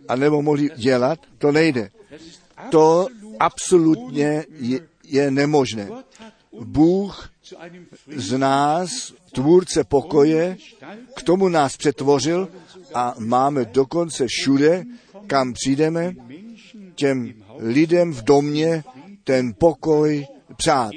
a 0.08 0.16
nebo 0.16 0.42
mohli 0.42 0.70
dělat, 0.76 1.20
to 1.38 1.52
nejde. 1.52 1.90
To 2.70 3.08
absolutně 3.40 4.46
je, 4.60 4.80
je 5.04 5.32
nemožné. 5.32 5.90
Bůh 6.62 7.30
z 8.16 8.38
nás, 8.38 9.14
tvůrce 9.32 9.84
pokoje, 9.84 10.58
k 11.16 11.22
tomu 11.22 11.50
nás 11.50 11.78
přetvořil 11.78 12.50
a 12.94 13.16
máme 13.20 13.66
dokonce 13.66 14.26
všude, 14.28 14.84
kam 15.28 15.54
přijdeme, 15.54 16.14
těm 16.96 17.34
lidem 17.58 18.14
v 18.14 18.24
domě 18.24 18.84
ten 19.24 19.54
pokoj 19.60 20.28
přát. 20.60 20.92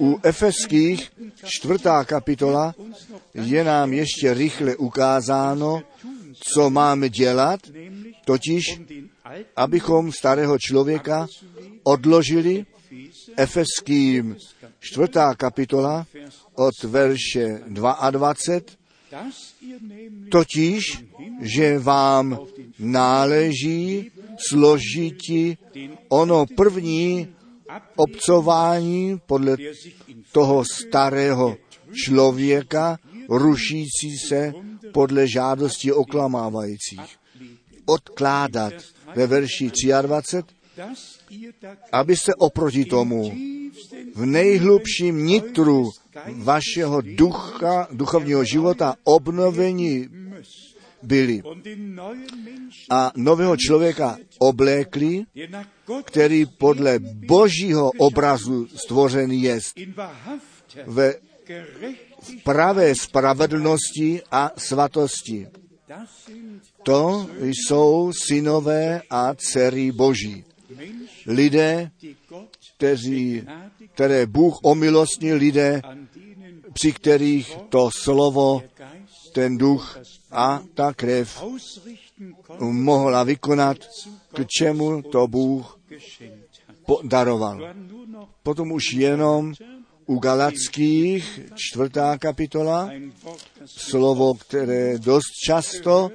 U 0.00 0.18
Efeských 0.22 1.12
čtvrtá 1.44 2.04
kapitola 2.04 2.74
je 3.34 3.64
nám 3.64 3.92
ještě 3.92 4.34
rychle 4.34 4.76
ukázáno, 4.76 5.82
co 6.40 6.70
máme 6.70 7.08
dělat, 7.08 7.60
totiž 8.24 8.80
abychom 9.56 10.12
starého 10.12 10.58
člověka 10.58 11.26
odložili 11.82 12.66
Efeským 13.36 14.36
čtvrtá 14.80 15.34
kapitola 15.34 16.06
od 16.54 16.74
verše 16.84 17.60
22, 17.68 18.34
totiž, 20.30 21.04
že 21.40 21.78
vám 21.78 22.38
náleží 22.78 24.10
složiti 24.48 25.58
ono 26.08 26.46
první 26.46 27.28
obcování 27.96 29.20
podle 29.26 29.56
toho 30.32 30.64
starého 30.64 31.56
člověka, 32.04 32.98
rušící 33.28 34.18
se 34.28 34.52
podle 34.92 35.28
žádosti 35.28 35.92
oklamávajících. 35.92 37.16
Odkládat 37.86 38.72
ve 39.14 39.26
verši 39.26 39.70
23, 40.02 40.54
abyste 41.92 42.34
oproti 42.34 42.84
tomu 42.84 43.32
v 44.14 44.26
nejhlubším 44.26 45.26
nitru 45.26 45.90
vašeho 46.34 47.00
ducha, 47.00 47.88
duchovního 47.92 48.44
života 48.44 48.94
obnovení 49.04 50.08
byli 51.02 51.42
a 52.90 53.12
nového 53.16 53.56
člověka 53.56 54.18
oblékli, 54.38 55.24
který 56.04 56.46
podle 56.46 56.98
božího 57.26 57.90
obrazu 57.98 58.66
stvořený 58.76 59.42
jest 59.42 59.74
ve 60.86 61.14
pravé 62.44 62.94
spravedlnosti 62.94 64.22
a 64.30 64.50
svatosti. 64.56 65.46
To 66.82 67.30
jsou 67.40 68.12
synové 68.12 69.02
a 69.10 69.34
dcery 69.34 69.92
boží. 69.92 70.44
Lidé, 71.26 71.90
kteří, 72.76 73.42
které 73.94 74.26
Bůh 74.26 74.58
omilostnil, 74.62 75.36
lidé, 75.36 75.82
při 76.72 76.92
kterých 76.92 77.56
to 77.68 77.90
slovo, 77.90 78.62
ten 79.32 79.58
duch 79.58 79.98
a 80.30 80.62
ta 80.74 80.92
krev 80.92 81.44
mohla 82.60 83.24
vykonat, 83.24 83.78
k 84.34 84.46
čemu 84.46 85.02
to 85.02 85.26
Bůh 85.26 85.78
daroval. 87.02 87.74
Potom 88.42 88.72
už 88.72 88.92
jenom 88.92 89.54
u 90.06 90.18
Galackých, 90.18 91.40
čtvrtá 91.54 92.18
kapitola, 92.18 92.90
slovo, 93.66 94.34
které 94.34 94.98
dost 94.98 95.32
často 95.46 96.10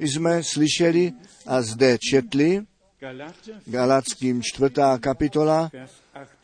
jsme 0.00 0.42
slyšeli 0.42 1.12
a 1.46 1.62
zde 1.62 1.98
četli, 1.98 2.62
Galackým 3.66 4.42
čtvrtá 4.42 4.98
kapitola, 4.98 5.70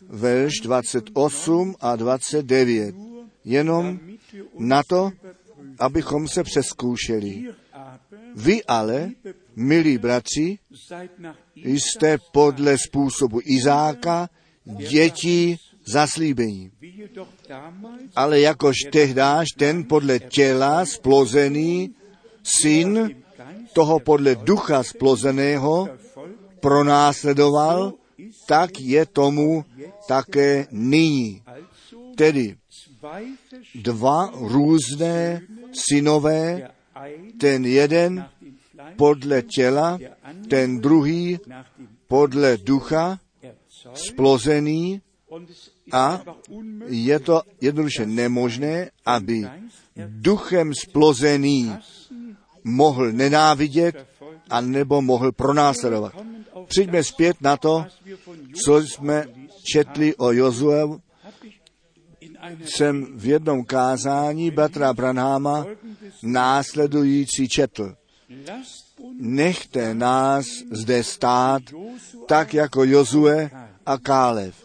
verš 0.00 0.52
28 0.62 1.74
a 1.80 1.96
29. 1.96 2.94
Jenom 3.44 4.00
na 4.58 4.82
to, 4.88 5.10
abychom 5.78 6.28
se 6.28 6.42
přeskoušeli. 6.42 7.44
Vy 8.34 8.64
ale, 8.64 9.10
milí 9.56 9.98
bratři, 9.98 10.58
jste 11.56 12.18
podle 12.32 12.78
způsobu 12.78 13.40
Izáka 13.44 14.28
děti 14.64 15.56
zaslíbení. 15.86 16.70
Ale 18.16 18.40
jakož 18.40 18.76
tehdáž 18.92 19.48
ten 19.58 19.84
podle 19.84 20.18
těla 20.18 20.86
splozený 20.86 21.94
syn 22.42 23.16
toho 23.72 24.00
podle 24.00 24.34
ducha 24.34 24.82
splozeného 24.82 25.88
pronásledoval, 26.60 27.92
tak 28.46 28.80
je 28.80 29.06
tomu 29.06 29.64
také 30.08 30.66
nyní. 30.70 31.42
Tedy 32.16 32.56
dva 33.74 34.30
různé 34.34 35.40
synové, 35.72 36.70
ten 37.40 37.66
jeden 37.66 38.28
podle 38.96 39.42
těla, 39.42 39.98
ten 40.48 40.80
druhý 40.80 41.38
podle 42.08 42.56
ducha, 42.56 43.18
splozený 43.94 45.02
a 45.92 46.22
je 46.86 47.18
to 47.20 47.42
jednoduše 47.60 48.06
nemožné, 48.06 48.90
aby 49.06 49.48
duchem 49.96 50.72
splozený 50.74 51.76
mohl 52.64 53.12
nenávidět 53.12 54.06
a 54.50 54.60
nebo 54.60 55.02
mohl 55.02 55.32
pronásledovat. 55.32 56.12
Přijďme 56.66 57.04
zpět 57.04 57.36
na 57.40 57.56
to, 57.56 57.86
co 58.64 58.78
jsme 58.78 59.26
četli 59.72 60.16
o 60.16 60.32
Jozue. 60.32 60.82
Jsem 62.64 63.06
v 63.18 63.26
jednom 63.26 63.64
kázání 63.64 64.50
Batra 64.50 64.92
Branháma 64.94 65.66
následující 66.22 67.48
četl. 67.48 67.94
Nechte 69.18 69.94
nás 69.94 70.46
zde 70.70 71.04
stát 71.04 71.62
tak 72.26 72.54
jako 72.54 72.84
Jozue 72.84 73.50
a 73.86 73.98
Kálev. 73.98 74.64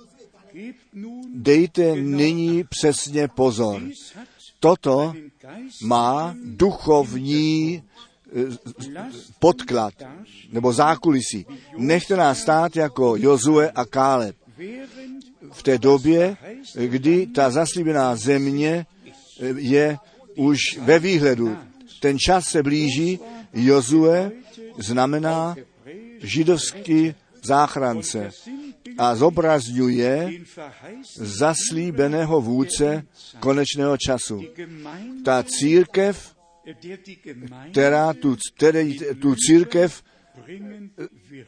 Dejte 1.33 1.95
nyní 1.95 2.63
přesně 2.63 3.27
pozor. 3.27 3.81
Toto 4.59 5.13
má 5.83 6.35
duchovní 6.43 7.83
podklad 9.39 9.93
nebo 10.51 10.73
zákulisí. 10.73 11.45
Nechte 11.77 12.15
nás 12.15 12.39
stát 12.39 12.75
jako 12.75 13.15
Jozue 13.15 13.71
a 13.71 13.85
Káleb. 13.85 14.35
V 15.51 15.63
té 15.63 15.77
době, 15.77 16.37
kdy 16.85 17.27
ta 17.27 17.49
zaslíbená 17.49 18.15
země 18.15 18.85
je 19.55 19.97
už 20.35 20.59
ve 20.81 20.99
výhledu. 20.99 21.57
Ten 21.99 22.17
čas 22.19 22.45
se 22.45 22.63
blíží, 22.63 23.19
Jozue 23.53 24.31
znamená 24.77 25.55
židovský 26.21 27.15
záchrance 27.43 28.31
a 28.97 29.15
zobrazňuje 29.15 30.31
zaslíbeného 31.15 32.41
vůdce 32.41 33.03
konečného 33.39 33.97
času. 33.97 34.43
Ta 35.25 35.43
církev 35.43 36.39
která 37.71 38.13
tu, 38.13 38.37
který, 38.55 38.99
tu 39.21 39.35
církev 39.35 40.03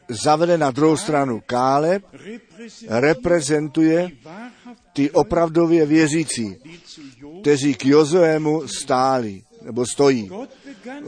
zavede 0.08 0.58
na 0.58 0.70
druhou 0.70 0.96
stranu. 0.96 1.42
Káleb 1.46 2.04
reprezentuje 2.88 4.10
ty 4.92 5.10
opravdově 5.10 5.86
věřící, 5.86 6.56
kteří 7.40 7.74
k 7.74 7.84
Jozoému 7.84 8.68
stáli, 8.68 9.42
nebo 9.62 9.86
stojí. 9.86 10.30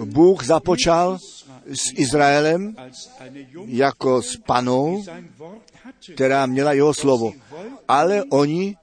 Bůh 0.05 0.45
započal 0.45 1.19
s 1.67 1.93
Izraelem 1.95 2.77
jako 3.67 4.23
s 4.23 4.37
panou, 4.37 5.05
která 6.15 6.47
měla 6.47 6.73
jeho 6.73 6.95
slovo. 6.95 7.33
Ale 7.89 8.23
oni 8.25 8.77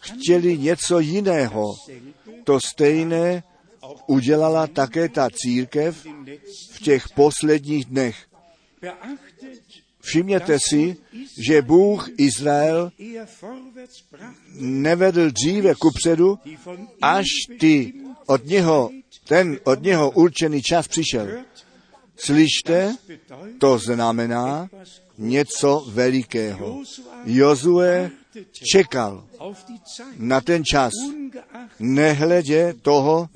chtěli 0.00 0.58
něco 0.58 0.98
jiného. 0.98 1.74
To 2.44 2.60
stejné 2.60 3.42
udělala 4.06 4.66
také 4.66 5.08
ta 5.08 5.28
církev 5.32 6.06
v 6.72 6.80
těch 6.82 7.08
posledních 7.08 7.84
dnech. 7.84 8.29
Všimněte 10.00 10.58
si, 10.68 10.96
že 11.38 11.62
Bůh 11.62 12.08
Izrael 12.18 12.92
nevedl 14.60 15.30
dříve 15.30 15.74
kupředu, 15.74 16.38
až 17.02 17.26
ty 17.60 17.92
od 18.26 18.46
něho, 18.46 18.90
ten 19.28 19.58
od 19.64 19.82
něho 19.82 20.10
určený 20.10 20.62
čas 20.62 20.88
přišel. 20.88 21.28
Slyšte, 22.16 22.94
to 23.58 23.78
znamená 23.78 24.68
něco 25.18 25.86
velikého. 25.88 26.82
Jozue 27.24 28.10
čekal 28.72 29.24
na 30.16 30.40
ten 30.40 30.64
čas, 30.64 30.92
nehledě 31.78 32.74
toho, 32.82 33.28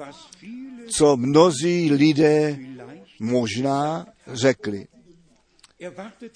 co 0.89 1.17
mnozí 1.17 1.93
lidé 1.93 2.59
možná 3.21 4.07
řekli. 4.27 4.87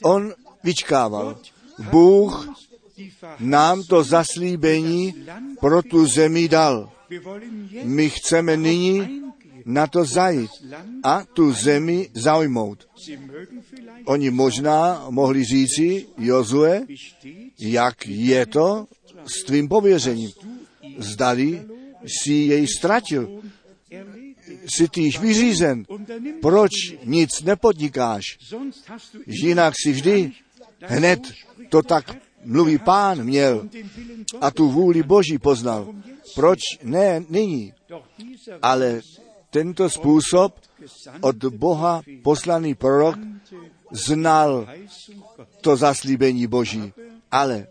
On 0.02 0.32
vyčkával. 0.64 1.38
Bůh 1.90 2.48
nám 3.40 3.82
to 3.82 4.04
zaslíbení 4.04 5.14
pro 5.60 5.82
tu 5.82 6.06
zemi 6.06 6.48
dal. 6.48 6.92
My 7.82 8.10
chceme 8.10 8.56
nyní 8.56 9.22
na 9.64 9.86
to 9.86 10.04
zajít 10.04 10.50
a 11.02 11.24
tu 11.24 11.52
zemi 11.52 12.10
zaujmout. 12.14 12.88
Oni 14.04 14.30
možná 14.30 15.06
mohli 15.10 15.44
říci, 15.44 16.06
Jozue, 16.18 16.86
jak 17.58 18.06
je 18.06 18.46
to 18.46 18.86
s 19.26 19.44
tvým 19.44 19.68
pověřením. 19.68 20.30
Zdali 20.98 21.66
si 22.06 22.32
jej 22.32 22.66
ztratil. 22.66 23.42
Jsi 24.70 24.86
již 24.96 25.18
vyřízen. 25.18 25.84
Proč 26.42 26.70
nic 27.04 27.30
nepodnikáš? 27.42 28.22
Jinak 29.26 29.74
si 29.82 29.92
vždy 29.92 30.32
hned 30.80 31.20
to 31.68 31.82
tak 31.82 32.16
mluví 32.44 32.78
pán 32.78 33.24
měl 33.24 33.68
a 34.40 34.50
tu 34.50 34.70
vůli 34.70 35.02
Boží 35.02 35.38
poznal. 35.38 35.94
Proč 36.34 36.58
ne 36.82 37.24
nyní? 37.28 37.72
Ale 38.62 39.00
tento 39.50 39.90
způsob 39.90 40.54
od 41.20 41.36
Boha 41.36 42.02
poslaný 42.22 42.74
prorok 42.74 43.18
znal 43.92 44.68
to 45.60 45.76
zaslíbení 45.76 46.46
Boží, 46.46 46.92
ale 47.30 47.66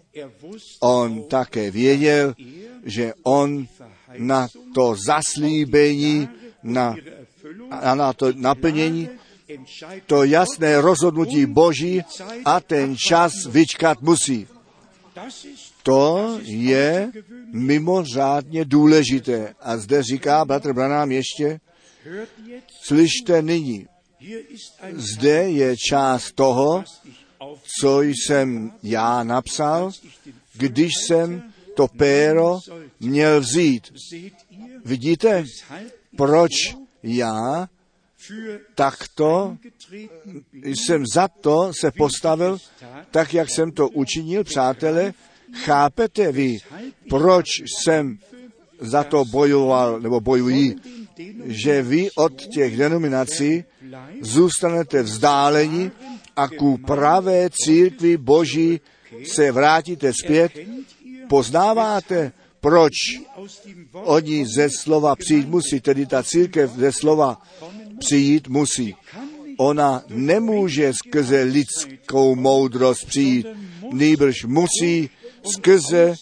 on 0.82 1.24
také 1.24 1.72
věděl, 1.72 2.36
že 2.84 3.14
on 3.24 3.68
na 4.18 4.48
to 4.74 4.96
zaslíbení, 5.06 6.30
na, 6.68 6.96
na 7.94 8.14
to 8.14 8.34
naplnění, 8.36 9.10
to 10.06 10.24
jasné 10.24 10.82
rozhodnutí 10.82 11.46
Boží 11.46 12.02
a 12.46 12.60
ten 12.60 12.96
čas 12.98 13.32
vyčkat 13.50 14.02
musí. 14.02 14.48
To 15.84 16.40
je 16.44 17.12
mimořádně 17.52 18.66
důležité. 18.66 19.56
A 19.62 19.78
zde 19.78 20.04
říká 20.04 20.46
bratr 20.46 20.74
Branám 20.74 21.12
ještě, 21.12 21.60
slyšte 22.82 23.42
nyní, 23.42 23.88
zde 24.94 25.50
je 25.50 25.76
část 25.90 26.32
toho, 26.32 26.84
co 27.82 28.02
jsem 28.02 28.72
já 28.84 29.24
napsal, 29.24 29.92
když 30.54 30.92
jsem 31.08 31.44
to 31.76 31.88
péro 31.88 32.60
měl 33.00 33.42
vzít. 33.42 33.94
Vidíte, 34.86 35.46
proč 36.18 36.52
já 37.04 37.70
takto 38.76 39.58
jsem 40.64 41.04
za 41.14 41.28
to 41.28 41.72
se 41.80 41.92
postavil, 41.92 42.58
tak 43.12 43.34
jak 43.34 43.50
jsem 43.50 43.72
to 43.72 43.90
učinil, 43.90 44.44
přátelé, 44.44 45.14
chápete 45.54 46.32
vy, 46.32 46.58
proč 47.10 47.46
jsem 47.66 48.18
za 48.80 49.04
to 49.04 49.26
bojoval, 49.26 50.00
nebo 50.00 50.22
bojují, 50.22 50.76
že 51.46 51.82
vy 51.82 52.08
od 52.18 52.34
těch 52.34 52.78
denominací 52.78 53.64
zůstanete 54.22 55.04
vzdáleni 55.04 55.92
a 56.36 56.48
ku 56.48 56.78
pravé 56.78 57.50
církvi 57.50 58.18
Boží 58.18 58.82
se 59.24 59.52
vrátíte 59.52 60.14
zpět. 60.14 60.52
Poznáváte, 61.30 62.32
proč 62.68 62.94
oni 63.94 64.46
ze 64.46 64.70
slova 64.70 65.16
přijít 65.16 65.48
musí, 65.48 65.80
tedy 65.80 66.06
ta 66.06 66.24
církev 66.24 66.72
ze 66.76 66.92
slova 66.92 67.42
přijít 68.00 68.48
musí. 68.48 68.96
Ona 69.58 70.04
nemůže 70.08 70.94
skrze 70.94 71.42
lidskou 71.44 72.36
moudrost 72.36 73.06
přijít, 73.08 73.48
nýbrž 73.94 74.44
musí 74.46 75.10
skrze 75.56 76.16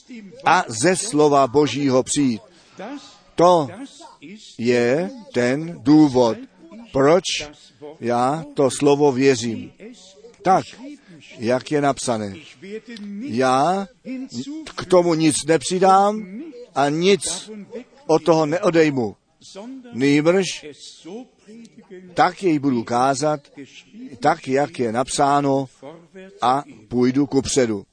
a 0.46 0.66
ze 0.68 0.96
slova 0.96 1.48
Božího 1.48 2.04
přijít. 2.04 2.42
To 3.36 3.68
je 4.58 5.10
ten 5.34 5.80
důvod, 5.84 6.38
proč 6.94 7.24
já 8.00 8.44
to 8.54 8.70
slovo 8.80 9.12
věřím. 9.12 9.72
Tak, 10.42 10.66
jak 11.40 11.72
je 11.72 11.82
napsané. 11.82 12.36
Já 13.22 13.88
k 14.76 14.86
tomu 14.86 15.14
nic 15.14 15.36
nepřidám 15.48 16.42
a 16.76 16.90
nic 16.90 17.52
od 18.08 18.24
toho 18.24 18.46
neodejmu. 18.46 19.16
Nýbrž 19.94 20.66
tak 22.14 22.44
jej 22.44 22.60
budu 22.60 22.84
kázat, 22.84 23.42
tak, 24.20 24.48
jak 24.48 24.80
je 24.80 24.92
napsáno 24.92 25.66
a 26.42 26.64
půjdu 26.88 27.28
ku 27.28 27.42
předu. 27.42 27.86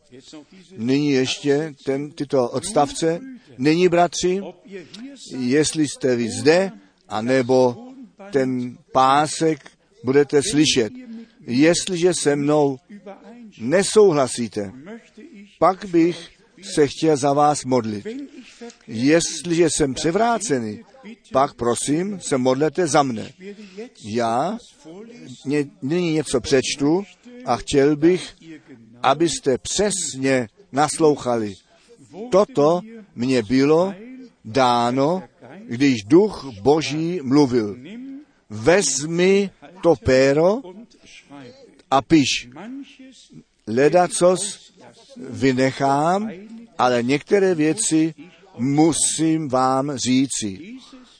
Nyní 0.77 1.11
ještě 1.11 1.75
ten, 1.85 2.11
tyto 2.11 2.49
odstavce. 2.49 3.21
Nyní, 3.59 3.89
bratři, 3.89 4.43
jestli 5.39 5.89
jste 5.89 6.17
vy 6.17 6.31
zde, 6.31 6.73
anebo 7.09 7.77
ten 8.31 8.79
pásek 8.93 9.71
budete 10.05 10.43
slyšet. 10.43 10.93
Jestliže 11.47 12.15
se 12.15 12.37
mnou 12.37 12.79
nesouhlasíte, 13.61 14.73
pak 15.59 15.85
bych 15.85 16.31
se 16.63 16.87
chtěl 16.87 17.17
za 17.17 17.33
vás 17.33 17.65
modlit. 17.65 18.07
Jestliže 18.87 19.71
jsem 19.71 19.95
převrácený, 19.95 20.85
pak 21.33 21.55
prosím, 21.55 22.21
se 22.21 22.39
modlete 22.39 22.87
za 22.87 23.03
mne. 23.03 23.33
Já 24.15 24.59
nyní 25.83 26.13
něco 26.13 26.41
přečtu 26.41 27.05
a 27.45 27.57
chtěl 27.57 27.97
bych, 27.97 28.35
abyste 29.03 29.59
přesně 29.59 30.49
naslouchali. 30.73 31.55
Toto 32.31 32.81
mě 33.15 33.43
bylo 33.43 33.95
dáno, 34.45 35.23
když 35.67 36.05
duch 36.05 36.51
Boží 36.63 37.21
mluvil. 37.23 37.77
Vezmi 38.51 39.51
to 39.83 39.95
péro 40.05 40.61
a 41.93 42.03
piš. 42.03 42.49
Ledacos 43.67 44.73
vynechám, 45.17 46.31
ale 46.79 47.03
některé 47.03 47.55
věci 47.55 48.15
musím 48.59 49.49
vám 49.49 49.97
říci. 49.97 50.77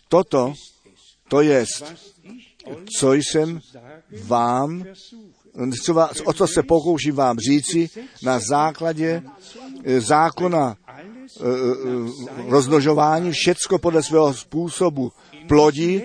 Toto, 0.09 0.55
to 1.29 1.41
jest, 1.41 1.85
co 2.99 3.13
jsem 3.13 3.61
vám, 4.25 4.85
o 6.25 6.33
co 6.33 6.47
se 6.47 6.63
pokouším 6.63 7.15
vám 7.15 7.39
říci, 7.39 7.91
na 8.23 8.39
základě 8.39 9.23
eh, 9.85 10.01
zákona 10.01 10.77
eh, 10.77 11.45
eh, 11.45 12.51
rozmnožování, 12.51 13.33
všecko 13.33 13.79
podle 13.79 14.03
svého 14.03 14.35
způsobu 14.35 15.13
plodí, 15.49 16.03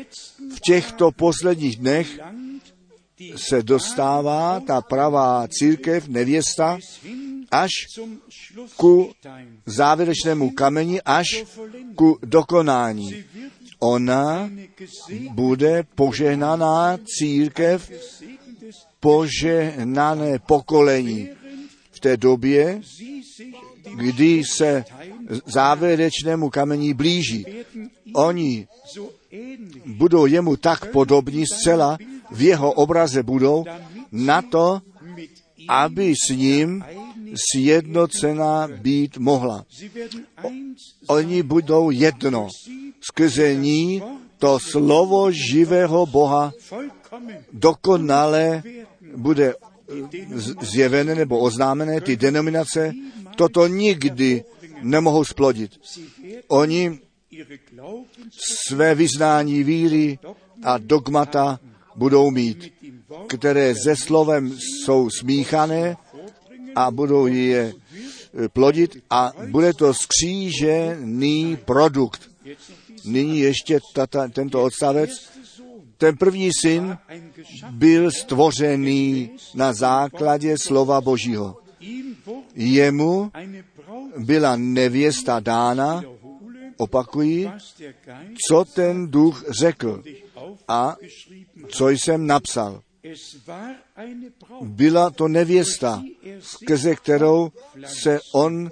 v 0.55 0.59
těchto 0.59 1.11
posledních 1.11 1.78
dnech 1.78 2.20
se 3.36 3.63
dostává 3.63 4.59
ta 4.59 4.82
pravá 4.82 5.47
církev, 5.47 6.07
nevěsta, 6.07 6.80
až 7.51 7.72
ku 8.76 9.11
závěrečnému 9.65 10.49
kameni, 10.49 11.01
až 11.01 11.43
ku 11.95 12.20
dokonání. 12.22 13.24
Ona 13.80 14.49
bude 15.32 15.84
požehnaná 15.95 16.97
církev, 17.05 17.91
požehnané 18.99 20.39
pokolení. 20.39 21.30
V 21.91 21.99
té 21.99 22.18
době, 22.18 22.82
kdy 23.95 24.43
se 24.43 24.86
závěrečnému 25.45 26.49
kamení 26.49 26.93
blíží, 26.93 27.45
oni 28.13 28.68
budou 29.86 30.26
jemu 30.26 30.55
tak 30.55 30.91
podobní 30.91 31.45
zcela, 31.47 31.97
v 32.32 32.41
jeho 32.41 32.71
obraze 32.71 33.23
budou, 33.23 33.65
na 34.11 34.41
to, 34.41 34.82
aby 35.67 36.13
s 36.15 36.30
ním 36.30 36.84
sjednocená 37.36 38.67
být 38.67 39.17
mohla. 39.17 39.65
Oni 41.07 41.43
budou 41.43 41.91
jedno. 41.91 42.47
Skrze 43.01 43.55
ní 43.55 44.03
to 44.38 44.59
slovo 44.59 45.32
živého 45.32 46.05
Boha 46.05 46.53
dokonale 47.53 48.63
bude 49.15 49.53
zjevené 50.61 51.15
nebo 51.15 51.39
oznámené, 51.39 52.01
ty 52.01 52.17
denominace, 52.17 52.93
toto 53.36 53.67
nikdy 53.67 54.43
nemohou 54.82 55.23
splodit. 55.23 55.71
Oni 56.47 56.99
své 58.67 58.95
vyznání 58.95 59.63
víry 59.63 60.19
a 60.63 60.78
dogmata 60.78 61.59
budou 61.97 62.31
mít, 62.31 62.73
které 63.27 63.75
se 63.75 63.95
slovem 63.95 64.57
jsou 64.59 65.09
smíchané 65.09 65.97
a 66.75 66.91
budou 66.91 67.27
je 67.27 67.73
plodit 68.53 68.97
a 69.09 69.31
bude 69.49 69.73
to 69.73 69.93
skřížený 69.93 71.57
produkt. 71.65 72.29
Nyní 73.05 73.39
ještě 73.39 73.79
tata, 73.93 74.27
tento 74.27 74.63
odstavec. 74.63 75.09
Ten 75.97 76.17
první 76.17 76.49
syn 76.61 76.97
byl 77.71 78.11
stvořený 78.11 79.29
na 79.55 79.73
základě 79.73 80.55
slova 80.57 81.01
Božího. 81.01 81.57
Jemu 82.55 83.31
byla 84.17 84.55
nevěsta 84.55 85.39
dána, 85.39 86.03
opakuji, 86.77 87.49
co 88.49 88.65
ten 88.65 89.11
duch 89.11 89.45
řekl 89.49 90.03
a 90.67 90.95
co 91.67 91.89
jsem 91.89 92.27
napsal. 92.27 92.81
Byla 94.61 95.09
to 95.09 95.27
nevěsta, 95.27 96.03
skrze 96.39 96.95
kterou 96.95 97.51
se 97.85 98.19
on 98.33 98.71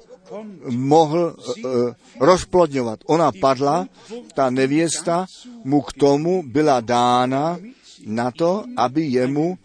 mohl 0.70 1.36
uh, 1.38 1.92
rozplodňovat. 2.20 3.00
Ona 3.06 3.32
padla, 3.32 3.88
ta 4.34 4.50
nevěsta 4.50 5.26
mu 5.64 5.82
k 5.82 5.94
tomu 5.94 6.44
byla 6.44 6.82
dána 6.82 7.58
na 8.06 8.32
to, 8.32 8.64
aby 8.78 9.06
jemu 9.06 9.58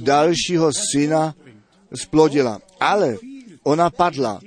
dalšího 0.00 0.72
syna 0.92 1.34
splodila. 1.94 2.60
Ale 2.80 3.16
ona 3.62 3.90
padla 3.90 4.40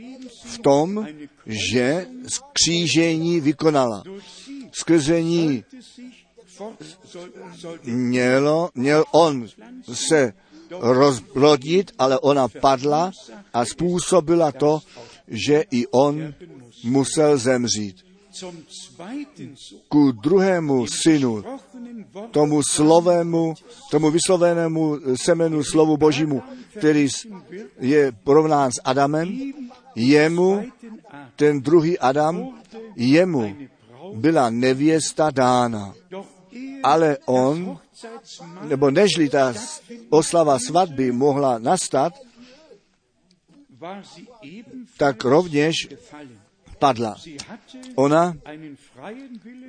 v 0.45 0.57
tom, 0.59 1.07
že 1.45 2.07
skřížení 2.28 3.39
vykonala. 3.39 4.03
Skrze 4.72 5.24
ní 5.24 5.63
mělo, 7.84 8.70
měl 8.76 9.05
on 9.12 9.47
se 9.93 10.34
rozplodit, 10.80 11.91
ale 11.99 12.20
ona 12.20 12.47
padla 12.47 13.12
a 13.53 13.66
způsobila 13.66 14.51
to, 14.51 14.80
že 15.28 15.64
i 15.72 15.88
on 15.88 16.34
musel 16.84 17.38
zemřít. 17.38 17.95
Ku 19.89 20.12
druhému 20.12 20.88
synu, 20.88 21.43
tomu 22.32 22.62
slovému, 22.64 23.53
tomu 23.91 24.12
vyslovenému 24.12 24.97
semenu 25.16 25.64
slovu 25.64 25.97
Božímu, 25.97 26.41
který 26.78 27.07
je 27.80 28.12
porovnán 28.24 28.72
s 28.72 28.82
Adamem, 28.84 29.53
jemu, 29.95 30.64
ten 31.36 31.62
druhý 31.62 31.99
Adam, 31.99 32.49
jemu 32.95 33.55
byla 34.16 34.49
nevěsta 34.49 35.32
dána. 35.32 35.93
Ale 36.84 37.17
on, 37.25 37.79
nebo 38.67 38.91
nežli 38.91 39.29
ta 39.29 39.53
oslava 40.09 40.59
svatby 40.59 41.11
mohla 41.11 41.59
nastat, 41.59 42.13
tak 44.97 45.23
rovněž 45.23 45.75
padla. 46.79 47.15
Ona 47.95 48.34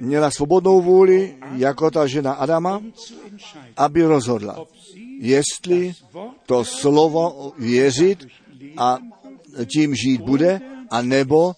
měla 0.00 0.30
svobodnou 0.30 0.80
vůli, 0.80 1.36
jako 1.56 1.90
ta 1.90 2.06
žena 2.06 2.32
Adama, 2.32 2.82
aby 3.76 4.02
rozhodla, 4.02 4.64
jestli 5.18 5.92
to 6.46 6.64
slovo 6.64 7.52
věřit 7.58 8.26
a 8.76 8.98
tím 9.66 9.94
žít 9.94 10.20
bude, 10.20 10.60
a 10.90 11.02
nebo 11.02 11.54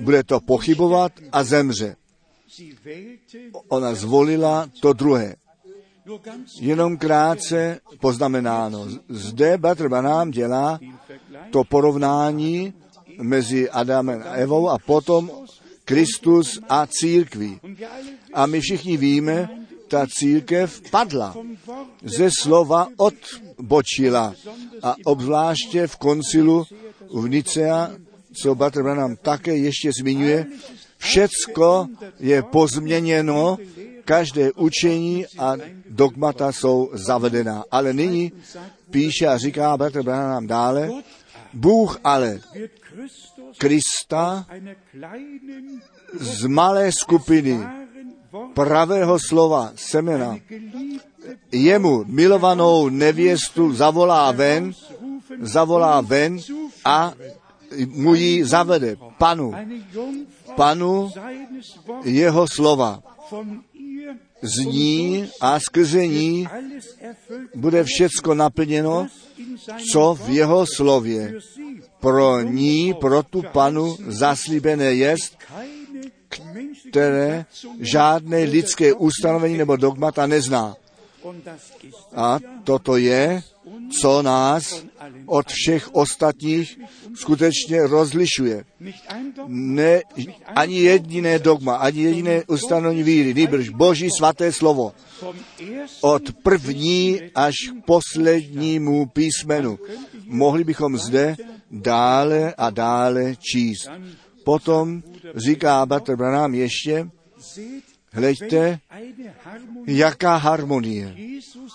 bude 0.00 0.22
to 0.24 0.40
pochybovat 0.40 1.12
a 1.32 1.44
zemře. 1.44 1.96
Ona 3.68 3.94
zvolila 3.94 4.70
to 4.80 4.92
druhé. 4.92 5.36
Jenom 6.60 6.96
krátce 6.96 7.80
poznamenáno. 8.00 8.86
Zde 9.08 9.58
Bratr 9.58 9.88
Banám 9.88 10.30
dělá 10.30 10.80
to 11.50 11.64
porovnání 11.64 12.74
mezi 13.22 13.70
Adamem 13.70 14.22
a 14.26 14.32
Evou 14.32 14.68
a 14.68 14.78
potom 14.78 15.30
Kristus 15.84 16.58
a 16.68 16.86
církví. 16.86 17.60
A 18.34 18.46
my 18.46 18.60
všichni 18.60 18.96
víme, 18.96 19.48
ta 19.88 20.06
církev 20.06 20.80
padla, 20.90 21.34
ze 22.02 22.30
slova 22.40 22.88
odbočila 22.96 24.34
a 24.82 24.94
obzvláště 25.04 25.86
v 25.86 25.96
koncilu 25.96 26.64
v 27.14 27.28
Nicea, 27.28 27.90
co 28.42 28.54
Bratr 28.54 28.82
Branham 28.82 29.16
také 29.16 29.56
ještě 29.56 29.90
zmiňuje, 30.00 30.46
všecko 31.06 31.86
je 32.20 32.42
pozměněno, 32.42 33.58
každé 34.04 34.52
učení 34.52 35.26
a 35.38 35.54
dogmata 35.90 36.52
jsou 36.52 36.90
zavedená. 36.92 37.64
Ale 37.70 37.92
nyní 37.92 38.32
píše 38.90 39.26
a 39.26 39.38
říká 39.38 39.76
Bratr 39.76 40.02
Branham 40.02 40.46
dále, 40.46 40.90
Bůh 41.52 41.98
ale 42.04 42.40
Krista 43.58 44.46
z 46.20 46.46
malé 46.46 46.90
skupiny 46.92 47.60
pravého 48.54 49.18
slova 49.18 49.72
semena 49.76 50.36
jemu 51.52 52.04
milovanou 52.06 52.88
nevěstu 52.88 53.72
zavolá 53.72 54.32
ven, 54.32 54.72
zavolá 55.40 56.00
ven 56.00 56.38
a 56.84 57.12
mu 57.86 58.14
ji 58.14 58.44
zavede 58.44 58.96
panu, 59.18 59.52
panu 60.56 61.10
jeho 62.04 62.46
slova. 62.48 63.02
Z 64.42 64.56
ní 64.64 65.28
a 65.40 65.60
skrze 65.60 66.06
ní 66.06 66.48
bude 67.54 67.84
všecko 67.84 68.34
naplněno, 68.34 69.06
co 69.92 70.14
v 70.14 70.28
jeho 70.28 70.66
slově 70.66 71.40
pro 72.00 72.40
ní, 72.40 72.94
pro 72.94 73.22
tu 73.22 73.42
panu 73.42 73.96
zaslíbené 74.06 74.94
jest, 74.94 75.38
které 76.90 77.44
žádné 77.80 78.38
lidské 78.38 78.92
ustanovení 78.94 79.56
nebo 79.56 79.76
dogmata 79.76 80.26
nezná. 80.26 80.74
A 82.14 82.38
toto 82.64 82.96
je, 82.96 83.42
co 84.00 84.22
nás 84.22 84.84
od 85.26 85.46
všech 85.48 85.94
ostatních 85.94 86.80
skutečně 87.14 87.86
rozlišuje. 87.86 88.64
Ne, 89.46 90.02
ani 90.46 90.80
jediné 90.80 91.38
dogma, 91.38 91.76
ani 91.76 92.02
jediné 92.02 92.44
ustanovení 92.46 93.02
víry, 93.02 93.34
nýbrž 93.34 93.68
Boží 93.68 94.08
svaté 94.18 94.52
slovo. 94.52 94.92
Od 96.00 96.22
první 96.42 97.20
až 97.34 97.54
k 97.54 97.84
poslednímu 97.84 99.06
písmenu. 99.06 99.78
Mohli 100.26 100.64
bychom 100.64 100.98
zde 100.98 101.36
dále 101.70 102.54
a 102.54 102.70
dále 102.70 103.36
číst. 103.36 103.88
Potom 104.44 105.02
říká 105.34 105.86
Bater 105.86 106.16
Branham 106.16 106.54
ještě, 106.54 107.08
hleďte, 108.12 108.78
jaká 109.86 110.36
harmonie. 110.36 111.14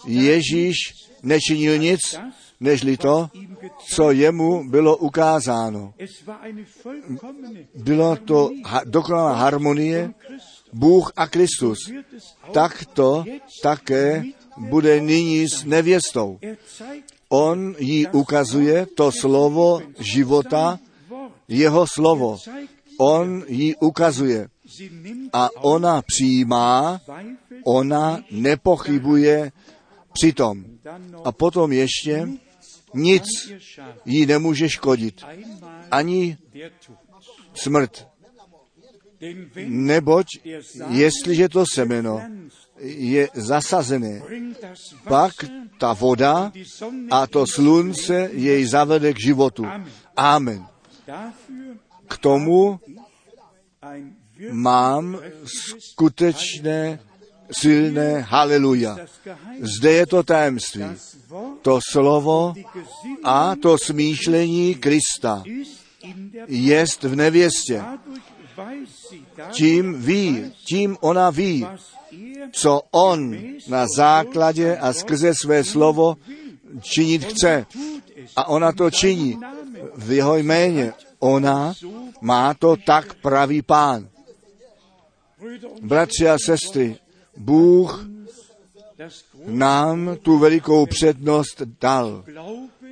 Ježíš 0.08 0.78
nečinil 1.24 1.78
nic, 1.78 2.02
nežli 2.60 2.98
to, 2.98 3.30
co 3.94 4.12
jemu 4.12 4.70
bylo 4.70 4.98
ukázáno. 4.98 5.94
Bylo 7.76 8.16
to 8.16 8.50
dokonalá 8.86 9.34
harmonie, 9.34 10.14
Bůh 10.74 11.12
a 11.16 11.28
Kristus. 11.28 11.78
Tak 12.54 12.86
to 12.94 13.24
také 13.64 14.24
bude 14.58 15.02
nyní 15.02 15.48
s 15.48 15.64
nevěstou. 15.66 16.40
On 17.30 17.76
jí 17.80 18.08
ukazuje 18.08 18.86
to 18.86 19.12
slovo 19.12 19.82
života, 20.00 20.80
jeho 21.48 21.86
slovo. 21.88 22.38
On 22.98 23.44
jí 23.48 23.76
ukazuje. 23.76 24.48
A 25.34 25.50
ona 25.62 26.02
přijímá, 26.02 27.02
ona 27.66 28.20
nepochybuje 28.32 29.52
přitom. 30.14 30.66
A 31.24 31.32
potom 31.32 31.72
ještě 31.72 32.28
nic 32.94 33.24
jí 34.06 34.26
nemůže 34.26 34.70
škodit. 34.70 35.24
Ani 35.92 36.38
smrt. 37.54 38.08
Neboť 39.68 40.28
jestliže 40.90 41.50
to 41.50 41.64
semeno 41.74 42.22
je 42.82 43.30
zasazené, 43.34 44.22
pak 45.06 45.32
ta 45.78 45.94
voda 45.94 46.52
a 47.12 47.28
to 47.28 47.46
slunce 47.46 48.30
jej 48.34 48.66
zavede 48.66 49.14
k 49.14 49.22
životu. 49.22 49.66
Amen. 50.18 50.66
K 52.08 52.18
tomu 52.18 52.80
mám 54.52 55.22
skutečné 55.78 57.00
silné 57.52 58.20
haleluja. 58.20 58.98
Zde 59.62 59.92
je 59.92 60.06
to 60.06 60.24
tajemství. 60.24 60.84
To 61.62 61.80
slovo 61.92 62.54
a 63.24 63.56
to 63.56 63.78
smýšlení 63.78 64.76
Krista 64.76 65.44
jest 66.48 67.04
v 67.04 67.16
nevěstě. 67.16 67.84
Tím 69.52 70.02
ví, 70.02 70.54
tím 70.66 70.98
ona 71.02 71.30
ví, 71.30 71.68
co 72.52 72.82
on 72.92 73.38
na 73.68 73.88
základě 73.98 74.78
a 74.78 74.94
skrze 74.94 75.34
své 75.42 75.64
slovo 75.64 76.18
činit 76.82 77.26
chce. 77.26 77.66
A 78.36 78.48
ona 78.48 78.72
to 78.72 78.92
činí 78.92 79.40
v 79.96 80.12
jeho 80.12 80.38
jméně. 80.38 80.94
Ona 81.20 81.74
má 82.22 82.54
to 82.54 82.76
tak 82.86 83.14
pravý 83.14 83.62
pán. 83.62 84.10
Bratři 85.82 86.30
a 86.30 86.38
sestry, 86.46 86.98
Bůh 87.42 88.06
nám 89.46 90.18
tu 90.22 90.38
velikou 90.38 90.86
přednost 90.86 91.62
dal. 91.82 92.24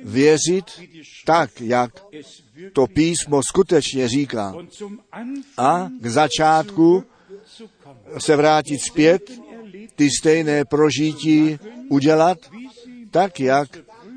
Věřit 0.04 0.64
tak, 1.26 1.60
jak 1.60 1.90
to 2.72 2.86
písmo 2.86 3.40
skutečně 3.42 4.08
říká. 4.08 4.54
A 5.56 5.88
k 6.00 6.06
začátku 6.06 7.04
se 8.18 8.36
vrátit 8.36 8.78
zpět, 8.90 9.30
ty 9.96 10.08
stejné 10.20 10.64
prožití 10.64 11.58
udělat, 11.88 12.38
tak 13.10 13.40
jak 13.40 13.68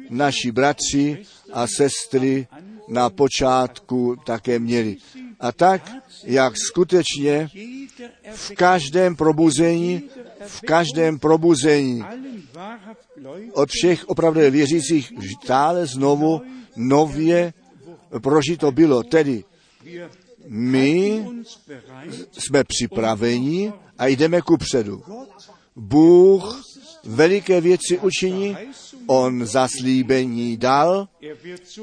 naši 0.09 0.51
bratři 0.51 1.25
a 1.53 1.67
sestry 1.67 2.47
na 2.87 3.09
počátku 3.09 4.15
také 4.25 4.59
měli. 4.59 4.97
A 5.39 5.51
tak, 5.51 5.91
jak 6.23 6.53
skutečně 6.57 7.49
v 8.33 8.51
každém 8.55 9.15
probuzení, 9.15 10.03
v 10.47 10.61
každém 10.61 11.19
probuzení 11.19 12.03
od 13.53 13.69
všech 13.69 14.05
opravdu 14.05 14.41
věřících 14.51 15.13
stále 15.43 15.85
znovu 15.85 16.41
nově 16.75 17.53
prožito 18.21 18.71
bylo. 18.71 19.03
Tedy 19.03 19.43
my 20.47 21.25
jsme 22.31 22.63
připraveni 22.63 23.73
a 23.97 24.07
jdeme 24.07 24.41
ku 24.41 24.57
předu. 24.57 25.03
Bůh 25.75 26.63
veliké 27.03 27.61
věci 27.61 27.99
učiní, 27.99 28.57
on 29.07 29.45
zaslíbení 29.45 30.57
dal, 30.57 31.07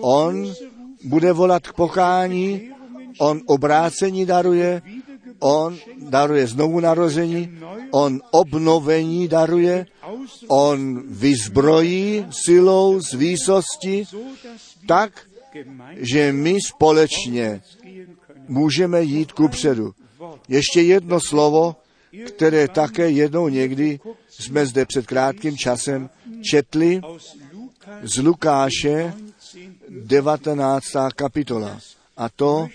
on 0.00 0.52
bude 1.04 1.32
volat 1.32 1.66
k 1.66 1.72
pokání, 1.72 2.70
on 3.20 3.40
obrácení 3.46 4.26
daruje, 4.26 4.82
on 5.38 5.76
daruje 5.98 6.46
znovu 6.46 6.80
narození, 6.80 7.58
on 7.90 8.20
obnovení 8.30 9.28
daruje, 9.28 9.86
on 10.48 11.02
vyzbrojí 11.06 12.26
silou 12.44 13.00
z 13.00 13.14
výsosti, 13.14 14.04
tak, 14.86 15.12
že 15.96 16.32
my 16.32 16.56
společně 16.66 17.60
můžeme 18.48 19.02
jít 19.02 19.32
ku 19.32 19.48
předu. 19.48 19.94
Ještě 20.48 20.82
jedno 20.82 21.20
slovo, 21.20 21.76
které 22.26 22.68
také 22.68 23.10
jednou 23.10 23.48
někdy 23.48 24.00
jsme 24.28 24.66
zde 24.66 24.86
před 24.86 25.06
krátkým 25.06 25.56
časem 25.56 26.10
četli 26.42 27.00
z 28.02 28.18
Lukáše 28.18 29.14
19. 29.88 30.84
kapitola. 31.16 31.78
A 32.16 32.28
to 32.28 32.68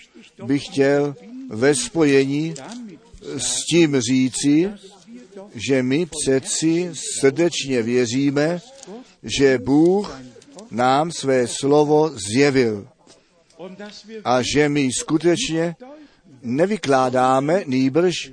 bych 0.44 0.64
chtěl 0.64 1.14
ve 1.48 1.74
spojení 1.74 2.54
s 3.36 3.64
tím 3.70 4.00
říci, 4.00 4.70
že 5.54 5.82
my 5.82 6.06
přeci 6.06 6.90
srdečně 7.20 7.82
věříme, 7.82 8.60
že 9.22 9.58
Bůh 9.58 10.20
nám 10.70 11.12
své 11.12 11.46
slovo 11.46 12.10
zjevil 12.32 12.88
a 14.24 14.42
že 14.54 14.68
my 14.68 14.90
skutečně 15.00 15.76
nevykládáme 16.42 17.62
nýbrž 17.66 18.30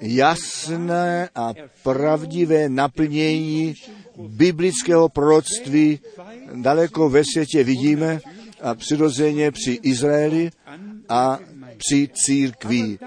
jasné 0.00 1.28
a 1.34 1.54
pravdivé 1.82 2.68
naplnění 2.68 3.74
biblického 4.16 5.08
proroctví 5.08 6.00
daleko 6.54 7.08
ve 7.08 7.22
světě 7.24 7.64
vidíme 7.64 8.20
a 8.60 8.74
přirozeně 8.74 9.50
při 9.50 9.72
Izraeli 9.82 10.50
a 11.08 11.38
při 11.76 12.08
církví. 12.14 12.98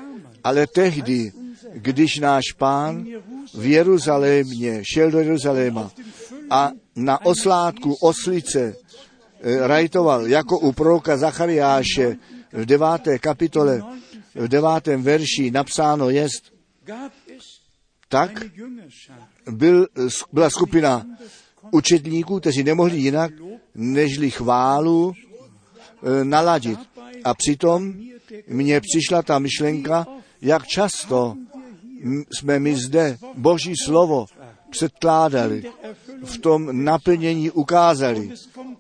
Ale 0.43 0.67
tehdy, 0.67 1.31
když 1.73 2.19
náš 2.19 2.43
pán 2.57 3.05
v 3.53 3.65
Jeruzalémě 3.65 4.81
šel 4.93 5.11
do 5.11 5.19
Jeruzaléma 5.19 5.91
a 6.49 6.71
na 6.95 7.25
oslátku 7.25 7.93
oslice 8.01 8.75
eh, 9.41 9.67
rajtoval 9.67 10.27
jako 10.27 10.59
u 10.59 10.71
proroka 10.71 11.17
Zachariáše 11.17 12.17
v 12.53 12.65
deváté 12.65 13.19
kapitole, 13.19 13.81
v 14.35 14.47
devátém 14.47 15.03
verši 15.03 15.51
napsáno 15.51 16.09
jest, 16.09 16.53
tak 18.09 18.45
byl, 19.51 19.87
byla 20.33 20.49
skupina 20.49 21.05
učetníků, 21.71 22.39
kteří 22.39 22.63
nemohli 22.63 22.97
jinak, 22.97 23.31
nežli 23.75 24.31
chválu 24.31 25.13
e, 25.13 26.23
naladit. 26.23 26.79
A 27.23 27.33
přitom 27.33 27.93
mně 28.47 28.81
přišla 28.81 29.21
ta 29.21 29.39
myšlenka, 29.39 30.07
jak 30.41 30.67
často 30.67 31.35
jsme 32.31 32.59
my 32.59 32.75
zde 32.75 33.17
Boží 33.35 33.73
slovo 33.85 34.25
předkládali, 34.69 35.63
v 36.23 36.37
tom 36.37 36.83
naplnění 36.83 37.51
ukázali 37.51 38.31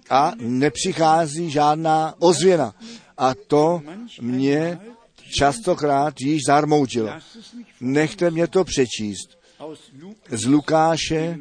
a 0.09 0.33
nepřichází 0.39 1.49
žádná 1.49 2.13
ozvěna. 2.19 2.73
A 3.17 3.33
to 3.47 3.81
mě 4.21 4.79
častokrát 5.37 6.13
již 6.21 6.41
zarmoutilo. 6.47 7.09
Nechte 7.81 8.31
mě 8.31 8.47
to 8.47 8.63
přečíst. 8.63 9.39
Z 10.29 10.45
Lukáše 10.45 11.39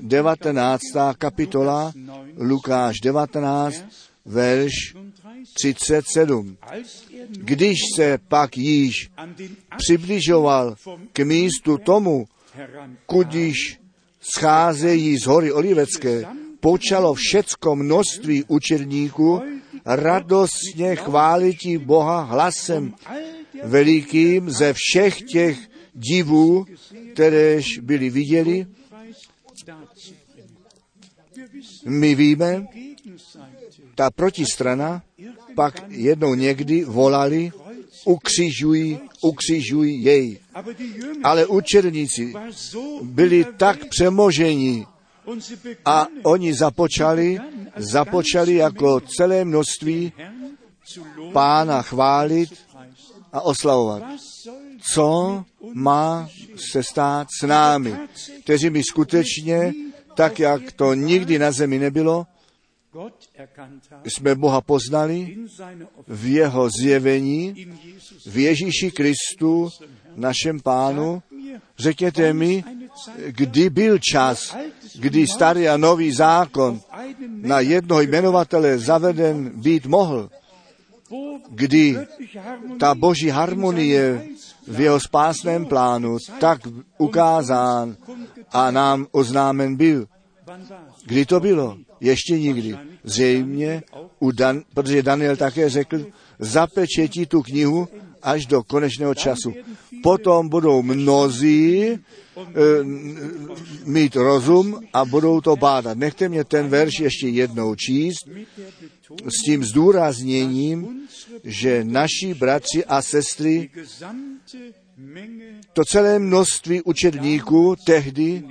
19. 0.00 0.80
kapitola, 1.18 1.92
Lukáš 2.36 2.94
19, 3.02 3.84
verš 4.24 4.72
37. 5.54 6.56
Když 7.28 7.78
se 7.96 8.18
pak 8.28 8.56
již 8.56 9.10
přibližoval 9.76 10.74
k 11.12 11.18
místu 11.18 11.78
tomu, 11.78 12.26
kudiž 13.06 13.78
scházejí 14.20 15.18
z 15.18 15.26
hory 15.26 15.52
Olivecké, 15.52 16.24
počalo 16.60 17.14
všecko 17.14 17.76
množství 17.76 18.44
učedníků 18.48 19.42
radostně 19.84 20.96
chválití 20.96 21.78
Boha 21.78 22.20
hlasem 22.20 22.94
velikým 23.64 24.50
ze 24.50 24.72
všech 24.72 25.22
těch 25.22 25.58
divů, 25.94 26.66
kteréž 27.12 27.78
byli 27.78 28.10
viděli. 28.10 28.66
My 31.86 32.14
víme, 32.14 32.66
ta 33.96 34.10
protistrana 34.10 35.02
pak 35.54 35.82
jednou 35.88 36.34
někdy 36.34 36.84
volali, 36.84 37.52
ukřižují, 38.04 38.98
ukřižují 39.22 40.04
jej. 40.04 40.38
Ale 41.22 41.46
učedníci 41.46 42.34
byli 43.02 43.44
tak 43.56 43.78
přemoženi 43.88 44.86
a 45.84 46.06
oni 46.22 46.54
započali, 46.54 47.38
započali 47.76 48.54
jako 48.54 49.00
celé 49.00 49.44
množství 49.44 50.12
pána 51.32 51.82
chválit 51.82 52.50
a 53.32 53.40
oslavovat. 53.40 54.02
Co 54.92 55.44
má 55.74 56.28
se 56.70 56.82
stát 56.82 57.28
s 57.40 57.46
námi, 57.46 57.96
kteří 58.44 58.70
my 58.70 58.82
skutečně, 58.90 59.72
tak 60.14 60.38
jak 60.40 60.72
to 60.72 60.94
nikdy 60.94 61.38
na 61.38 61.52
zemi 61.52 61.78
nebylo, 61.78 62.26
jsme 64.04 64.34
Boha 64.34 64.60
poznali 64.60 65.36
v 66.08 66.26
jeho 66.26 66.68
zjevení, 66.80 67.66
v 68.26 68.38
Ježíši 68.38 68.90
Kristu, 68.90 69.68
našem 70.16 70.60
pánu. 70.60 71.22
Řekněte 71.78 72.32
mi, 72.32 72.64
kdy 73.26 73.70
byl 73.70 73.98
čas, 73.98 74.56
kdy 74.98 75.26
starý 75.26 75.68
a 75.68 75.76
nový 75.76 76.12
zákon 76.12 76.80
na 77.28 77.60
jednoho 77.60 78.00
jmenovatele 78.00 78.78
zaveden 78.78 79.52
být 79.54 79.86
mohl, 79.86 80.30
kdy 81.50 81.98
ta 82.80 82.94
boží 82.94 83.28
harmonie 83.28 84.26
v 84.66 84.80
jeho 84.80 85.00
spásném 85.00 85.66
plánu 85.66 86.16
tak 86.40 86.60
ukázán 86.98 87.96
a 88.52 88.70
nám 88.70 89.06
oznámen 89.10 89.76
byl. 89.76 90.06
Kdy 91.06 91.26
to 91.26 91.40
bylo? 91.40 91.78
Ještě 92.00 92.38
nikdy. 92.38 92.76
Zřejmě, 93.04 93.82
u 94.18 94.30
Dan, 94.30 94.62
protože 94.74 95.02
Daniel 95.02 95.36
také 95.36 95.68
řekl, 95.70 96.06
zapečetí 96.38 97.26
tu 97.26 97.42
knihu 97.42 97.88
až 98.22 98.46
do 98.46 98.62
konečného 98.62 99.14
času. 99.14 99.54
Potom 100.02 100.48
budou 100.48 100.82
mnozí 100.82 101.82
e, 101.86 101.98
mít 103.84 104.16
rozum 104.16 104.80
a 104.92 105.04
budou 105.04 105.40
to 105.40 105.56
bádat. 105.56 105.98
Nechte 105.98 106.28
mě 106.28 106.44
ten 106.44 106.68
verš 106.68 107.00
ještě 107.00 107.28
jednou 107.28 107.74
číst 107.74 108.28
s 109.26 109.42
tím 109.46 109.64
zdůrazněním, 109.64 111.08
že 111.44 111.84
naši 111.84 112.34
bratři 112.34 112.84
a 112.84 113.02
sestry, 113.02 113.70
to 115.72 115.84
celé 115.84 116.18
množství 116.18 116.82
učedníků 116.82 117.76
tehdy 117.86 118.42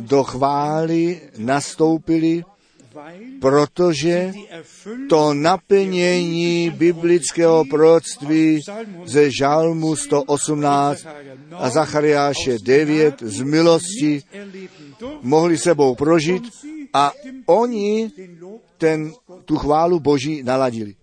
do 0.00 0.24
chvály 0.24 1.20
nastoupili, 1.38 2.44
protože 3.40 4.32
to 5.08 5.34
naplnění 5.34 6.70
biblického 6.70 7.64
proroctví 7.64 8.60
ze 9.04 9.30
Žalmu 9.30 9.96
118 9.96 11.06
a 11.52 11.70
Zachariáše 11.70 12.56
9 12.62 13.14
z 13.22 13.40
milosti 13.40 14.22
mohli 15.22 15.58
sebou 15.58 15.94
prožít 15.94 16.44
a 16.92 17.12
oni 17.46 18.10
ten, 18.78 19.12
tu 19.44 19.56
chválu 19.56 20.00
Boží 20.00 20.42
naladili. 20.42 20.94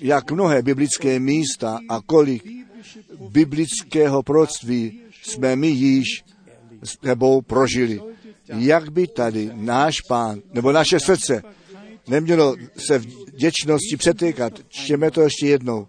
Jak 0.00 0.30
mnohé 0.30 0.62
biblické 0.62 1.20
místa 1.20 1.78
a 1.88 2.00
kolik 2.06 2.42
biblického 3.30 4.22
proroctví 4.22 5.00
jsme 5.22 5.56
my 5.56 5.68
již 5.68 6.24
s 6.82 6.96
tebou 6.96 7.42
prožili. 7.42 8.00
Jak 8.48 8.90
by 8.92 9.06
tady 9.06 9.50
náš 9.54 9.94
pán, 10.08 10.40
nebo 10.52 10.72
naše 10.72 11.00
srdce, 11.00 11.42
nemělo 12.08 12.56
se 12.76 12.98
v 12.98 13.06
děčnosti 13.36 13.96
přetýkat. 13.96 14.52
Čtěme 14.68 15.10
to 15.10 15.20
ještě 15.20 15.46
jednou. 15.46 15.86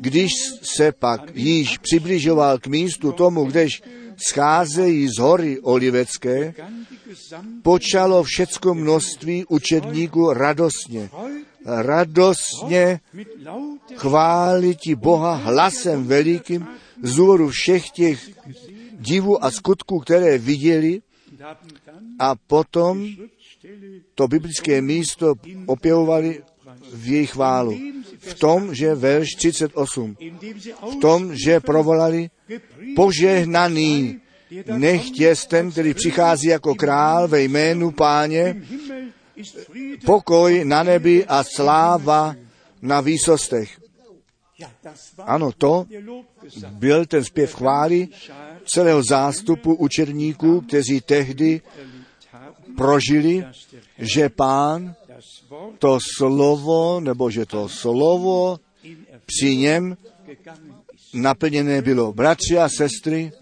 Když 0.00 0.30
se 0.62 0.92
pak 0.92 1.20
již 1.34 1.78
přibližoval 1.78 2.58
k 2.58 2.66
místu 2.66 3.12
tomu, 3.12 3.44
kdež 3.44 3.82
scházejí 4.28 5.08
z 5.08 5.18
hory 5.18 5.60
Olivecké, 5.60 6.54
počalo 7.62 8.22
všecko 8.22 8.74
množství 8.74 9.44
učedníků 9.48 10.32
radostně, 10.32 11.10
radostně 11.64 13.00
chválit 13.96 14.78
Boha 14.94 15.34
hlasem 15.34 16.04
velikým 16.04 16.66
z 17.02 17.14
důvodu 17.14 17.48
všech 17.48 17.90
těch 17.90 18.30
divů 18.98 19.44
a 19.44 19.50
skutků, 19.50 19.98
které 19.98 20.38
viděli 20.38 21.00
a 22.18 22.34
potom 22.34 23.08
to 24.14 24.28
biblické 24.28 24.82
místo 24.82 25.34
opěvovali 25.66 26.42
v 26.92 27.08
jejich 27.08 27.30
chválu. 27.30 27.78
V 28.18 28.34
tom, 28.34 28.74
že 28.74 28.94
verš 28.94 29.28
38, 29.34 30.16
v 30.92 30.96
tom, 31.00 31.36
že 31.36 31.60
provolali 31.60 32.30
požehnaný, 32.96 34.20
nechtě 34.76 35.34
ten, 35.48 35.70
který 35.70 35.94
přichází 35.94 36.48
jako 36.48 36.74
král 36.74 37.28
ve 37.28 37.42
jménu 37.42 37.90
páně, 37.90 38.62
pokoj 40.04 40.64
na 40.64 40.82
nebi 40.82 41.26
a 41.26 41.44
sláva 41.44 42.34
na 42.82 43.00
výsostech. 43.00 43.80
Ano, 45.18 45.52
to 45.52 45.86
byl 46.70 47.06
ten 47.06 47.24
zpěv 47.24 47.54
chvály 47.54 48.08
celého 48.68 49.02
zástupu 49.02 49.74
učedníků, 49.74 50.60
kteří 50.60 51.00
tehdy 51.00 51.60
prožili, 52.76 53.44
že 53.98 54.28
pán 54.28 54.94
to 55.78 55.98
slovo, 56.16 57.00
nebo 57.00 57.30
že 57.30 57.46
to 57.46 57.68
slovo 57.68 58.58
při 59.26 59.56
něm 59.56 59.96
naplněné 61.14 61.82
bylo. 61.82 62.12
Bratři 62.12 62.58
a 62.58 62.68
sestry, 62.68 63.32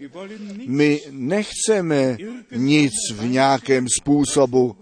my 0.67 1.01
nechceme 1.11 2.17
nic 2.51 2.93
v 3.13 3.27
nějakém 3.27 3.87
způsobu 4.01 4.75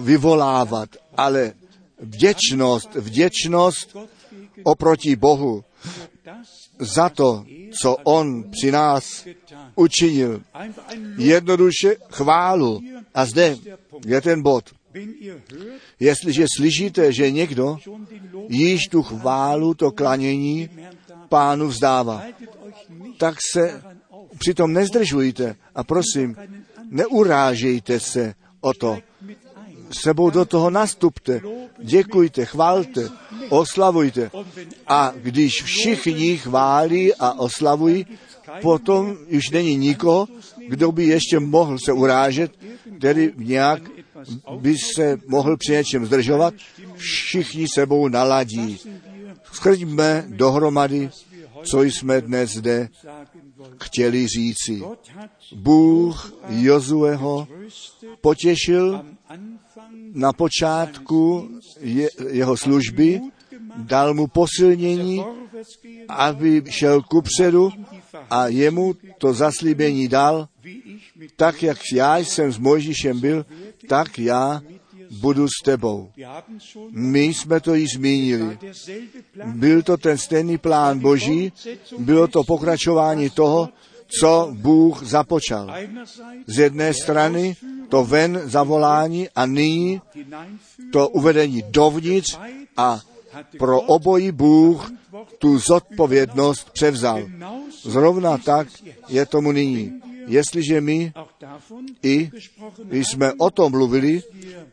vyvolávat, 0.00 0.88
ale 1.16 1.52
vděčnost, 1.98 2.94
vděčnost 2.94 3.96
oproti 4.62 5.16
Bohu 5.16 5.64
za 6.84 7.08
to, 7.08 7.44
co 7.82 7.96
On 8.04 8.44
při 8.50 8.72
nás 8.72 9.26
učinil. 9.74 10.42
Jednoduše 11.18 11.96
chválu. 12.10 12.80
A 13.14 13.26
zde 13.26 13.56
je 14.06 14.20
ten 14.20 14.42
bod. 14.42 14.64
Jestliže 16.00 16.46
slyšíte, 16.56 17.12
že 17.12 17.30
někdo 17.30 17.78
již 18.48 18.80
tu 18.90 19.02
chválu, 19.02 19.74
to 19.74 19.90
klanění 19.90 20.68
pánu 21.28 21.68
vzdává, 21.68 22.22
tak 23.18 23.34
se 23.52 23.82
přitom 24.38 24.72
nezdržujte 24.72 25.56
a 25.74 25.84
prosím, 25.84 26.36
neurážejte 26.90 28.00
se 28.00 28.34
o 28.60 28.72
to. 28.74 28.98
Sebou 30.02 30.30
do 30.30 30.44
toho 30.44 30.70
nastupte, 30.70 31.40
děkujte, 31.78 32.44
chválte, 32.44 33.08
oslavujte. 33.48 34.30
A 34.86 35.12
když 35.16 35.62
všichni 35.62 36.36
chválí 36.36 37.14
a 37.14 37.32
oslavují, 37.32 38.06
potom 38.62 39.16
už 39.30 39.50
není 39.52 39.76
nikoho, 39.76 40.28
kdo 40.68 40.92
by 40.92 41.04
ještě 41.04 41.40
mohl 41.40 41.78
se 41.84 41.92
urážet, 41.92 42.52
který 42.98 43.30
nějak 43.36 43.82
by 44.60 44.74
se 44.94 45.16
mohl 45.26 45.56
při 45.56 45.72
něčem 45.72 46.06
zdržovat, 46.06 46.54
všichni 46.96 47.66
sebou 47.74 48.08
naladí. 48.08 48.78
Schrďme 49.52 50.24
dohromady, 50.28 51.10
co 51.64 51.82
jsme 51.82 52.20
dnes 52.20 52.50
zde 52.50 52.88
chtěli 53.82 54.26
říci. 54.26 54.82
Bůh 55.54 56.32
Jozueho 56.48 57.48
potěšil 58.20 59.04
na 60.14 60.32
počátku 60.32 61.48
je, 61.80 62.08
jeho 62.30 62.56
služby, 62.56 63.20
dal 63.76 64.14
mu 64.14 64.26
posilnění, 64.26 65.24
aby 66.08 66.62
šel 66.68 67.02
kupředu 67.02 67.70
a 68.30 68.48
jemu 68.48 68.94
to 69.18 69.34
zaslíbení 69.34 70.08
dal, 70.08 70.48
tak 71.36 71.62
jak 71.62 71.78
já 71.92 72.18
jsem 72.18 72.52
s 72.52 72.58
Mojžíšem 72.58 73.20
byl, 73.20 73.46
tak 73.88 74.18
já 74.18 74.62
budu 75.20 75.48
s 75.48 75.62
tebou. 75.64 76.10
My 76.90 77.22
jsme 77.22 77.60
to 77.60 77.74
již 77.74 77.90
zmínili. 77.94 78.58
Byl 79.44 79.82
to 79.82 79.96
ten 79.96 80.18
stejný 80.18 80.58
plán 80.58 80.98
Boží, 80.98 81.52
bylo 81.98 82.26
to 82.26 82.44
pokračování 82.44 83.30
toho, 83.30 83.68
co 84.20 84.50
Bůh 84.52 85.02
započal. 85.02 85.74
Z 86.46 86.58
jedné 86.58 86.94
strany 86.94 87.56
to 87.88 88.04
ven 88.04 88.40
zavolání 88.44 89.28
a 89.34 89.46
nyní 89.46 90.00
to 90.92 91.08
uvedení 91.08 91.62
dovnitř 91.70 92.38
a 92.76 93.00
pro 93.58 93.80
obojí 93.80 94.32
Bůh 94.32 94.92
tu 95.38 95.58
zodpovědnost 95.58 96.70
převzal. 96.70 97.22
Zrovna 97.82 98.38
tak 98.38 98.68
je 99.08 99.26
tomu 99.26 99.52
nyní. 99.52 99.92
Jestliže 100.26 100.80
my 100.80 101.12
i 102.02 102.30
jsme 102.90 103.32
o 103.32 103.50
tom 103.50 103.72
mluvili, 103.72 104.22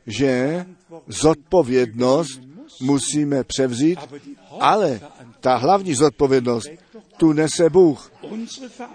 že 0.08 0.66
zodpovědnost 1.08 2.42
musíme 2.82 3.44
převzít, 3.44 4.00
ale 4.60 5.00
ta 5.40 5.56
hlavní 5.56 5.94
zodpovědnost 5.96 6.70
tu 7.22 7.34
nese 7.34 7.70
Bůh. 7.70 8.12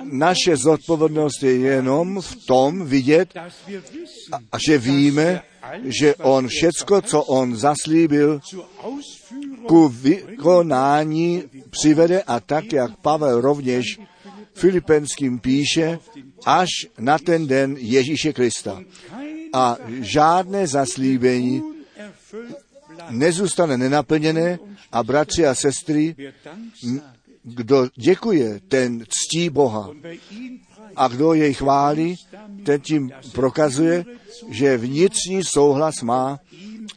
Naše 0.02 0.56
zodpovědnost 0.56 1.42
je 1.42 1.56
jenom 1.56 2.20
v 2.20 2.46
tom 2.46 2.86
vidět, 2.86 3.28
a 4.52 4.56
že 4.66 4.78
víme, 4.78 5.42
že 5.84 6.14
On 6.14 6.48
všecko, 6.48 7.02
co 7.02 7.22
On 7.22 7.56
zaslíbil, 7.56 8.40
ku 9.66 9.88
vykonání 9.88 11.42
přivede 11.70 12.22
a 12.22 12.40
tak, 12.40 12.72
jak 12.72 12.96
Pavel 12.96 13.40
rovněž 13.40 14.00
Filipenským 14.54 15.38
píše, 15.38 15.98
až 16.44 16.70
na 16.98 17.18
ten 17.18 17.46
den 17.46 17.76
Ježíše 17.78 18.32
Krista. 18.32 18.82
A 19.52 19.76
žádné 20.00 20.66
zaslíbení 20.66 21.62
nezůstane 23.10 23.78
nenaplněné 23.78 24.58
a 24.92 25.02
bratři 25.02 25.46
a 25.46 25.54
sestry, 25.54 26.16
kdo 27.46 27.88
děkuje, 27.96 28.60
ten 28.68 29.04
ctí 29.08 29.50
Boha. 29.50 29.90
A 30.96 31.08
kdo 31.08 31.34
jej 31.34 31.54
chválí, 31.54 32.16
ten 32.64 32.80
tím 32.80 33.10
prokazuje, 33.32 34.04
že 34.50 34.76
vnitřní 34.76 35.44
souhlas 35.44 36.02
má 36.02 36.40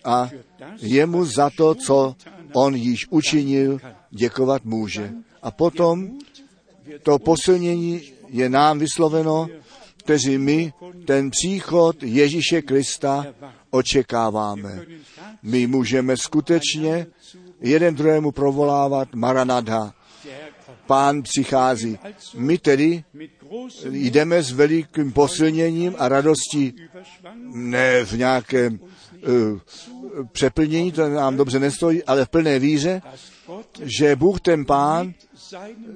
a 0.04 0.30
jemu 0.82 1.26
za 1.26 1.50
to, 1.50 1.76
co 1.76 2.16
on 2.54 2.76
již 2.76 3.08
učinil, 3.10 3.80
děkovat 4.12 4.66
může. 4.66 5.12
A 5.44 5.52
potom 5.52 6.10
to 7.04 7.20
posilnění 7.20 8.02
je 8.28 8.50
nám 8.50 8.80
vysloveno, 8.80 9.48
kteří 9.98 10.38
my 10.38 10.74
ten 11.06 11.30
příchod 11.30 12.04
Ježíše 12.04 12.62
Krista 12.62 13.26
očekáváme. 13.70 14.86
My 15.44 15.68
můžeme 15.68 16.18
skutečně 16.18 17.08
jeden 17.62 17.96
druhému 17.96 18.32
provolávat 18.32 19.16
Maranatha. 19.16 19.94
Pán 20.90 21.22
přichází. 21.22 22.00
My 22.36 22.58
tedy 22.58 23.04
jdeme 23.90 24.44
s 24.44 24.52
velikým 24.52 25.12
posilněním 25.12 25.96
a 25.98 26.08
radostí, 26.10 26.74
ne 27.54 28.06
v 28.06 28.14
nějakém 28.14 28.80
uh, 28.80 29.60
přeplnění, 30.32 30.92
to 30.92 31.10
nám 31.10 31.38
dobře 31.38 31.60
nestojí, 31.60 32.04
ale 32.04 32.26
v 32.26 32.30
plné 32.30 32.60
víře, 32.60 33.02
že 33.82 34.16
Bůh 34.16 34.42
ten 34.42 34.66
pán 34.66 35.14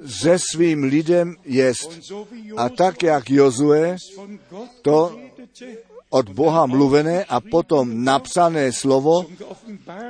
se 0.06 0.38
svým 0.38 0.82
lidem 0.82 1.36
jest. 1.44 2.00
A 2.56 2.68
tak, 2.68 3.02
jak 3.02 3.30
Jozue 3.30 3.96
to 4.82 5.18
od 6.10 6.28
Boha 6.28 6.66
mluvené 6.66 7.24
a 7.24 7.40
potom 7.40 8.04
napsané 8.04 8.72
slovo 8.72 9.26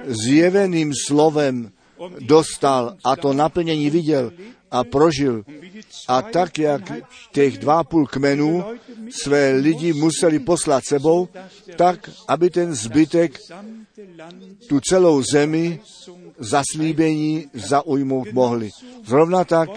zjeveným 0.05 0.93
slovem 1.07 1.73
dostal 2.21 2.97
a 3.05 3.17
to 3.17 3.33
naplnění 3.33 3.91
viděl 3.91 4.33
a 4.75 4.85
prožil. 4.85 5.45
A 6.09 6.23
tak, 6.23 6.59
jak 6.59 6.93
těch 7.33 7.59
dva 7.59 7.85
půl 7.85 8.07
kmenů 8.07 8.65
své 9.11 9.51
lidi 9.51 9.93
museli 9.93 10.39
poslat 10.39 10.85
sebou, 10.85 11.29
tak, 11.77 12.11
aby 12.29 12.51
ten 12.51 12.75
zbytek 12.75 13.39
tu 14.69 14.81
celou 14.81 15.23
zemi 15.23 15.81
zaslíbení 16.39 17.47
zaujmout 17.55 18.33
mohli. 18.33 18.71
Zrovna 19.07 19.45
tak 19.45 19.71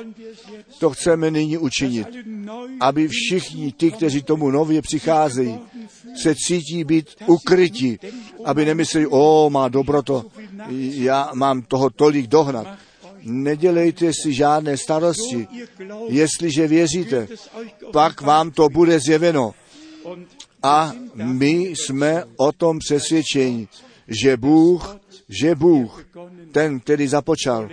to 0.80 0.90
chceme 0.90 1.32
nyní 1.32 1.58
učinit, 1.58 2.08
aby 2.80 3.08
všichni 3.08 3.72
ti, 3.72 3.92
kteří 3.92 4.24
tomu 4.24 4.52
nově 4.52 4.82
přicházejí, 4.82 5.60
se 6.22 6.36
cítí 6.36 6.84
být 6.84 7.08
ukryti, 7.26 8.00
aby 8.46 8.66
nemysleli, 8.66 9.08
o, 9.08 9.50
má 9.50 9.68
dobroto, 9.68 10.26
já 10.80 11.32
mám 11.34 11.62
toho 11.62 11.90
tolik 11.90 12.28
dohnat. 12.28 12.87
Nedělejte 13.30 14.12
si 14.24 14.34
žádné 14.34 14.78
starosti. 14.78 15.48
Jestliže 16.08 16.68
věříte, 16.68 17.28
pak 17.92 18.22
vám 18.22 18.52
to 18.52 18.70
bude 18.70 19.00
zjeveno. 19.00 19.54
A 20.64 20.92
my 21.16 21.52
jsme 21.52 22.24
o 22.38 22.52
tom 22.52 22.80
přesvědčení, 22.80 23.68
že 24.08 24.38
Bůh, 24.38 24.98
že 25.30 25.56
Bůh, 25.56 26.06
ten, 26.52 26.80
který 26.80 27.08
započal, 27.08 27.70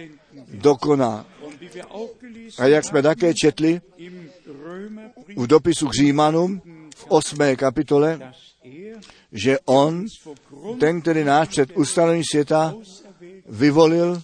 dokoná. 0.49 1.27
A 2.59 2.67
jak 2.67 2.85
jsme 2.85 3.03
také 3.03 3.35
četli 3.35 3.81
v 5.37 5.47
dopisu 5.47 5.89
k 5.89 5.95
Římanům 5.95 6.63
v 6.97 7.07
osmé 7.09 7.57
kapitole, 7.57 8.33
že 9.33 9.59
on, 9.65 10.07
ten, 10.81 11.01
který 11.01 11.25
nás 11.25 11.49
před 11.49 11.77
ustanovení 11.77 12.23
světa 12.31 12.75
vyvolil, 13.49 14.23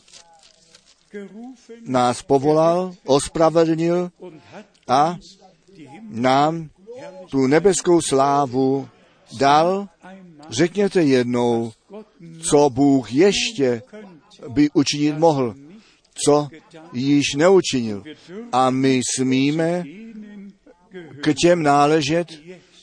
nás 1.86 2.22
povolal, 2.22 2.94
ospravedlnil 3.04 4.10
a 4.88 5.16
nám 6.08 6.70
tu 7.30 7.46
nebeskou 7.46 8.00
slávu 8.00 8.88
dal. 9.38 9.88
Řekněte 10.48 11.02
jednou, 11.02 11.72
co 12.50 12.70
Bůh 12.70 13.12
ještě 13.12 13.82
by 14.48 14.70
učinit 14.74 15.18
mohl, 15.18 15.54
co 16.26 16.48
již 16.92 17.34
neučinil. 17.36 18.04
A 18.52 18.70
my 18.70 19.00
smíme 19.16 19.84
k 21.22 21.34
těm 21.42 21.62
náležet, 21.62 22.28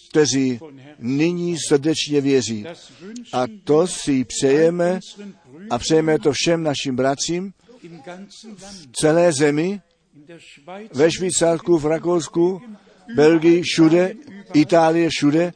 kteří 0.10 0.60
nyní 1.00 1.58
srdečně 1.68 2.22
věří. 2.22 2.66
A 3.34 3.46
to 3.64 3.88
si 3.88 4.26
přejeme 4.26 5.00
a 5.70 5.78
přejeme 5.78 6.20
to 6.20 6.32
všem 6.34 6.64
našim 6.64 6.96
bratřím 6.96 7.54
v 8.56 8.92
celé 9.02 9.34
zemi, 9.34 9.82
ve 10.94 11.12
Švýcarsku, 11.12 11.78
v 11.78 11.86
Rakousku, 11.86 12.62
Belgii, 13.16 13.62
všude, 13.62 14.14
Itálie, 14.54 15.10
všude 15.10 15.54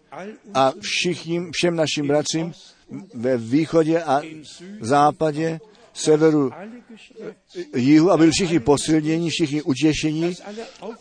a 0.54 0.74
všichni, 0.82 1.42
všem 1.52 1.76
našim 1.76 2.08
bratřím 2.08 2.54
ve 3.14 3.38
východě 3.38 4.04
a 4.04 4.22
západě, 4.82 5.60
severu, 5.94 6.52
jihu, 7.76 8.12
aby 8.12 8.22
byli 8.22 8.32
všichni 8.32 8.60
posilnění, 8.60 9.30
všichni 9.30 9.62
utěšení, 9.62 10.36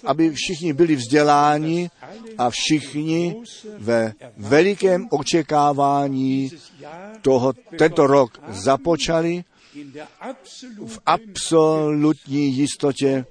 aby 0.04 0.30
všichni 0.30 0.72
byli 0.72 0.96
vzděláni 0.96 1.90
a 2.38 2.50
všichni 2.50 3.36
ve 3.78 4.12
velikém 4.36 5.06
očekávání 5.10 6.50
toho, 7.22 7.52
tento 7.78 8.06
rok 8.06 8.40
započali 8.48 9.44
v 10.86 10.98
absolutní 11.06 12.54
jistotě 12.56 13.24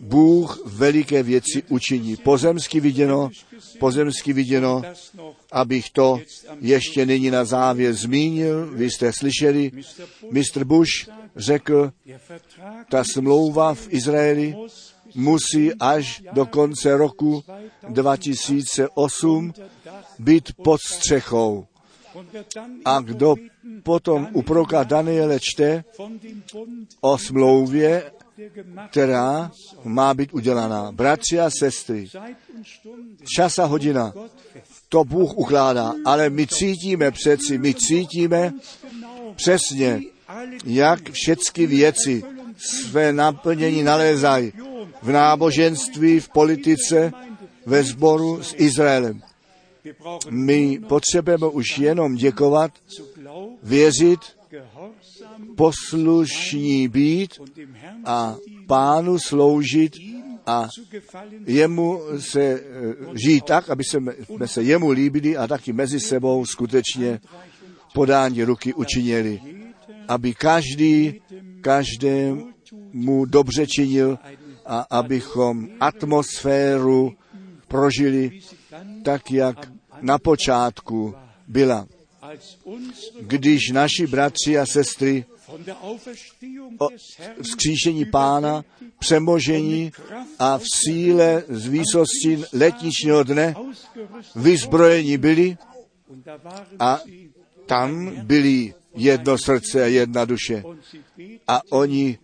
Bůh 0.00 0.62
veliké 0.66 1.22
věci 1.22 1.62
učiní. 1.68 2.16
Pozemsky 2.16 2.80
viděno, 2.80 3.30
pozemsky 3.78 4.32
viděno, 4.32 4.82
abych 5.52 5.90
to 5.90 6.20
ještě 6.60 7.06
nyní 7.06 7.30
na 7.30 7.44
závěr 7.44 7.94
zmínil. 7.94 8.66
Vy 8.66 8.90
jste 8.90 9.12
slyšeli, 9.12 9.72
Mr. 10.30 10.64
Bush 10.64 11.08
řekl, 11.36 11.92
ta 12.90 13.04
smlouva 13.04 13.74
v 13.74 13.86
Izraeli 13.90 14.56
musí 15.14 15.74
až 15.74 16.22
do 16.32 16.46
konce 16.46 16.96
roku 16.96 17.44
2008 17.88 19.52
být 20.18 20.52
pod 20.64 20.80
střechou. 20.80 21.66
A 22.84 23.00
kdo 23.00 23.34
potom 23.82 24.28
u 24.32 24.42
proroka 24.42 24.84
Daniele 24.84 25.38
čte 25.40 25.84
o 27.00 27.18
smlouvě, 27.18 28.12
která 28.90 29.50
má 29.84 30.14
být 30.14 30.34
udělaná. 30.34 30.92
Bratři 30.92 31.40
a 31.40 31.50
sestry, 31.50 32.06
čas 33.36 33.58
a 33.58 33.64
hodina, 33.64 34.12
to 34.88 35.04
Bůh 35.04 35.36
ukládá, 35.36 35.92
ale 36.04 36.30
my 36.30 36.46
cítíme 36.46 37.10
přeci, 37.10 37.58
my 37.58 37.74
cítíme 37.74 38.52
přesně, 39.36 40.00
jak 40.64 41.10
všechny 41.10 41.66
věci 41.66 42.22
své 42.56 43.12
naplnění 43.12 43.82
nalézají 43.82 44.52
v 45.02 45.10
náboženství, 45.12 46.20
v 46.20 46.28
politice, 46.28 47.12
ve 47.66 47.84
sboru 47.84 48.42
s 48.42 48.54
Izraelem. 48.56 49.22
My 50.30 50.80
potřebujeme 50.88 51.46
už 51.46 51.78
jenom 51.78 52.14
děkovat, 52.14 52.72
věřit, 53.62 54.20
poslušní 55.56 56.88
být 56.88 57.40
a 58.04 58.36
pánu 58.66 59.18
sloužit 59.18 59.92
a 60.46 60.68
jemu 61.46 62.00
se 62.18 62.40
eh, 62.40 62.60
žít 63.14 63.44
tak, 63.44 63.70
aby 63.70 63.84
jsme 63.84 64.12
se 64.46 64.62
jemu 64.62 64.90
líbili 64.90 65.36
a 65.36 65.46
taky 65.46 65.72
mezi 65.72 66.00
sebou 66.00 66.46
skutečně 66.46 67.20
podání 67.94 68.44
ruky 68.44 68.74
učinili, 68.74 69.40
aby 70.08 70.34
každý, 70.34 71.20
každému 71.60 73.24
dobře 73.24 73.66
činil 73.66 74.18
a 74.66 74.86
abychom 74.90 75.68
atmosféru 75.80 77.12
prožili 77.68 78.40
tak, 79.04 79.30
jak 79.30 79.72
na 80.00 80.18
počátku 80.18 81.14
byla. 81.48 81.86
Když 83.20 83.70
naši 83.70 84.06
bratři 84.06 84.58
a 84.58 84.66
sestry 84.66 85.24
o 86.78 86.88
vzkříšení 87.42 88.04
pána, 88.04 88.64
přemožení 88.98 89.92
a 90.38 90.58
v 90.58 90.64
síle 90.84 91.44
z 91.48 91.66
výsosti 91.66 92.44
letničního 92.52 93.22
dne 93.22 93.54
vyzbrojeni 94.36 95.18
byli 95.18 95.56
a 96.78 97.00
tam 97.66 98.10
byli 98.22 98.74
jedno 98.94 99.38
srdce 99.38 99.82
a 99.82 99.86
jedna 99.86 100.24
duše. 100.24 100.62
A 101.48 101.60
oni 101.70 102.18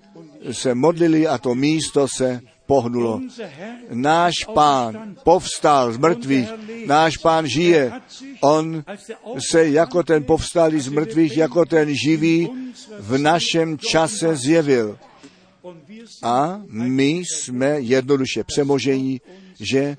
se 0.53 0.75
modlili 0.75 1.27
a 1.27 1.39
to 1.39 1.55
místo 1.55 2.07
se 2.17 2.41
pohnulo. 2.67 3.21
Náš 3.91 4.35
pán 4.55 5.17
povstal 5.25 5.93
z 5.93 5.97
mrtvých, 5.97 6.49
náš 6.87 7.17
pán 7.17 7.47
žije. 7.47 7.93
On 8.41 8.85
se 9.51 9.69
jako 9.69 10.03
ten 10.03 10.25
povstalý 10.25 10.81
z 10.81 10.89
mrtvých, 10.89 11.37
jako 11.37 11.65
ten 11.65 11.95
živý 11.95 12.51
v 12.99 13.19
našem 13.19 13.79
čase 13.79 14.37
zjevil. 14.37 14.99
A 16.23 16.61
my 16.69 17.23
jsme 17.27 17.81
jednoduše 17.81 18.45
přemožení, 18.45 19.21
že 19.61 19.97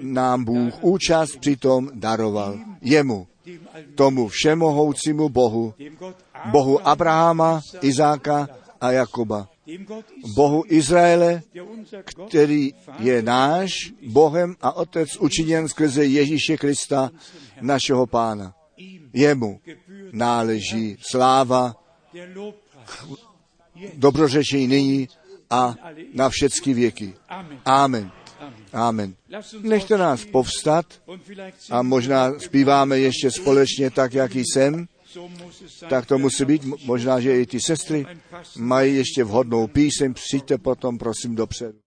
nám 0.00 0.44
Bůh 0.44 0.74
účast 0.80 1.36
přitom 1.40 1.90
daroval. 1.94 2.58
Jemu, 2.80 3.26
tomu 3.94 4.28
všemohoucímu 4.28 5.28
Bohu, 5.28 5.74
Bohu 6.50 6.88
Abrahama, 6.88 7.60
Izáka 7.82 8.48
a 8.80 8.90
Jakoba. 8.90 9.48
Bohu 10.34 10.64
Izraele, 10.66 11.42
který 12.28 12.74
je 12.98 13.22
náš 13.22 13.92
Bohem 14.08 14.56
a 14.60 14.72
Otec 14.72 15.16
učiněn 15.16 15.68
skrze 15.68 16.04
Ježíše 16.04 16.56
Krista, 16.56 17.10
našeho 17.60 18.06
Pána. 18.06 18.54
Jemu 19.12 19.60
náleží 20.12 20.96
sláva 21.10 21.76
dobrořečení 23.94 24.66
nyní 24.66 25.08
a 25.50 25.74
na 26.14 26.28
všechny 26.28 26.74
věky. 26.74 27.14
Amen. 27.64 28.10
Amen. 28.72 29.14
Nechte 29.62 29.98
nás 29.98 30.24
povstat 30.24 30.86
a 31.70 31.82
možná 31.82 32.38
zpíváme 32.38 32.98
ještě 32.98 33.30
společně 33.30 33.90
tak, 33.90 34.14
jak 34.14 34.34
jsem. 34.34 34.86
Tak 35.88 36.06
to 36.06 36.18
musí 36.18 36.44
být. 36.44 36.62
Možná, 36.84 37.20
že 37.20 37.40
i 37.40 37.46
ty 37.46 37.60
sestry 37.60 38.06
mají 38.56 38.96
ještě 38.96 39.24
vhodnou 39.24 39.66
píseň. 39.66 40.14
Přijďte 40.14 40.58
potom, 40.58 40.98
prosím, 40.98 41.34
dopředu. 41.34 41.83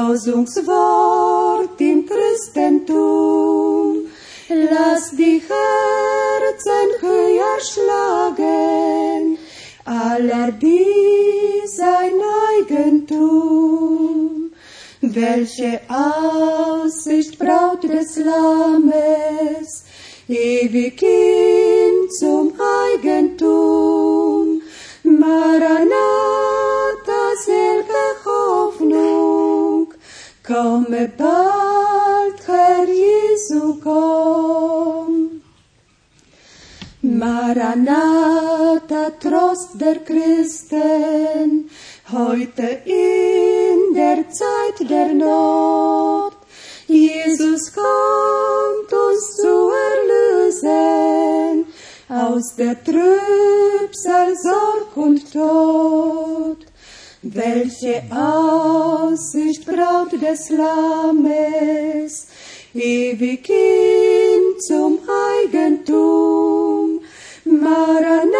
Losungswort 0.00 1.80
im 1.80 2.06
Christentum. 2.06 4.06
Lass 4.48 5.10
die 5.10 5.42
Herzen 5.50 6.88
höher 7.00 7.60
schlagen, 7.70 9.38
aller 9.84 10.52
die 10.52 11.66
sein 11.66 12.14
Eigentum. 12.50 14.52
Welche 15.02 15.80
Aussicht 15.88 17.38
Braut 17.38 17.82
des 17.84 18.16
Lammes, 18.16 19.84
ewig 20.28 21.02
ihm 21.02 22.10
zum 22.18 22.52
Eigentum. 22.58 23.29
Komme 30.50 31.04
bald, 31.16 32.38
Herr 32.46 32.88
Jesu, 32.88 33.78
komm. 33.84 35.42
Maranatha, 37.02 37.90
Trost 39.22 39.80
der 39.80 39.98
Christen, 40.08 41.70
heute 42.12 42.68
in 42.84 43.94
der 43.94 44.28
Zeit 44.40 44.90
der 44.90 45.14
Not. 45.14 46.34
Jesus 46.88 47.72
kommt 47.72 48.92
uns 49.06 49.36
zu 49.36 49.70
erlösen 49.92 51.66
aus 52.08 52.56
der 52.56 52.74
Trübsal, 52.82 54.36
Sorg 54.36 54.96
und 54.96 55.32
Tod. 55.32 56.69
Welche 57.22 58.02
Aussicht 58.10 59.66
Braut 59.66 60.10
des 60.12 60.48
Lammes, 60.48 62.28
ewig 62.72 63.46
ihm 63.50 64.58
zum 64.58 64.98
Eigentum. 65.36 67.00
Maranatha, 67.44 68.30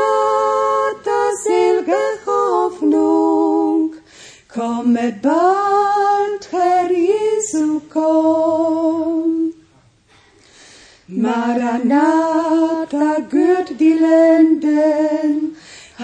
selge 1.45 1.93
Hoffnung, 2.25 3.97
komme 4.49 5.15
bald, 5.21 6.51
Herr 6.51 6.91
Jesu, 6.91 7.83
komm. 7.93 9.53
Maranatha, 11.07 13.19
gürt 13.29 13.79
die 13.79 13.93
Lenden, 13.93 15.20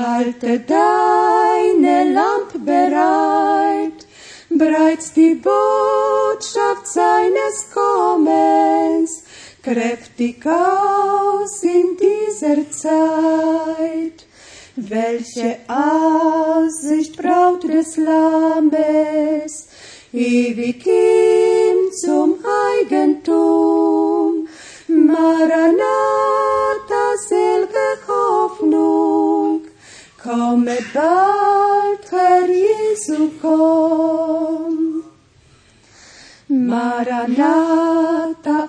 halte 0.07 0.61
deine 0.61 2.13
Lamp 2.13 2.53
bereit, 2.65 4.07
breit's 4.51 5.13
die 5.13 5.35
Botschaft 5.35 6.87
seines 6.87 7.71
Kommens 7.75 9.25
kräftig 9.63 10.47
aus 10.47 11.63
in 11.65 11.97
dieser 11.97 12.71
Zeit. 12.71 14.27
Welche 14.77 15.59
Aussicht 15.67 17.17
Braut 17.17 17.65
des 17.65 17.97
Lammes, 17.97 19.69
ewig 20.13 20.87
ihm 20.87 21.93
zum 21.93 22.39
Eigentum. 22.79 24.47
Maranatha, 24.89 26.27
Hoffnung, 27.67 27.86
komme 30.27 30.79
bald, 30.95 32.05
Herr 32.11 32.49
Jesu, 32.49 33.31
komm. 33.41 35.05
Maranatha, 36.49 37.79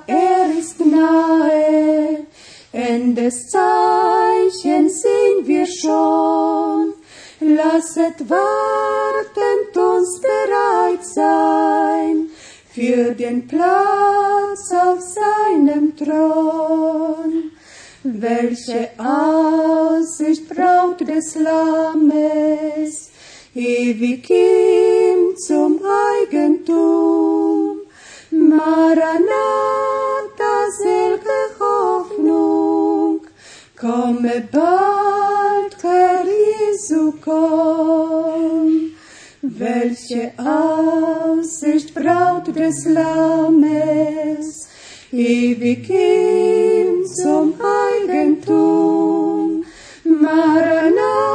er 0.08 0.50
ist 0.60 0.80
nahe, 0.80 2.26
Endes 2.72 3.50
Zeichen 3.50 4.90
sehen 4.90 5.46
wir 5.46 5.66
schon. 5.66 6.94
Lasset 7.40 8.30
wartend 8.30 9.78
uns 9.78 10.22
bereit 10.22 11.04
sein 11.06 12.30
für 12.74 13.14
den 13.14 13.48
Platz 13.48 14.72
auf 14.72 15.00
seinem 15.02 15.96
Thron. 15.96 17.52
Welche 18.10 18.92
Aussicht 18.98 20.48
Braut 20.48 21.02
des 21.02 21.36
Lammes, 21.36 23.12
ewig 23.54 24.30
ihm 24.30 25.36
zum 25.36 25.82
Eigentum. 25.84 27.82
Maranatha, 28.32 29.26
selge 30.82 31.40
Hoffnung, 31.60 33.28
komme 33.76 34.48
bald, 34.54 35.76
Herr 35.84 36.24
Jesu, 36.24 37.12
komm. 37.22 38.94
Welche 39.42 40.32
Aussicht 40.38 41.94
Braut 41.94 42.56
des 42.56 42.86
Lammes, 42.86 44.70
ewig 45.12 45.90
ihm 45.90 47.06
zum 47.06 47.54
Eigentum. 47.56 47.87
Maranatha, 50.38 51.30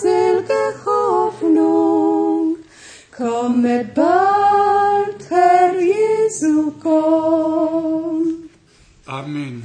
selge 0.00 0.62
Hoffnung, 0.84 2.56
komme 3.16 3.84
bald, 3.94 5.22
Herr 5.30 5.74
Jesu, 5.76 6.70
komm. 6.82 8.48
Amen. 9.06 9.62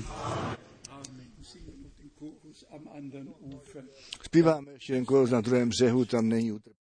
Zpíváme 4.23 4.71
ještě 4.71 5.01
kolos 5.05 5.29
na 5.29 5.41
druhém 5.41 5.69
břehu, 5.69 6.05
tam 6.05 6.29
není 6.29 6.51
utrpení. 6.51 6.82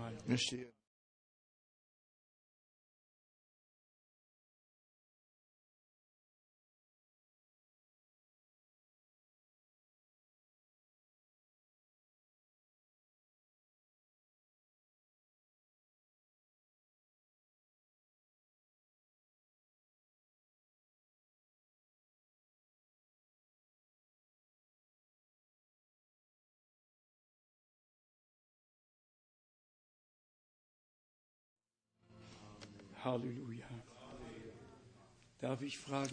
Amen. 0.00 0.22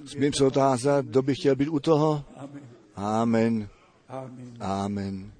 Smím 0.05 0.33
se 0.33 0.45
otázat, 0.45 1.05
kdo 1.05 1.21
by 1.21 1.35
chtěl 1.35 1.55
být 1.55 1.67
u 1.67 1.79
toho? 1.79 2.25
Amen. 2.95 3.69
Amen, 4.59 5.31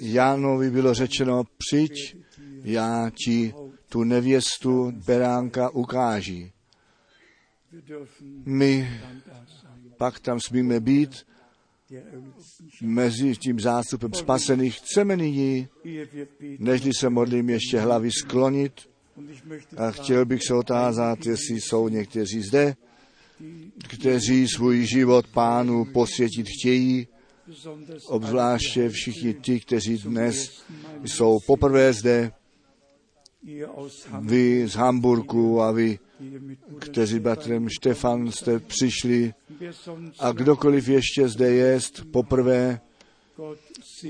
Jánovi 0.00 0.70
bylo 0.70 0.94
řečeno, 0.94 1.44
přijď, 1.58 2.16
já 2.64 3.10
ti 3.24 3.54
tu 3.88 4.04
nevěstu 4.04 4.90
beránka 5.06 5.70
ukáží. 5.70 6.52
My 8.44 9.00
pak 9.96 10.20
tam 10.20 10.40
smíme 10.40 10.80
být 10.80 11.26
mezi 12.82 13.36
tím 13.36 13.60
zástupem 13.60 14.12
spasených. 14.12 14.78
Chceme 14.78 15.16
nyní, 15.16 15.68
nežli 16.58 16.90
se 16.94 17.10
modlím, 17.10 17.50
ještě 17.50 17.80
hlavy 17.80 18.10
sklonit 18.10 18.91
a 19.76 19.90
chtěl 19.90 20.24
bych 20.24 20.40
se 20.46 20.54
otázat, 20.54 21.26
jestli 21.26 21.60
jsou 21.60 21.88
někteří 21.88 22.42
zde, 22.42 22.74
kteří 23.88 24.48
svůj 24.48 24.86
život 24.86 25.26
pánu 25.26 25.84
posvětit 25.84 26.46
chtějí, 26.48 27.08
obzvláště 28.06 28.88
všichni 28.88 29.34
ti, 29.34 29.60
kteří 29.60 29.98
dnes 29.98 30.62
jsou 31.04 31.38
poprvé 31.46 31.92
zde, 31.92 32.32
vy 34.20 34.68
z 34.68 34.74
Hamburgu 34.74 35.60
a 35.60 35.72
vy, 35.72 35.98
kteří 36.78 37.18
bratrem 37.18 37.68
Štefan 37.68 38.32
jste 38.32 38.58
přišli 38.58 39.34
a 40.18 40.32
kdokoliv 40.32 40.88
ještě 40.88 41.28
zde 41.28 41.50
jest 41.50 42.02
poprvé, 42.12 42.80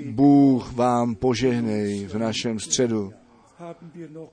Bůh 0.04 0.72
vám 0.72 1.14
požehnej 1.14 2.06
v 2.06 2.18
našem 2.18 2.60
středu. 2.60 3.12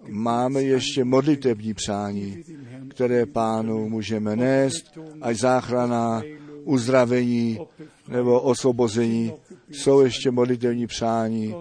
Máme 0.07 0.63
ještě 0.63 1.03
modlitební 1.03 1.73
přání, 1.73 2.43
které 2.89 3.25
pánu 3.25 3.89
můžeme 3.89 4.35
nést, 4.35 4.99
ať 5.21 5.37
záchrana, 5.37 6.21
uzdravení 6.63 7.59
nebo 8.07 8.41
osvobození. 8.41 9.33
Jsou 9.71 10.01
ještě 10.01 10.31
modlitevní 10.31 10.87
přání. 10.87 11.55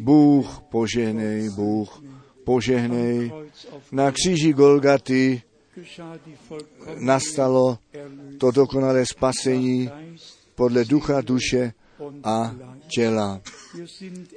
Bůh 0.00 0.60
požehnej, 0.70 1.50
Bůh 1.50 2.02
požehnej. 2.44 3.32
Na 3.92 4.12
kříži 4.12 4.52
Golgaty 4.52 5.42
nastalo 6.98 7.78
to 8.38 8.50
dokonalé 8.50 9.06
spasení 9.06 9.90
podle 10.54 10.84
ducha, 10.84 11.20
duše 11.20 11.72
a 12.24 12.54
těla. 12.94 13.40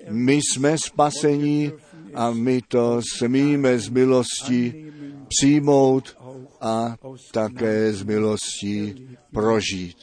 My 0.10 0.34
jsme 0.34 0.76
spasení 0.85 1.72
a 2.14 2.31
my 2.31 2.61
to 2.68 3.02
smíme 3.18 3.80
z 3.80 3.90
milosti 3.90 4.91
přijmout 5.27 6.18
a 6.61 6.95
také 7.31 7.94
z 7.94 8.03
milosti 8.03 9.07
prožít. 9.34 9.98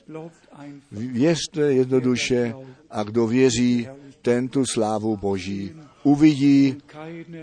Věřte 0.93 1.61
jednoduše 1.61 2.55
a 2.91 3.03
kdo 3.03 3.27
věří, 3.27 3.89
ten 4.23 4.49
tu 4.49 4.66
slávu 4.66 5.16
Boží 5.16 5.73
uvidí 6.03 6.77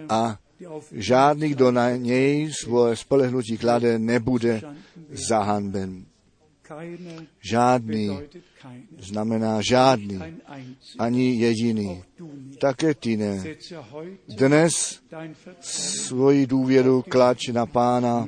a 0.10 0.38
žádný, 0.92 1.50
kdo 1.50 1.72
na 1.72 1.96
něj 1.96 2.52
svoje 2.64 2.96
spolehnutí 2.96 3.58
klade, 3.58 4.00
nebude 4.00 4.62
zahanben. 5.30 6.06
Žádný 7.42 8.20
znamená 9.00 9.62
žádný, 9.62 10.20
ani 11.00 11.36
jediný. 11.36 12.04
Také 12.60 12.94
ty 12.94 13.18
ne. 13.18 13.44
Dnes 14.28 15.00
svoji 15.62 16.48
důvěru 16.48 17.04
klač 17.10 17.48
na 17.48 17.66
pána, 17.66 18.26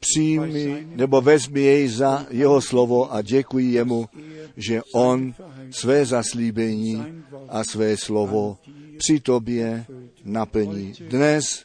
přijmi 0.00 0.86
nebo 0.94 1.20
vezmi 1.20 1.60
jej 1.60 1.88
za 1.88 2.26
jeho 2.30 2.60
slovo 2.60 3.12
a 3.14 3.22
děkuji 3.22 3.72
jemu, 3.72 4.08
že 4.56 4.82
on 4.94 5.34
své 5.70 6.04
zaslíbení 6.06 7.04
a 7.48 7.64
své 7.64 7.96
slovo 7.96 8.58
při 8.98 9.20
tobě 9.20 9.86
naplní. 10.32 10.92
Dnes 11.08 11.64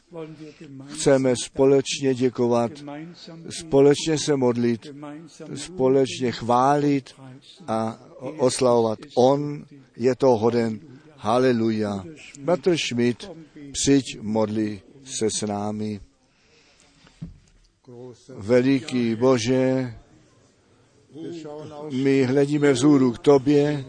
chceme 0.86 1.34
společně 1.44 2.14
děkovat, 2.14 2.72
společně 3.50 4.18
se 4.18 4.36
modlit, 4.36 4.86
společně 5.54 6.32
chválit 6.32 7.14
a 7.66 8.00
oslavovat. 8.38 8.98
On 9.16 9.64
je 9.96 10.14
to 10.14 10.26
hoden. 10.26 10.80
Haleluja. 11.16 12.04
Bratr 12.40 12.76
Schmidt, 12.76 13.30
přijď 13.72 14.04
modli 14.20 14.80
se 15.04 15.30
s 15.30 15.46
námi. 15.46 16.00
Veliký 18.28 19.14
Bože, 19.14 19.94
my 21.92 22.24
hledíme 22.24 22.72
vzhůru 22.72 23.12
k 23.12 23.18
tobě, 23.18 23.84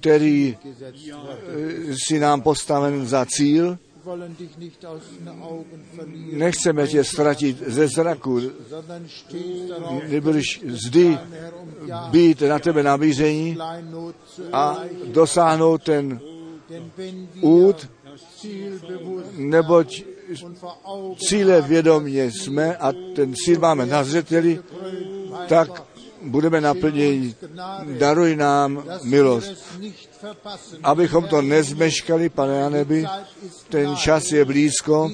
který 0.00 0.56
eh, 0.64 1.94
si 2.06 2.18
nám 2.18 2.42
postaven 2.42 3.06
za 3.06 3.26
cíl. 3.26 3.78
Nechceme 6.32 6.86
tě 6.86 7.04
ztratit 7.04 7.62
ze 7.66 7.88
zraku, 7.88 8.40
nebož 10.08 10.44
zdy 10.66 11.18
být 12.10 12.42
na 12.42 12.58
tebe 12.58 12.82
nabízení 12.82 13.56
a 14.52 14.80
dosáhnout 15.04 15.82
ten 15.82 16.20
út, 17.40 17.88
neboť 19.36 20.04
cíle 21.16 21.60
vědomě 21.60 22.30
jsme 22.30 22.76
a 22.76 22.92
ten 23.16 23.34
cíl 23.34 23.60
máme 23.60 23.86
na 23.86 24.04
zřeteli, 24.04 24.60
tak 25.48 25.93
budeme 26.24 26.60
naplněni. 26.60 27.34
Daruj 27.98 28.36
nám 28.36 28.84
milost, 29.02 29.52
abychom 30.82 31.24
to 31.24 31.42
nezmeškali, 31.42 32.28
pane 32.28 32.60
na 32.60 32.68
nebi. 32.68 33.06
Ten 33.68 33.96
čas 33.96 34.32
je 34.32 34.44
blízko, 34.44 35.10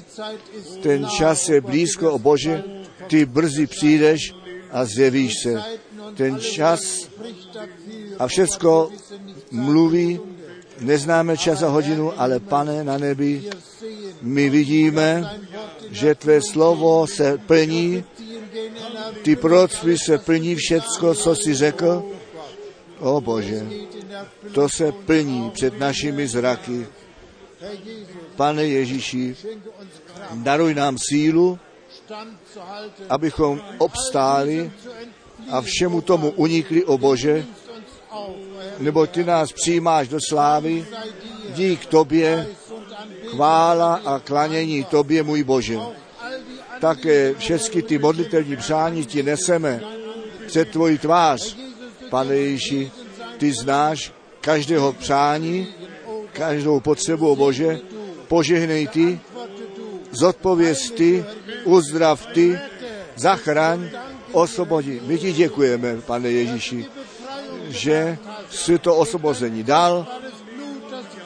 ten 0.83 1.07
čas 1.09 1.49
je 1.49 1.61
blízko, 1.61 2.13
o 2.13 2.19
Bože, 2.19 2.65
ty 3.07 3.25
brzy 3.25 3.67
přijdeš 3.67 4.35
a 4.71 4.85
zjevíš 4.85 5.33
se. 5.43 5.63
Ten 6.15 6.41
čas 6.41 6.81
a 8.19 8.27
všecko 8.27 8.91
mluví, 9.51 10.21
neznáme 10.81 11.37
čas 11.37 11.63
a 11.63 11.69
hodinu, 11.69 12.21
ale 12.21 12.41
pane 12.41 12.85
na 12.85 12.99
nebi, 12.99 13.51
my 14.23 14.51
vidíme, 14.51 15.41
že 15.91 16.15
tvé 16.15 16.41
slovo 16.51 17.07
se 17.07 17.39
plní, 17.39 18.05
ty 19.23 19.37
proroctví 19.37 19.99
se 19.99 20.19
plní 20.19 20.55
všecko, 20.55 21.15
co 21.15 21.37
jsi 21.37 21.55
řekl. 21.55 22.05
O 22.99 23.21
Bože, 23.21 23.67
to 24.53 24.69
se 24.69 24.93
plní 24.93 25.51
před 25.51 25.79
našimi 25.79 26.29
zraky. 26.29 26.87
Pane 28.37 28.65
Ježíši, 28.65 29.37
daruj 30.35 30.75
nám 30.75 30.97
sílu, 30.99 31.59
abychom 33.09 33.61
obstáli 33.79 34.73
a 35.51 35.61
všemu 35.61 36.01
tomu 36.01 36.31
unikli, 36.31 36.85
o 36.85 36.99
Bože, 36.99 37.47
nebo 38.79 39.07
ty 39.07 39.25
nás 39.25 39.53
přijímáš 39.53 40.09
do 40.09 40.19
slávy, 40.29 40.87
dík 41.55 41.87
tobě, 41.87 42.47
chvála 43.27 43.95
a 43.95 44.19
klanění 44.19 44.85
tobě, 44.85 45.23
můj 45.23 45.45
Bože. 45.45 45.79
Také 46.81 47.35
všechny 47.35 47.83
ty 47.83 47.99
modlitelní 47.99 48.57
přání 48.57 49.07
ti 49.07 49.23
neseme 49.23 49.81
před 50.47 50.71
tvoji 50.71 50.99
tvář. 50.99 51.57
Pane 52.11 52.37
Ježíši, 52.37 52.91
ty 53.39 53.53
znáš 53.53 54.13
každého 54.41 54.93
přání, 54.93 55.67
každou 56.33 56.81
potřebu, 56.81 57.31
o 57.31 57.37
Bože, 57.37 57.79
požehnej 58.29 58.87
ty, 58.87 59.21
zodpověz 60.11 60.91
ty, 60.91 61.25
uzdrav 61.65 62.27
ty, 62.27 62.59
zachraň, 63.17 63.91
osvobodí. 64.33 65.01
My 65.07 65.19
ti 65.19 65.33
děkujeme, 65.33 65.97
pane 65.97 66.31
Ježíši, 66.31 66.87
že 67.69 68.19
si 68.51 68.79
to 68.79 68.97
osvobození 68.97 69.63
dal 69.63 70.07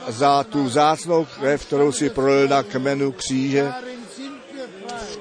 za 0.08 0.44
tu 0.44 0.68
zácnou 0.68 1.26
krev, 1.40 1.66
kterou 1.66 1.92
si 1.92 2.10
prolil 2.10 2.48
na 2.48 2.62
kmenu 2.62 3.12
kříže. 3.12 3.72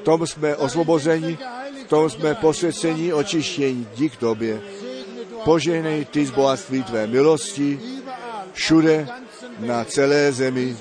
Tom 0.04 0.28
jsme 0.28 0.56
osvobozeni, 0.56 1.38
v 1.86 1.88
tom 1.88 2.10
jsme 2.10 2.36
posvěcení, 2.36 3.14
očištění. 3.14 3.88
Dík 3.96 4.16
tobě. 4.16 4.62
Požehnej 5.44 6.06
ty 6.06 6.26
z 6.26 6.32
bohatství 6.32 6.84
tvé 6.84 7.08
milosti 7.08 7.80
všude 8.54 9.08
na 9.60 9.84
celé 9.86 10.32
zemi, 10.32 10.78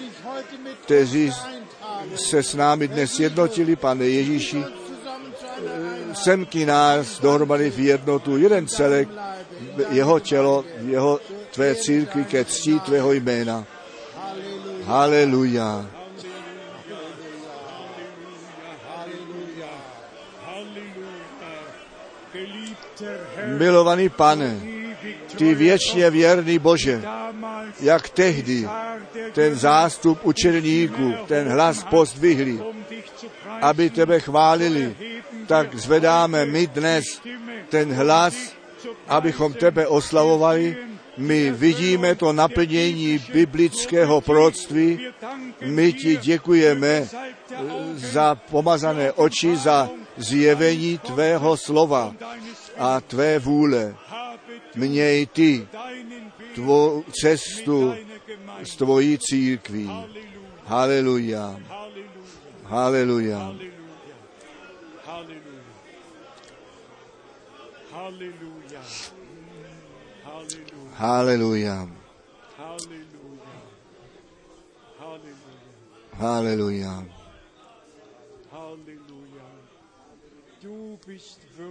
kteří 0.84 1.32
se 2.16 2.42
s 2.42 2.54
námi 2.54 2.88
dnes 2.88 3.20
jednotili, 3.20 3.76
pane 3.76 4.04
Ježíši, 4.04 4.64
semky 6.12 6.66
nás 6.66 7.20
dohromady 7.20 7.70
v 7.70 7.78
jednotu, 7.78 8.36
jeden 8.36 8.68
celek, 8.68 9.08
jeho 9.90 10.20
tělo, 10.20 10.64
jeho 10.86 11.20
tvé 11.50 11.74
církvi 11.74 12.24
ke 12.24 12.44
ctí 12.44 12.80
tvého 12.80 13.12
jména. 13.12 13.64
Haleluja. 14.84 15.86
Milovaný 23.58 24.08
pane, 24.08 24.60
ty 25.36 25.54
věčně 25.54 26.10
věrný 26.10 26.58
Bože, 26.58 27.02
jak 27.80 28.08
tehdy 28.08 28.68
ten 29.32 29.54
zástup 29.54 30.18
učeníků, 30.22 31.14
ten 31.26 31.48
hlas 31.48 31.84
pozdvihli, 31.90 32.60
aby 33.60 33.90
tebe 33.90 34.20
chválili, 34.20 34.96
tak 35.46 35.74
zvedáme 35.74 36.46
my 36.46 36.66
dnes 36.66 37.04
ten 37.68 37.94
hlas, 37.94 38.34
abychom 39.08 39.52
tebe 39.52 39.86
oslavovali. 39.86 40.76
My 41.16 41.50
vidíme 41.50 42.14
to 42.14 42.32
naplnění 42.32 43.18
biblického 43.32 44.20
proroctví. 44.20 45.06
My 45.64 45.92
ti 45.92 46.16
děkujeme 46.16 47.08
za 47.94 48.34
pomazané 48.34 49.12
oči, 49.12 49.56
za 49.56 49.90
zjevení 50.16 50.98
tvého 50.98 51.56
slova 51.56 52.14
a 52.78 53.00
tvé 53.00 53.38
vůle. 53.38 53.96
Měj 54.74 55.26
ty 55.26 55.68
tvou 56.54 57.04
cestu 57.22 57.94
s 58.62 58.76
tvojí 58.76 59.18
církví. 59.18 59.90
Haleluja. 60.64 61.60
Haleluja. 62.64 63.54
Haleluja. 70.96 71.88
Haleluja. 76.12 77.06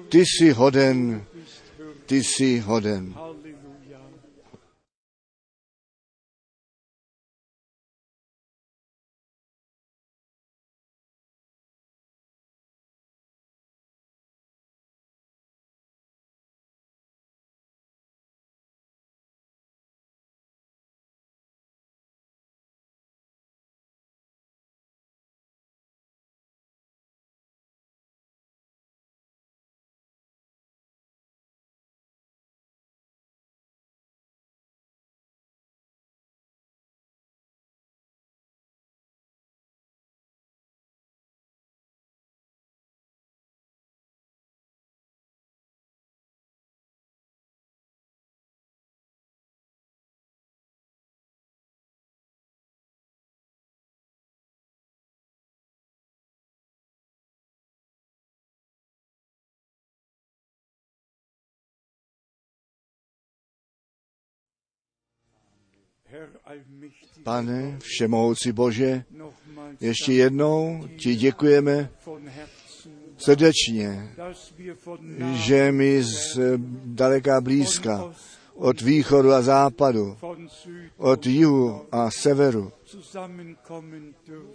Ty 0.09 0.25
jsi 0.25 0.51
hoden, 0.51 1.25
ty 2.05 2.23
jsi 2.23 2.59
hoden. 2.59 3.13
Pane, 67.23 67.77
všemohoucí 67.81 68.51
Bože, 68.51 69.03
ještě 69.81 70.13
jednou 70.13 70.87
ti 70.97 71.15
děkujeme 71.15 71.89
srdečně, 73.17 74.15
že 75.33 75.71
my 75.71 76.03
z 76.03 76.39
daleka 76.85 77.41
blízka, 77.41 78.13
od 78.55 78.81
východu 78.81 79.31
a 79.31 79.41
západu, 79.41 80.17
od 80.97 81.25
jihu 81.25 81.81
a 81.91 82.11
severu, 82.11 82.71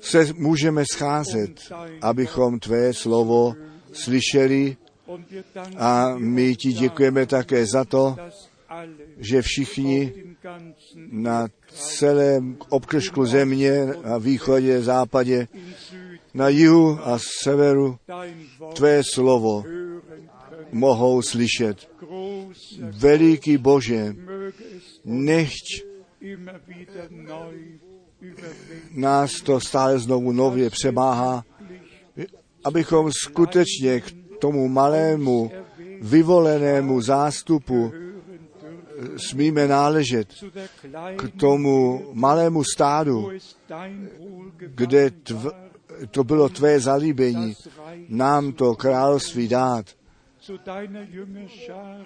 se 0.00 0.26
můžeme 0.34 0.84
scházet, 0.92 1.72
abychom 2.02 2.58
tvé 2.58 2.94
slovo 2.94 3.54
slyšeli. 3.92 4.76
A 5.76 6.14
my 6.18 6.56
ti 6.56 6.72
děkujeme 6.72 7.26
také 7.26 7.66
za 7.66 7.84
to, 7.84 8.16
že 9.18 9.42
všichni 9.42 10.25
na 11.10 11.48
celém 11.72 12.56
obkržku 12.68 13.26
země, 13.26 13.86
na 14.04 14.18
východě, 14.18 14.82
západě, 14.82 15.48
na 16.34 16.48
jihu 16.48 16.98
a 17.02 17.18
severu 17.42 17.98
tvé 18.74 19.02
slovo 19.14 19.64
mohou 20.72 21.22
slyšet. 21.22 21.90
Veliký 22.80 23.56
Bože, 23.58 24.16
nechť 25.04 25.66
nás 28.94 29.32
to 29.40 29.60
stále 29.60 29.98
znovu 29.98 30.32
nově 30.32 30.70
přemáhá, 30.70 31.44
abychom 32.64 33.10
skutečně 33.12 34.00
k 34.00 34.12
tomu 34.38 34.68
malému 34.68 35.50
vyvolenému 36.00 37.00
zástupu 37.00 37.92
smíme 39.16 39.68
náležet 39.68 40.28
k 41.16 41.40
tomu 41.40 42.06
malému 42.12 42.64
stádu, 42.64 43.30
kde 44.56 45.10
tv, 45.10 45.50
to 46.10 46.24
bylo 46.24 46.48
tvé 46.48 46.80
zalíbení, 46.80 47.54
nám 48.08 48.52
to 48.52 48.74
království 48.74 49.48
dát, 49.48 49.86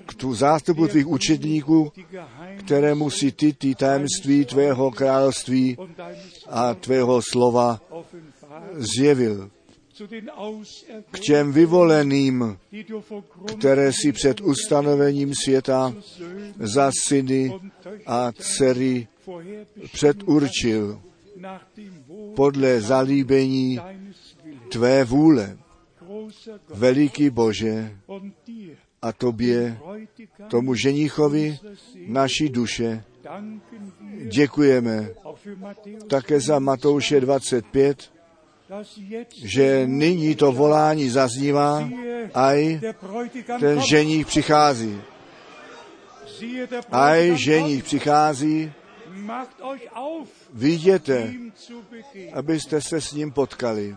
k 0.07 0.15
tu 0.15 0.35
zástupu 0.35 0.87
tvých 0.89 1.07
učedníků, 1.07 1.93
kterému 2.59 3.11
si 3.11 3.33
ty, 3.33 3.53
ty 3.53 3.75
tajemství 3.75 4.45
tvého 4.45 4.91
království 4.91 5.77
a 6.49 6.75
tvého 6.75 7.21
slova 7.23 7.81
zjevil 8.73 9.51
k 11.11 11.19
těm 11.19 11.53
vyvoleným, 11.53 12.59
které 13.59 13.93
si 13.93 14.13
před 14.13 14.41
ustanovením 14.41 15.33
světa 15.45 15.95
za 16.59 16.91
syny 17.05 17.61
a 18.07 18.33
dcery 18.33 19.09
předurčil 19.93 21.01
podle 22.37 22.81
zalíbení 22.81 23.81
tvé 24.69 25.05
vůle. 25.05 25.59
veliký 26.69 27.31
Bože, 27.31 27.97
a 29.03 29.13
tobě, 29.13 29.79
tomu 30.49 30.75
Seele, 30.75 31.59
naší 32.07 32.49
duše, 32.49 33.05
děkujeme 34.29 35.11
také 36.09 36.41
za 36.41 36.59
Matouše 36.59 37.21
25, 37.21 37.41
dass 37.41 38.03
jetzt 38.03 38.20
že 39.45 39.87
nyní 39.87 40.35
to 40.35 40.53
volání 40.53 41.09
zaznívá, 41.11 41.89
aj 42.35 42.81
ten 43.61 43.81
ženích 43.91 44.27
přichází. 44.27 45.01
Aj 46.91 47.37
ženích 47.37 47.85
přichází, 47.85 48.73
viděte, 50.53 51.35
abyste 52.33 52.81
se 52.81 53.01
s 53.01 53.13
ním 53.13 53.33
potkali. 53.33 53.97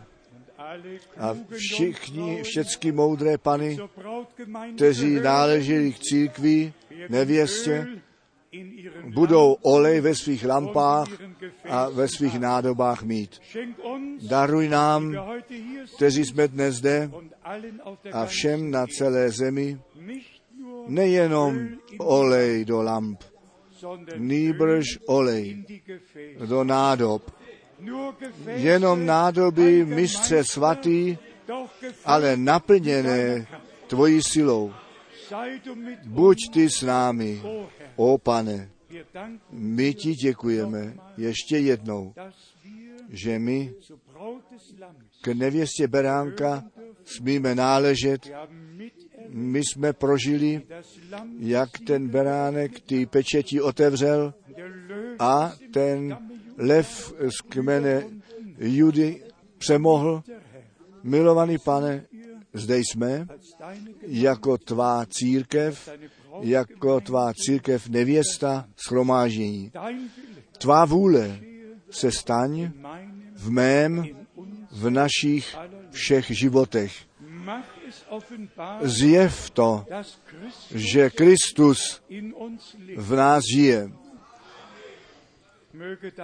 A 1.18 1.36
všichni, 1.58 2.44
všechny 2.44 2.92
moudré 2.92 3.38
pany, 3.38 3.78
kteří 4.76 5.20
náleželi 5.20 5.94
k 5.94 6.00
církvi, 6.00 6.74
nevěstě, 7.10 7.88
budou 9.14 9.58
olej 9.62 10.02
ve 10.02 10.16
svých 10.16 10.46
lampách 10.46 11.08
a 11.70 11.90
ve 11.90 12.08
svých 12.08 12.40
nádobách 12.40 13.04
mít. 13.04 13.42
Daruj 14.22 14.70
nám, 14.70 15.16
kteří 15.96 16.26
jsme 16.26 16.48
dnes 16.48 16.76
zde 16.76 17.12
a 18.12 18.26
všem 18.26 18.72
na 18.72 18.86
celé 18.88 19.32
zemi, 19.32 19.80
nejenom 20.88 21.68
olej 21.98 22.66
do 22.66 22.82
lamp, 22.82 23.24
nýbrž 24.18 24.86
olej 25.06 25.66
do 26.46 26.64
nádob. 26.64 27.32
Jenom 28.48 29.06
nádoby 29.06 29.86
mistře 29.86 30.44
svatý, 30.44 31.18
ale 32.06 32.38
naplněné 32.38 33.48
tvojí 33.88 34.22
silou. 34.24 34.74
Buď 36.06 36.38
ty 36.54 36.70
s 36.70 36.82
námi, 36.82 37.42
o 37.96 38.18
pane. 38.18 38.73
My 39.52 39.94
ti 39.94 40.16
děkujeme 40.16 40.96
ještě 41.18 41.58
jednou, 41.58 42.14
že 43.10 43.40
my 43.40 43.74
k 45.22 45.28
nevěstě 45.28 45.88
Beránka 45.88 46.64
smíme 47.06 47.56
náležet. 47.56 48.32
My 49.30 49.62
jsme 49.64 49.94
prožili, 49.94 50.62
jak 51.40 51.70
ten 51.88 52.10
beránek 52.10 52.80
ty 52.80 53.06
pečeti 53.06 53.62
otevřel 53.62 54.34
a 55.20 55.54
ten 55.74 56.18
lev 56.58 57.14
z 57.20 57.42
kmene 57.50 58.04
Judy 58.58 59.24
přemohl. 59.58 60.24
Milovaný 61.04 61.58
pane, 61.58 62.06
zde 62.54 62.78
jsme 62.78 63.28
jako 64.02 64.58
tvá 64.58 65.06
církev, 65.10 65.90
jako 66.42 67.02
tvá 67.02 67.34
církev 67.34 67.88
nevěsta 67.88 68.66
Wille 68.92 69.70
Tvá 70.58 70.86
vůle 70.86 71.40
se 71.90 72.12
staň 72.12 72.72
v 73.36 73.50
mém, 73.50 74.06
v 74.72 74.90
našich 74.90 75.56
všech 75.92 76.26
životech. 76.32 76.94
Zjev 78.82 79.50
to, 79.50 79.86
že 80.76 81.10
Kristus 81.10 82.02
v 82.98 83.16
nás 83.16 83.44
žije. 83.56 83.92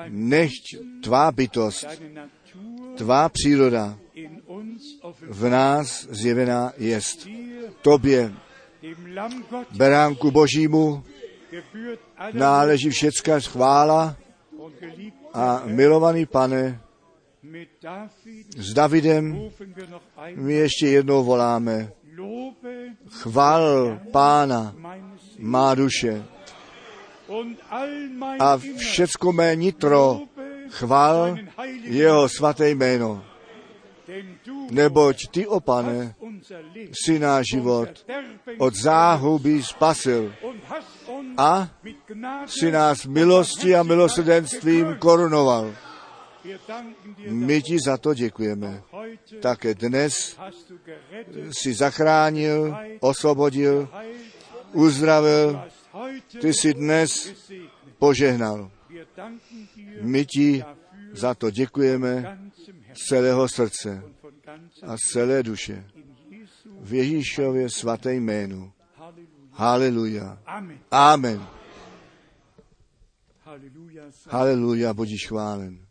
Nechť 0.10 0.64
tvá 1.04 1.32
bytost, 1.32 1.88
tvá 2.98 3.30
příroda 3.30 3.98
v 5.22 5.50
nás 5.50 6.08
zjevená 6.10 6.74
jest. 6.78 7.28
Tobě, 7.82 8.34
beránku 9.72 10.32
božímu, 10.32 11.04
náleží 12.34 12.90
všecká 12.90 13.40
chvála 13.40 14.16
a 15.34 15.62
milovaný 15.66 16.26
pane, 16.26 16.82
s 18.58 18.74
Davidem 18.74 19.50
my 20.36 20.54
ještě 20.54 20.88
jednou 20.88 21.24
voláme, 21.24 21.92
chval 23.10 24.00
pána, 24.12 24.76
má 25.40 25.76
duše 25.76 26.24
a 28.40 28.58
všecko 28.78 29.32
mé 29.32 29.56
nitro 29.56 30.22
chval 30.70 31.38
jeho 31.84 32.30
svaté 32.30 32.70
jméno. 32.70 33.29
Neboť 34.72 35.18
ty, 35.32 35.48
o 35.48 35.60
pane, 35.60 36.16
si 36.94 37.20
náš 37.20 37.46
život 37.54 37.90
od 38.58 38.74
záhuby 38.76 39.64
spasil 39.64 40.34
a 41.38 41.70
si 42.46 42.72
nás 42.72 43.06
milostí 43.06 43.76
a 43.76 43.84
milosrdenstvím 43.84 44.96
korunoval. 45.00 45.74
My 47.30 47.62
ti 47.62 47.78
za 47.80 47.98
to 47.98 48.14
děkujeme. 48.14 48.82
Také 49.42 49.74
dnes 49.74 50.38
si 51.52 51.74
zachránil, 51.74 52.78
osvobodil, 53.00 53.90
uzdravil, 54.74 55.62
ty 56.42 56.54
si 56.54 56.74
dnes 56.74 57.34
požehnal. 58.00 58.72
My 60.02 60.26
ti 60.26 60.64
za 61.14 61.34
to 61.34 61.52
děkujeme 61.52 62.40
celého 62.94 63.48
srdce 63.50 64.04
a 64.88 64.96
celé 65.12 65.44
duše. 65.44 65.86
V 66.82 66.94
Ježíšově 66.94 67.70
svaté 67.70 68.14
jménu. 68.14 68.72
Haleluja. 69.52 70.42
Amen. 70.92 71.48
Haleluja, 74.30 74.94
budíš 74.94 75.28
chválen. 75.28 75.89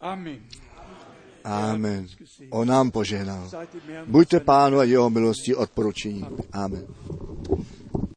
Amen. 0.00 0.40
Amen. 1.44 2.06
On 2.50 2.68
nám 2.68 2.90
požehnal. 2.90 3.50
Buďte 4.06 4.40
pánu 4.40 4.78
a 4.78 4.84
jeho 4.84 5.10
milosti 5.10 5.54
odporučení. 5.54 6.24
Amen. 6.52 6.86